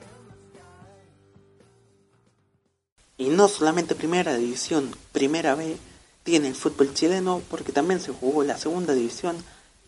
Y 3.17 3.31
no 3.31 3.49
solamente 3.49 3.95
primera 3.95 4.37
división, 4.37 4.95
primera 5.13 5.55
B 5.55 5.79
tiene 6.25 6.49
el 6.49 6.55
fútbol 6.55 6.93
chileno 6.93 7.41
porque 7.49 7.73
también 7.73 8.01
se 8.01 8.13
jugó 8.13 8.45
la 8.45 8.59
segunda 8.59 8.93
división, 8.93 9.35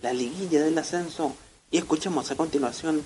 la 0.00 0.14
liguilla 0.14 0.62
del 0.62 0.78
ascenso 0.78 1.36
y 1.70 1.76
escuchamos 1.76 2.30
a 2.30 2.36
continuación 2.36 3.02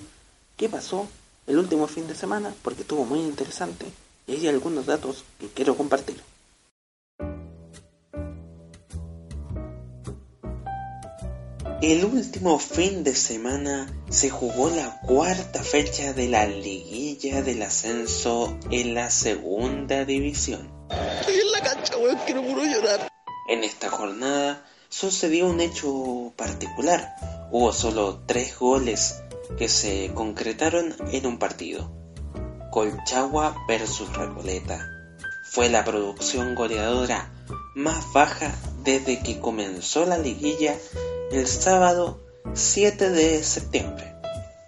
qué 0.57 0.67
pasó 0.67 1.07
el 1.45 1.59
último 1.59 1.87
fin 1.87 2.07
de 2.07 2.15
semana 2.15 2.53
porque 2.63 2.81
estuvo 2.81 3.05
muy 3.05 3.19
interesante 3.19 3.85
y 4.25 4.33
hay 4.33 4.47
algunos 4.47 4.85
datos 4.85 5.23
que 5.39 5.47
quiero 5.47 5.77
compartir. 5.77 6.21
El 11.79 12.03
último 12.05 12.57
fin 12.57 13.03
de 13.03 13.15
semana 13.15 13.87
se 14.09 14.31
jugó 14.31 14.71
la 14.71 14.99
cuarta 15.01 15.63
fecha 15.63 16.11
de 16.11 16.27
la 16.27 16.47
liguilla 16.47 17.43
del 17.43 17.61
ascenso 17.61 18.57
en 18.71 18.95
la 18.95 19.11
segunda 19.11 20.03
división. 20.03 20.71
Estoy 21.19 21.35
en 21.35 21.51
la 21.51 21.61
cancha, 21.61 21.97
weón, 21.97 22.17
quiero 22.25 22.41
puro 22.41 22.63
llorar. 22.65 23.07
En 23.47 23.63
esta 23.63 23.89
jornada 23.89 24.65
sucedió 24.89 25.47
un 25.47 25.61
hecho 25.61 26.33
particular. 26.35 27.15
Hubo 27.51 27.71
solo 27.71 28.23
tres 28.25 28.57
goles 28.57 29.21
que 29.57 29.67
se 29.69 30.11
concretaron 30.13 30.95
en 31.11 31.25
un 31.25 31.39
partido. 31.39 31.91
Colchagua 32.71 33.55
versus 33.67 34.11
Recoleta. 34.15 34.85
Fue 35.49 35.69
la 35.69 35.85
producción 35.85 36.55
goleadora 36.55 37.31
más 37.75 38.11
baja 38.13 38.53
desde 38.83 39.21
que 39.21 39.39
comenzó 39.39 40.05
la 40.05 40.17
liguilla 40.17 40.75
el 41.31 41.47
sábado 41.47 42.19
7 42.53 43.09
de 43.09 43.43
septiembre. 43.43 44.13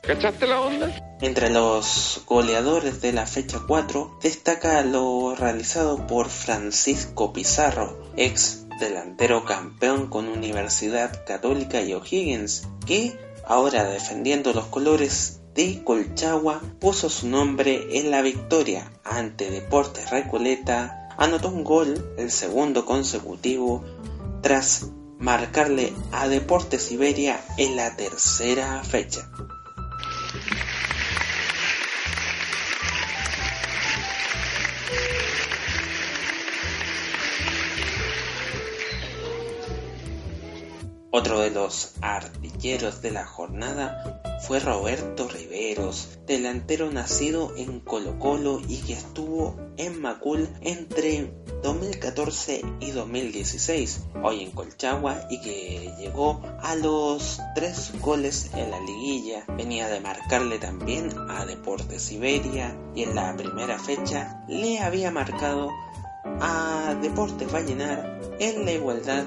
¿Cachaste 0.02 0.48
la 0.48 0.62
onda? 0.62 1.18
Entre 1.22 1.50
los 1.50 2.24
goleadores 2.26 3.02
de 3.02 3.12
la 3.14 3.26
fecha 3.26 3.60
4 3.68 4.20
destaca 4.22 4.82
lo 4.84 5.36
realizado 5.36 6.08
por 6.08 6.30
Francisco 6.30 7.34
Pizarro, 7.34 8.10
ex 8.16 8.66
delantero 8.80 9.44
campeón 9.44 10.08
con 10.08 10.28
Universidad 10.30 11.26
Católica 11.26 11.82
y 11.82 11.94
O'Higgins, 11.94 12.68
que 12.86 13.20
ahora 13.46 13.84
defendiendo 13.86 14.54
los 14.54 14.66
colores 14.66 15.42
de 15.56 15.84
Colchagua 15.84 16.62
puso 16.80 17.10
su 17.10 17.28
nombre 17.28 17.98
en 17.98 18.12
la 18.12 18.22
victoria 18.22 18.92
ante 19.04 19.50
Deportes 19.50 20.10
Recoleta, 20.10 21.10
anotó 21.18 21.50
un 21.50 21.64
gol, 21.64 22.14
el 22.18 22.32
segundo 22.32 22.86
consecutivo, 22.86 23.84
tras 24.42 24.88
marcarle 25.20 25.94
a 26.12 26.28
Deportes 26.28 26.84
Siberia 26.84 27.44
en 27.58 27.76
la 27.76 27.96
tercera 27.96 28.82
fecha. 28.84 29.30
Otro 41.12 41.40
de 41.40 41.50
los 41.50 41.94
artilleros 42.02 43.02
de 43.02 43.10
la 43.10 43.26
jornada 43.26 44.22
fue 44.42 44.60
Roberto 44.60 45.28
Riveros, 45.28 46.20
delantero 46.28 46.92
nacido 46.92 47.52
en 47.58 47.80
Colo 47.80 48.20
Colo 48.20 48.62
y 48.68 48.78
que 48.78 48.94
estuvo 48.94 49.56
en 49.78 50.00
Macul 50.00 50.48
entre 50.62 51.34
2014 51.64 52.62
y 52.80 52.92
2016, 52.92 54.04
hoy 54.22 54.44
en 54.44 54.52
Colchagua 54.52 55.26
y 55.32 55.42
que 55.42 55.96
llegó 55.98 56.44
a 56.62 56.76
los 56.76 57.42
tres 57.56 57.92
goles 58.02 58.52
en 58.54 58.70
la 58.70 58.80
liguilla, 58.80 59.46
venía 59.58 59.90
de 59.90 60.02
marcarle 60.02 60.60
también 60.60 61.10
a 61.28 61.44
Deportes 61.48 62.04
Siberia 62.04 62.78
y 62.94 63.02
en 63.02 63.16
la 63.16 63.36
primera 63.36 63.80
fecha 63.80 64.44
le 64.48 64.78
había 64.78 65.10
marcado 65.10 65.70
a 66.40 66.96
Deportes 67.02 67.52
Vallenar 67.52 68.20
en 68.40 68.66
la 68.66 68.74
igualdad 68.74 69.26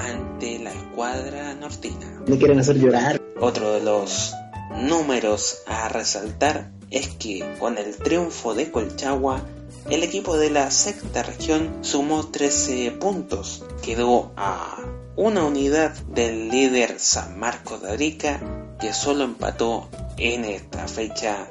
ante 0.00 0.58
la 0.58 0.72
escuadra 0.72 1.54
nortina. 1.54 2.22
Me 2.26 2.38
quieren 2.38 2.58
hacer 2.58 2.78
llorar. 2.78 3.20
Otro 3.40 3.72
de 3.72 3.80
los 3.80 4.34
números 4.76 5.62
a 5.66 5.88
resaltar 5.88 6.70
es 6.90 7.08
que 7.08 7.56
con 7.58 7.78
el 7.78 7.96
triunfo 7.96 8.54
de 8.54 8.70
Colchagua, 8.70 9.44
el 9.88 10.02
equipo 10.02 10.36
de 10.36 10.50
la 10.50 10.70
sexta 10.70 11.22
región 11.22 11.78
sumó 11.82 12.26
13 12.26 12.92
puntos, 12.92 13.64
quedó 13.82 14.32
a 14.36 14.78
una 15.16 15.44
unidad 15.44 15.92
del 16.14 16.48
líder 16.48 16.98
San 16.98 17.38
Marcos 17.38 17.82
de 17.82 17.90
Arica, 17.90 18.40
que 18.80 18.92
solo 18.92 19.24
empató 19.24 19.88
en 20.16 20.44
esta 20.44 20.86
fecha. 20.88 21.48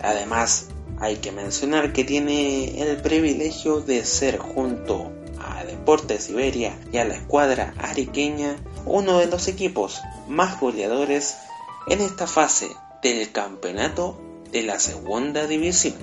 Además, 0.00 0.68
hay 0.98 1.16
que 1.16 1.32
mencionar 1.32 1.92
que 1.92 2.04
tiene 2.04 2.82
el 2.82 2.96
privilegio 2.98 3.80
de 3.80 4.04
ser 4.04 4.38
junto 4.38 5.12
Deportes 5.66 6.24
Siberia 6.24 6.78
y 6.92 6.98
a 6.98 7.04
la 7.04 7.14
escuadra 7.14 7.74
ariqueña 7.78 8.56
uno 8.86 9.18
de 9.18 9.26
los 9.26 9.48
equipos 9.48 10.00
más 10.28 10.58
goleadores 10.60 11.36
en 11.88 12.00
esta 12.00 12.26
fase 12.26 12.68
del 13.02 13.30
campeonato 13.32 14.18
de 14.50 14.62
la 14.62 14.78
segunda 14.78 15.46
división. 15.46 15.94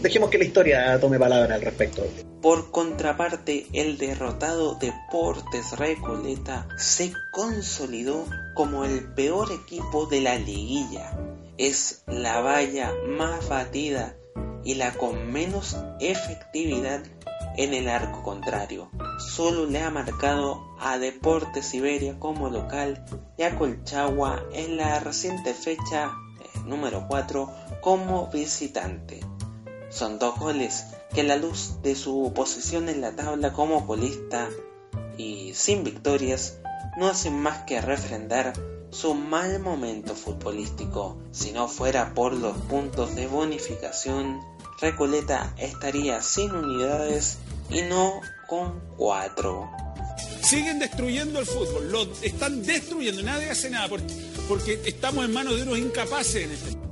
Dejemos 0.00 0.30
que 0.30 0.38
la 0.38 0.44
historia 0.44 1.00
tome 1.00 1.18
palabra 1.18 1.54
al 1.54 1.62
respecto. 1.62 2.06
Por 2.42 2.70
contraparte, 2.70 3.66
el 3.72 3.98
derrotado 3.98 4.76
Deportes 4.76 5.72
Recoleta 5.78 6.68
se 6.76 7.12
consolidó 7.32 8.26
como 8.54 8.84
el 8.84 9.02
peor 9.14 9.50
equipo 9.50 10.06
de 10.06 10.20
la 10.20 10.36
liguilla. 10.38 11.18
Es 11.58 12.02
la 12.06 12.40
valla 12.40 12.92
más 13.08 13.48
batida 13.48 14.14
y 14.64 14.74
la 14.74 14.92
con 14.92 15.32
menos 15.32 15.76
efectividad 15.98 17.02
en 17.56 17.74
el 17.74 17.88
arco 17.88 18.22
contrario. 18.22 18.90
Solo 19.18 19.66
le 19.66 19.82
ha 19.82 19.90
marcado 19.90 20.74
a 20.78 20.98
Deportes 20.98 21.66
Siberia 21.66 22.18
como 22.18 22.50
local 22.50 23.04
y 23.38 23.42
a 23.42 23.56
Colchagua 23.56 24.44
en 24.52 24.76
la 24.76 25.00
reciente 25.00 25.54
fecha 25.54 26.12
eh, 26.40 26.58
número 26.64 27.06
4 27.08 27.50
como 27.80 28.28
visitante. 28.28 29.20
Son 29.88 30.18
dos 30.18 30.38
goles 30.38 30.86
que 31.14 31.22
la 31.22 31.36
luz 31.36 31.80
de 31.82 31.94
su 31.94 32.32
posición 32.34 32.88
en 32.88 33.00
la 33.00 33.16
tabla 33.16 33.52
como 33.52 33.86
colista 33.86 34.48
y 35.16 35.54
sin 35.54 35.84
victorias 35.84 36.58
no 36.96 37.08
hacen 37.08 37.38
más 37.40 37.64
que 37.64 37.80
refrendar 37.80 38.52
su 38.90 39.14
mal 39.14 39.60
momento 39.60 40.14
futbolístico. 40.14 41.18
Si 41.30 41.52
no 41.52 41.68
fuera 41.68 42.14
por 42.14 42.32
los 42.32 42.56
puntos 42.56 43.14
de 43.14 43.26
bonificación, 43.26 44.40
Recoleta 44.80 45.54
estaría 45.58 46.22
sin 46.22 46.52
unidades 46.52 47.38
y 47.70 47.82
no 47.82 48.20
con 48.46 48.80
cuatro. 48.96 49.70
Siguen 50.42 50.78
destruyendo 50.78 51.40
el 51.40 51.46
fútbol, 51.46 51.90
lo 51.90 52.02
están 52.22 52.62
destruyendo, 52.62 53.22
nadie 53.22 53.50
hace 53.50 53.70
nada 53.70 53.88
porque, 53.88 54.14
porque 54.48 54.80
estamos 54.84 55.24
en 55.24 55.32
manos 55.32 55.56
de 55.56 55.62
unos 55.62 55.78
incapaces 55.78 56.44
en 56.44 56.52
este 56.52 56.86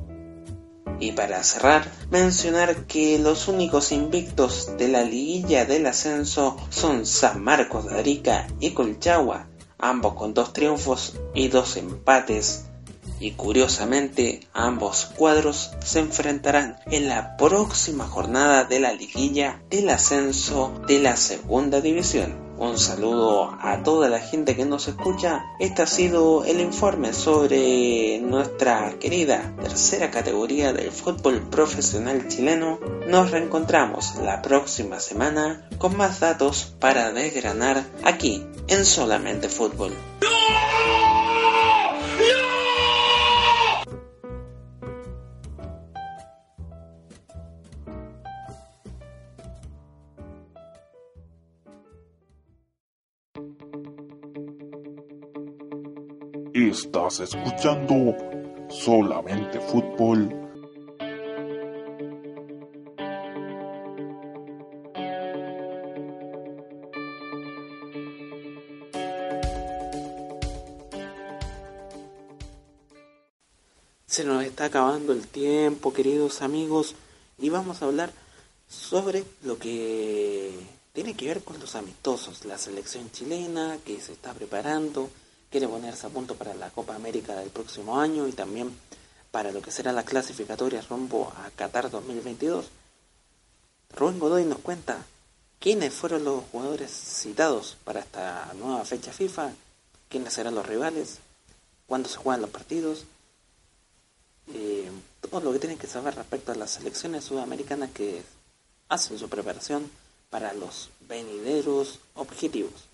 y 1.01 1.12
para 1.12 1.43
cerrar, 1.43 1.91
mencionar 2.11 2.87
que 2.87 3.18
los 3.18 3.49
únicos 3.49 3.93
invictos 3.93 4.76
de 4.78 4.89
la 4.89 5.03
liguilla 5.03 5.64
del 5.64 5.87
ascenso 5.87 6.57
son 6.70 7.05
San 7.05 7.43
Marcos 7.43 7.87
de 7.87 7.99
Arica 7.99 8.47
y 8.61 8.70
Colchagua, 8.70 9.49
ambos 9.78 10.14
con 10.14 10.35
dos 10.35 10.53
triunfos 10.53 11.18
y 11.35 11.49
dos 11.49 11.76
empates. 11.76 12.66
Y 13.25 13.31
curiosamente, 13.31 14.41
ambos 14.53 15.07
cuadros 15.16 15.70
se 15.83 16.01
enfrentarán 16.01 16.77
en 16.85 17.09
la 17.09 17.39
próxima 17.39 18.07
jornada 18.07 18.64
de 18.64 18.81
la 18.81 18.93
liguilla 18.93 19.62
del 19.70 19.89
ascenso 19.89 20.79
de 20.87 20.99
la 20.99 21.16
segunda 21.16 21.81
división. 21.81 22.37
Un 22.59 22.79
saludo 22.79 23.57
a 23.62 23.83
toda 23.83 24.11
la 24.11 24.20
gente 24.20 24.55
que 24.55 24.66
nos 24.66 24.89
escucha. 24.89 25.43
Este 25.59 25.81
ha 25.81 25.87
sido 25.87 26.45
el 26.45 26.61
informe 26.61 27.14
sobre 27.14 28.20
nuestra 28.20 28.99
querida 28.99 29.55
tercera 29.62 30.11
categoría 30.11 30.75
del 30.75 30.93
fútbol 30.93 31.41
profesional 31.49 32.29
chileno. 32.29 32.79
Nos 33.09 33.31
reencontramos 33.31 34.16
la 34.22 34.43
próxima 34.43 35.01
semana 35.01 35.66
con 35.79 35.97
más 35.97 36.20
datos 36.20 36.75
para 36.79 37.11
desgranar 37.11 37.87
aquí 38.05 38.45
en 38.68 38.85
Solamente 38.85 39.49
Fútbol. 39.49 39.95
Escuchando 57.21 58.17
solamente 58.69 59.61
fútbol. 59.61 60.29
Se 74.07 74.25
nos 74.25 74.43
está 74.45 74.65
acabando 74.65 75.12
el 75.12 75.27
tiempo, 75.29 75.93
queridos 75.93 76.43
amigos, 76.43 76.97
y 77.39 77.49
vamos 77.49 77.81
a 77.81 77.87
hablar 77.87 78.11
sobre 78.67 79.25
lo 79.43 79.57
que 79.59 80.53
tiene 80.93 81.15
que 81.15 81.27
ver 81.27 81.45
con 81.45 81.61
los 81.61 81.77
amistosos, 81.77 82.45
la 82.45 82.59
selección 82.59 83.09
chilena 83.12 83.79
que 83.85 84.01
se 84.01 84.12
está 84.12 84.33
preparando, 84.33 85.11
quiere 85.55 85.69
ponerse 85.69 86.09
a 86.09 86.11
punto 86.11 86.35
para 86.35 86.53
la 86.53 86.71
Copa 86.71 86.97
América 86.97 87.37
del 87.37 87.51
próximo 87.51 88.01
año 88.01 88.27
y 88.27 88.33
también 88.33 88.77
para 89.31 89.53
lo 89.53 89.63
que 89.63 89.71
será 89.71 89.93
la 89.93 90.03
clasificatoria 90.03 90.83
rumbo 90.91 91.33
a 91.37 91.49
Qatar 91.53 91.93
2022. 91.93 92.67
Rubén 93.95 94.19
Godoy 94.19 94.45
nos 94.47 94.59
cuenta 94.59 95.07
quiénes 95.61 95.95
fueron 95.95 96.25
los 96.25 96.43
jugadores 96.51 96.91
citados 96.91 97.77
para 97.85 98.01
esta 98.01 98.53
nueva 98.59 98.85
fecha 98.85 99.13
FIFA, 99.13 99.53
quiénes 100.09 100.33
serán 100.33 100.57
los 100.57 100.67
rivales 100.67 101.21
cuándo 101.87 102.09
se 102.09 102.17
juegan 102.17 102.41
los 102.41 102.51
partidos, 102.51 103.05
eh, 104.53 104.91
todo 105.21 105.41
lo 105.41 105.53
que 105.53 105.61
tienen 105.61 105.79
que 105.79 105.87
saber 105.87 106.17
respecto 106.17 106.51
a 106.51 106.57
las 106.57 106.73
selecciones 106.73 107.23
sudamericanas 107.23 107.93
que 107.93 108.25
hacen 108.89 109.21
su 109.21 109.29
preparación 109.29 109.89
para 110.31 110.53
los 110.53 110.91
venideros 111.07 112.01
objetivos. 112.15 112.93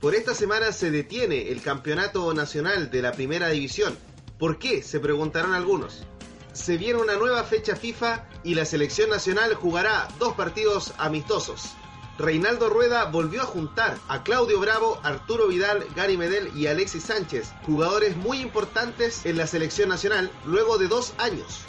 Por 0.00 0.14
esta 0.14 0.32
semana 0.32 0.70
se 0.70 0.92
detiene 0.92 1.50
el 1.50 1.60
campeonato 1.60 2.32
nacional 2.32 2.88
de 2.88 3.02
la 3.02 3.10
primera 3.10 3.48
división. 3.48 3.98
¿Por 4.38 4.60
qué? 4.60 4.80
Se 4.82 5.00
preguntarán 5.00 5.54
algunos. 5.54 6.04
Se 6.52 6.76
viene 6.76 7.00
una 7.00 7.16
nueva 7.16 7.42
fecha 7.42 7.74
FIFA 7.74 8.28
y 8.44 8.54
la 8.54 8.64
selección 8.64 9.10
nacional 9.10 9.54
jugará 9.54 10.06
dos 10.20 10.34
partidos 10.34 10.94
amistosos. 10.98 11.72
Reinaldo 12.16 12.68
Rueda 12.68 13.06
volvió 13.06 13.42
a 13.42 13.46
juntar 13.46 13.98
a 14.06 14.22
Claudio 14.22 14.60
Bravo, 14.60 15.00
Arturo 15.02 15.48
Vidal, 15.48 15.84
Gary 15.96 16.16
Medel 16.16 16.52
y 16.56 16.68
Alexis 16.68 17.02
Sánchez, 17.02 17.52
jugadores 17.66 18.16
muy 18.16 18.40
importantes 18.40 19.26
en 19.26 19.36
la 19.36 19.48
selección 19.48 19.88
nacional 19.88 20.30
luego 20.44 20.78
de 20.78 20.86
dos 20.86 21.12
años. 21.18 21.64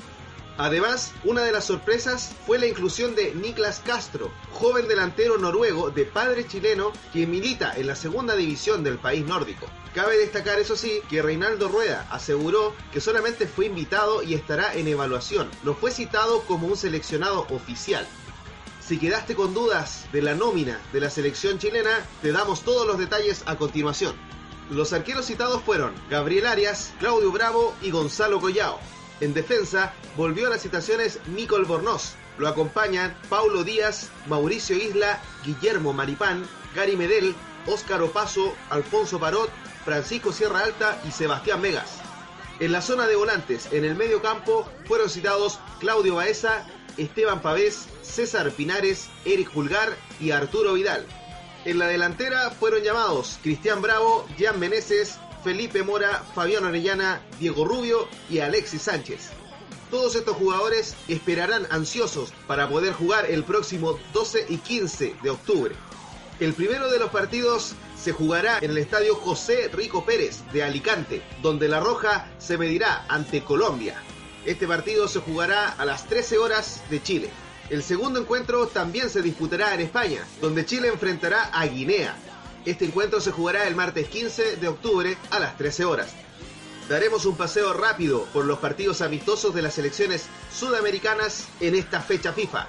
Además, 0.60 1.14
una 1.24 1.46
de 1.46 1.54
las 1.54 1.64
sorpresas 1.64 2.36
fue 2.46 2.60
la 2.60 2.68
inclusión 2.68 3.16
de 3.16 3.34
Niklas 3.34 3.80
Castro, 3.80 4.30
joven 4.52 4.90
delantero 4.90 5.38
noruego 5.38 5.90
de 5.90 6.04
padre 6.04 6.46
chileno 6.46 6.92
que 7.14 7.26
milita 7.26 7.74
en 7.78 7.88
la 7.88 7.96
segunda 7.96 8.36
división 8.36 8.84
del 8.84 8.98
país 8.98 9.26
nórdico. 9.26 9.68
Cabe 9.96 10.18
destacar, 10.18 10.60
eso 10.60 10.76
sí, 10.76 11.00
que 11.10 11.22
Reinaldo 11.22 11.70
Rueda 11.70 12.06
aseguró 12.12 12.76
que 12.92 13.00
solamente 13.00 13.48
fue 13.48 13.68
invitado 13.68 14.22
y 14.22 14.34
estará 14.34 14.74
en 14.74 14.90
evaluación, 14.90 15.50
no 15.64 15.76
fue 15.76 15.92
citado 15.92 16.42
como 16.42 16.68
un 16.68 16.76
seleccionado 16.76 17.48
oficial. 17.52 18.06
Si 18.86 19.00
quedaste 19.00 19.36
con 19.36 19.54
dudas 19.54 20.08
de 20.12 20.22
la 20.22 20.36
nómina 20.36 20.82
de 20.92 21.00
la 21.00 21.10
selección 21.10 21.58
chilena, 21.58 22.06
te 22.22 22.34
damos 22.34 22.64
todos 22.64 22.86
los 22.86 22.98
detalles 22.98 23.44
a 23.46 23.56
continuación. 23.56 24.14
Los 24.70 24.92
arqueros 24.92 25.26
citados 25.26 25.64
fueron 25.64 25.94
Gabriel 26.10 26.48
Arias, 26.48 26.92
Claudio 27.00 27.32
Bravo 27.32 27.74
y 27.82 27.92
Gonzalo 27.92 28.42
Collao. 28.42 28.78
En 29.22 29.34
defensa, 29.34 29.94
volvió 30.16 30.48
a 30.48 30.50
las 30.50 30.62
citaciones 30.62 31.20
Nicole 31.28 31.66
Bornoz. 31.66 32.14
Lo 32.38 32.48
acompañan 32.48 33.18
Paulo 33.28 33.64
Díaz, 33.64 34.10
Mauricio 34.28 34.78
Isla, 34.78 35.22
Guillermo 35.44 35.92
Maripán, 35.92 36.48
Gary 36.74 36.96
Medel, 36.96 37.36
Óscar 37.68 38.02
Opaso, 38.02 38.56
Alfonso 38.70 39.20
Parot, 39.20 39.50
Francisco 39.84 40.32
Sierra 40.32 40.62
Alta 40.62 41.02
y 41.08 41.12
Sebastián 41.12 41.62
Vegas. 41.62 42.00
En 42.60 42.72
la 42.72 42.82
zona 42.82 43.08
de 43.08 43.16
volantes, 43.16 43.70
en 43.72 43.86
el 43.86 43.96
medio 43.96 44.22
campo, 44.22 44.70
fueron 44.86 45.10
citados 45.10 45.60
Claudio 45.80 46.16
Baeza, 46.16 46.66
Esteban 46.98 47.42
Pavés, 47.42 47.88
César 48.02 48.52
Pinares, 48.52 49.10
Eric 49.26 49.50
Pulgar 49.52 49.96
y 50.20 50.32
Arturo 50.32 50.74
Vidal. 50.74 51.06
En 51.66 51.78
la 51.78 51.88
delantera 51.88 52.52
fueron 52.52 52.82
llamados 52.82 53.38
Cristian 53.42 53.82
Bravo, 53.82 54.26
Jan 54.38 54.60
Meneses, 54.60 55.20
Felipe 55.44 55.84
Mora, 55.84 56.24
Fabián 56.36 56.66
Orellana, 56.66 57.22
Diego 57.40 57.66
Rubio 57.66 58.08
y 58.30 58.40
Alexis 58.40 58.84
Sánchez. 58.84 59.30
Todos 59.90 60.16
estos 60.16 60.38
jugadores 60.38 60.96
esperarán 61.08 61.66
ansiosos 61.72 62.32
para 62.48 62.70
poder 62.70 62.94
jugar 62.94 63.26
el 63.26 63.44
próximo 63.44 63.98
12 64.14 64.46
y 64.50 64.58
15 64.58 65.16
de 65.24 65.30
octubre. 65.30 65.76
El 66.40 66.54
primero 66.54 66.90
de 66.90 67.00
los 67.00 67.10
partidos 67.10 67.74
se 68.02 68.12
jugará 68.12 68.60
en 68.62 68.72
el 68.72 68.78
estadio 68.78 69.16
José 69.16 69.70
Rico 69.74 70.06
Pérez 70.06 70.44
de 70.54 70.64
Alicante, 70.64 71.22
donde 71.42 71.68
La 71.68 71.80
Roja 71.80 72.32
se 72.38 72.58
medirá 72.58 73.06
ante 73.10 73.44
Colombia. 73.44 73.96
Este 74.46 74.68
partido 74.68 75.08
se 75.08 75.20
jugará 75.20 75.70
a 75.70 75.86
las 75.86 76.06
13 76.08 76.38
horas 76.38 76.82
de 76.90 77.04
Chile. 77.04 77.30
El 77.70 77.84
segundo 77.84 78.22
encuentro 78.22 78.68
también 78.68 79.10
se 79.10 79.22
disputará 79.22 79.74
en 79.74 79.82
España, 79.82 80.26
donde 80.40 80.66
Chile 80.66 80.88
enfrentará 80.88 81.46
a 81.46 81.66
Guinea. 81.66 82.16
Este 82.66 82.86
encuentro 82.86 83.22
se 83.22 83.32
jugará 83.32 83.68
el 83.68 83.76
martes 83.76 84.10
15 84.10 84.58
de 84.58 84.68
octubre 84.68 85.18
a 85.32 85.40
las 85.40 85.58
13 85.58 85.86
horas. 85.86 86.14
Daremos 86.90 87.26
un 87.26 87.38
paseo 87.38 87.74
rápido 87.74 88.26
por 88.34 88.46
los 88.46 88.60
partidos 88.60 89.02
amistosos 89.02 89.54
de 89.54 89.62
las 89.62 89.76
selecciones 89.76 90.26
sudamericanas 90.52 91.48
en 91.60 91.76
esta 91.76 92.02
fecha 92.02 92.34
FIFA. 92.34 92.68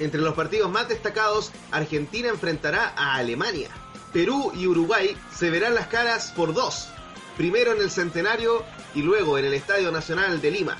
Entre 0.00 0.20
los 0.20 0.34
partidos 0.34 0.70
más 0.70 0.88
destacados, 0.88 1.52
Argentina 1.70 2.28
enfrentará 2.28 2.92
a 2.96 3.14
Alemania. 3.14 3.70
Perú 4.12 4.52
y 4.54 4.66
Uruguay 4.66 5.16
se 5.34 5.48
verán 5.48 5.74
las 5.74 5.86
caras 5.86 6.32
por 6.36 6.52
dos, 6.52 6.88
primero 7.36 7.72
en 7.72 7.80
el 7.80 7.90
Centenario 7.90 8.64
y 8.94 9.02
luego 9.02 9.38
en 9.38 9.46
el 9.46 9.54
Estadio 9.54 9.90
Nacional 9.90 10.40
de 10.40 10.50
Lima. 10.50 10.76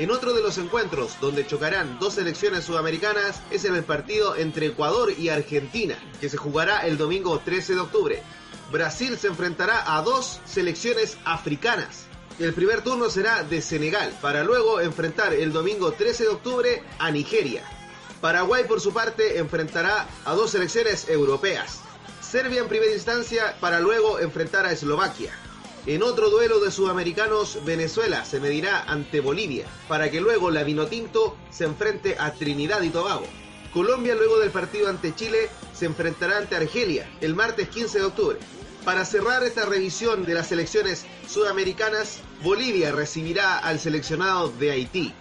En 0.00 0.10
otro 0.10 0.32
de 0.32 0.40
los 0.40 0.56
encuentros 0.56 1.20
donde 1.20 1.46
chocarán 1.46 1.98
dos 1.98 2.14
selecciones 2.14 2.64
sudamericanas 2.64 3.42
es 3.50 3.66
en 3.66 3.74
el 3.74 3.84
partido 3.84 4.34
entre 4.34 4.68
Ecuador 4.68 5.12
y 5.12 5.28
Argentina, 5.28 5.94
que 6.22 6.30
se 6.30 6.38
jugará 6.38 6.86
el 6.86 6.96
domingo 6.96 7.38
13 7.40 7.74
de 7.74 7.80
octubre. 7.80 8.22
Brasil 8.72 9.18
se 9.18 9.26
enfrentará 9.26 9.94
a 9.94 10.00
dos 10.00 10.40
selecciones 10.46 11.18
africanas. 11.26 12.06
El 12.38 12.54
primer 12.54 12.80
turno 12.80 13.10
será 13.10 13.42
de 13.42 13.60
Senegal, 13.60 14.10
para 14.22 14.42
luego 14.42 14.80
enfrentar 14.80 15.34
el 15.34 15.52
domingo 15.52 15.92
13 15.92 16.22
de 16.22 16.30
octubre 16.30 16.82
a 16.98 17.10
Nigeria. 17.10 17.62
Paraguay 18.22 18.64
por 18.64 18.80
su 18.80 18.94
parte 18.94 19.36
enfrentará 19.36 20.08
a 20.24 20.32
dos 20.32 20.52
selecciones 20.52 21.10
europeas. 21.10 21.80
Serbia 22.22 22.62
en 22.62 22.68
primera 22.68 22.94
instancia 22.94 23.54
para 23.60 23.80
luego 23.80 24.18
enfrentar 24.18 24.64
a 24.64 24.72
Eslovaquia. 24.72 25.34
En 25.86 26.02
otro 26.02 26.28
duelo 26.28 26.60
de 26.60 26.70
sudamericanos, 26.70 27.58
Venezuela 27.64 28.26
se 28.26 28.38
medirá 28.38 28.82
ante 28.82 29.20
Bolivia, 29.20 29.64
para 29.88 30.10
que 30.10 30.20
luego 30.20 30.50
la 30.50 30.62
Vinotinto 30.62 31.36
se 31.50 31.64
enfrente 31.64 32.16
a 32.18 32.34
Trinidad 32.34 32.82
y 32.82 32.90
Tobago. 32.90 33.26
Colombia 33.72 34.14
luego 34.14 34.38
del 34.38 34.50
partido 34.50 34.90
ante 34.90 35.14
Chile 35.14 35.48
se 35.72 35.86
enfrentará 35.86 36.36
ante 36.36 36.54
Argelia 36.54 37.10
el 37.22 37.34
martes 37.34 37.68
15 37.70 37.98
de 37.98 38.04
octubre. 38.04 38.38
Para 38.84 39.06
cerrar 39.06 39.42
esta 39.42 39.64
revisión 39.64 40.26
de 40.26 40.34
las 40.34 40.48
selecciones 40.48 41.06
sudamericanas, 41.26 42.18
Bolivia 42.42 42.92
recibirá 42.92 43.58
al 43.58 43.80
seleccionado 43.80 44.50
de 44.50 44.72
Haití. 44.72 45.14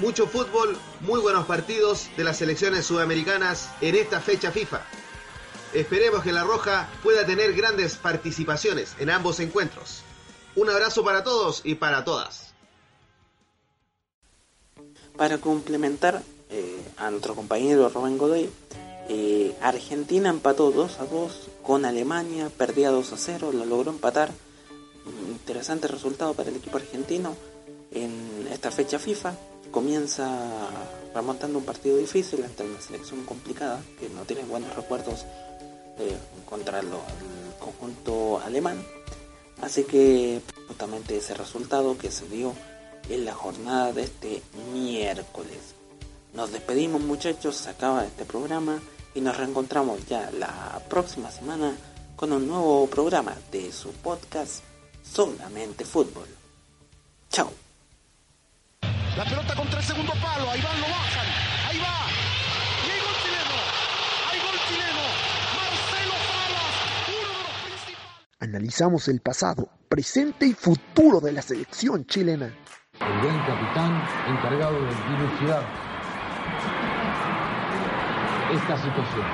Mucho 0.00 0.26
fútbol, 0.26 0.76
muy 1.00 1.20
buenos 1.20 1.46
partidos 1.46 2.08
de 2.16 2.24
las 2.24 2.36
selecciones 2.36 2.84
sudamericanas 2.84 3.70
en 3.80 3.94
esta 3.94 4.20
fecha 4.20 4.50
FIFA. 4.50 4.82
Esperemos 5.74 6.22
que 6.22 6.32
La 6.32 6.44
Roja 6.44 6.90
pueda 7.02 7.24
tener 7.24 7.54
grandes 7.54 7.96
participaciones 7.96 8.94
en 8.98 9.08
ambos 9.08 9.40
encuentros. 9.40 10.02
Un 10.54 10.68
abrazo 10.68 11.02
para 11.02 11.24
todos 11.24 11.62
y 11.64 11.76
para 11.76 12.04
todas. 12.04 12.52
Para 15.16 15.38
complementar 15.38 16.22
eh, 16.50 16.82
a 16.98 17.10
nuestro 17.10 17.34
compañero 17.34 17.88
Rubén 17.88 18.18
Godoy, 18.18 18.50
eh, 19.08 19.56
Argentina 19.62 20.28
empató 20.28 20.70
2 20.72 21.00
a 21.00 21.06
2 21.06 21.48
con 21.62 21.86
Alemania, 21.86 22.50
perdía 22.50 22.90
2 22.90 23.12
a 23.14 23.16
0, 23.16 23.52
lo 23.52 23.64
logró 23.64 23.92
empatar. 23.92 24.30
Interesante 25.26 25.88
resultado 25.88 26.34
para 26.34 26.50
el 26.50 26.56
equipo 26.56 26.76
argentino 26.76 27.34
en 27.92 28.46
esta 28.52 28.70
fecha 28.70 28.98
FIFA. 28.98 29.34
Comienza 29.70 30.28
remontando 31.14 31.58
un 31.58 31.64
partido 31.64 31.96
difícil 31.96 32.44
ante 32.44 32.62
una 32.62 32.80
selección 32.80 33.24
complicada 33.24 33.80
que 33.98 34.10
no 34.10 34.22
tiene 34.22 34.44
buenos 34.44 34.74
recuerdos 34.76 35.24
eh, 35.98 36.16
contra 36.48 36.80
el 36.80 36.88
conjunto 37.58 38.40
alemán. 38.40 38.84
Así 39.60 39.84
que 39.84 40.40
justamente 40.68 41.16
ese 41.16 41.34
resultado 41.34 41.96
que 41.96 42.10
se 42.10 42.28
dio 42.28 42.52
en 43.08 43.24
la 43.24 43.34
jornada 43.34 43.92
de 43.92 44.04
este 44.04 44.42
miércoles. 44.72 45.74
Nos 46.34 46.50
despedimos 46.50 47.02
muchachos, 47.02 47.56
se 47.56 47.70
acaba 47.70 48.04
este 48.04 48.24
programa 48.24 48.80
y 49.14 49.20
nos 49.20 49.36
reencontramos 49.36 50.06
ya 50.06 50.30
la 50.32 50.80
próxima 50.88 51.30
semana 51.30 51.74
con 52.16 52.32
un 52.32 52.46
nuevo 52.46 52.86
programa 52.86 53.34
de 53.50 53.72
su 53.72 53.90
podcast 53.92 54.62
Solamente 55.02 55.84
Fútbol. 55.84 56.28
Chao. 57.30 57.52
La 59.16 59.24
pelota 59.24 59.54
contra 59.54 59.78
el 59.80 59.84
segundo 59.84 60.12
palo, 60.22 60.50
ahí 60.50 60.60
van, 60.62 60.80
lo 60.80 60.86
bajan, 60.86 61.26
ahí 61.68 61.78
va. 61.78 62.06
Y 62.86 62.90
hay 62.90 63.00
gol 63.00 63.14
chileno, 63.22 63.56
hay 64.30 64.40
gol 64.40 64.58
chileno. 64.68 65.02
Marcelo 65.56 66.14
Salas, 66.30 66.74
uno 67.08 67.28
de 67.28 67.42
los 67.42 67.56
principales. 67.64 68.31
Analizamos 68.42 69.06
el 69.06 69.20
pasado, 69.20 69.68
presente 69.88 70.46
y 70.46 70.52
futuro 70.52 71.20
de 71.20 71.30
la 71.30 71.42
selección 71.42 72.04
chilena. 72.06 72.46
El 72.46 73.22
gran 73.22 73.38
capitán 73.46 74.02
encargado 74.26 74.82
de 74.82 74.88
dilucidar 74.88 75.62
esta 78.52 78.76
situación. 78.78 79.26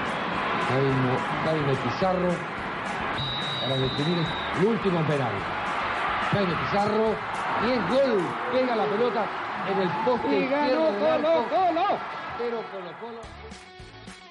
Jaime, 0.68 1.74
Pizarro 1.84 2.34
para 3.62 3.76
definir 3.80 4.26
el 4.60 4.66
último 4.66 5.00
penal. 5.06 5.32
Jaime 6.30 6.54
Pizarro 6.66 7.14
y 7.66 7.70
es 7.70 7.88
gol. 7.88 8.22
Pega 8.52 8.76
la 8.76 8.84
pelota 8.84 9.26
en 9.72 9.78
el 9.78 9.88
poste 10.04 10.38
Y 10.38 10.48
ganó 10.48 10.84
Colo. 10.98 11.48
Colo. 11.48 11.98
Pero 12.36 12.62
Colo 12.70 12.92
Colo. 13.00 13.77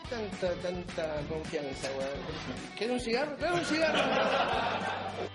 Tanta, 0.10 0.54
tanta 0.62 1.22
confianza, 1.28 1.90
weón. 1.90 2.78
¿Quieres 2.78 2.94
un 2.94 3.00
cigarro? 3.02 3.36
Trae 3.36 3.54
un 3.54 3.66
cigarro. 3.66 4.00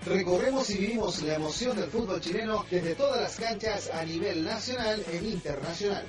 Recorremos 0.07 0.71
y 0.71 0.79
vivimos 0.79 1.23
la 1.23 1.35
emoción 1.35 1.77
del 1.77 1.91
fútbol 1.91 2.21
chileno 2.21 2.65
desde 2.71 2.95
todas 2.95 3.21
las 3.21 3.37
canchas 3.39 3.91
a 3.93 4.03
nivel 4.05 4.43
nacional 4.43 5.05
e 5.13 5.17
internacional. 5.17 6.05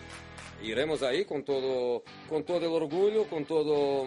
Iremos 0.61 1.03
ahí 1.03 1.25
con 1.25 1.43
todo, 1.43 2.03
con 2.29 2.45
todo 2.45 2.59
el 2.59 2.71
orgullo, 2.71 3.27
con 3.27 3.43
todo, 3.43 4.05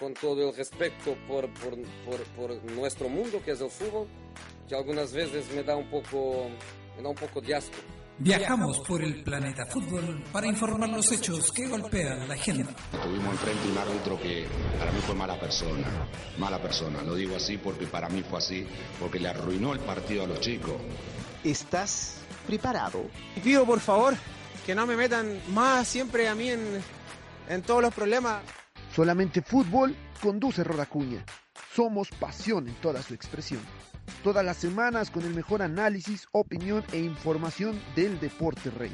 con 0.00 0.14
todo 0.14 0.48
el 0.48 0.56
respeto 0.56 1.14
por, 1.28 1.52
por, 1.54 1.76
por, 2.06 2.24
por 2.34 2.64
nuestro 2.72 3.10
mundo 3.10 3.42
que 3.44 3.50
es 3.50 3.60
el 3.60 3.70
fútbol, 3.70 4.08
que 4.66 4.74
algunas 4.74 5.12
veces 5.12 5.52
me 5.52 5.62
da 5.62 5.76
un 5.76 5.90
poco, 5.90 6.48
me 6.96 7.02
da 7.02 7.10
un 7.10 7.14
poco 7.14 7.42
de 7.42 7.54
asco. 7.54 7.76
Viajamos 8.22 8.78
por 8.86 9.02
el 9.02 9.20
planeta 9.24 9.66
fútbol 9.66 10.22
para 10.30 10.46
informar 10.46 10.88
los 10.90 11.10
hechos 11.10 11.50
que 11.50 11.66
golpean 11.66 12.28
la 12.28 12.34
agenda. 12.34 12.70
Tuvimos 13.02 13.32
enfrente 13.32 13.68
un 13.68 13.78
árbitro 13.78 14.20
que 14.20 14.46
para 14.78 14.92
mí 14.92 15.00
fue 15.00 15.16
mala 15.16 15.40
persona, 15.40 15.88
mala 16.38 16.62
persona. 16.62 17.02
Lo 17.02 17.16
digo 17.16 17.34
así 17.34 17.58
porque 17.58 17.86
para 17.86 18.08
mí 18.08 18.22
fue 18.22 18.38
así, 18.38 18.64
porque 19.00 19.18
le 19.18 19.28
arruinó 19.28 19.72
el 19.72 19.80
partido 19.80 20.22
a 20.22 20.28
los 20.28 20.38
chicos. 20.38 20.74
¿Estás 21.42 22.18
preparado? 22.46 23.06
Y 23.34 23.40
pido 23.40 23.66
por 23.66 23.80
favor 23.80 24.14
que 24.64 24.76
no 24.76 24.86
me 24.86 24.94
metan 24.94 25.40
más 25.48 25.88
siempre 25.88 26.28
a 26.28 26.36
mí 26.36 26.48
en, 26.48 26.80
en 27.48 27.62
todos 27.62 27.82
los 27.82 27.92
problemas. 27.92 28.40
Solamente 28.94 29.42
fútbol 29.42 29.96
conduce 30.22 30.62
Rodacuña. 30.62 31.24
Somos 31.74 32.08
pasión 32.10 32.68
en 32.68 32.74
toda 32.74 33.02
su 33.02 33.14
expresión. 33.14 33.62
Todas 34.22 34.44
las 34.44 34.56
semanas 34.56 35.10
con 35.10 35.24
el 35.24 35.34
mejor 35.34 35.62
análisis, 35.62 36.26
opinión 36.32 36.84
e 36.92 37.00
información 37.00 37.80
del 37.96 38.18
deporte 38.20 38.70
rey. 38.70 38.92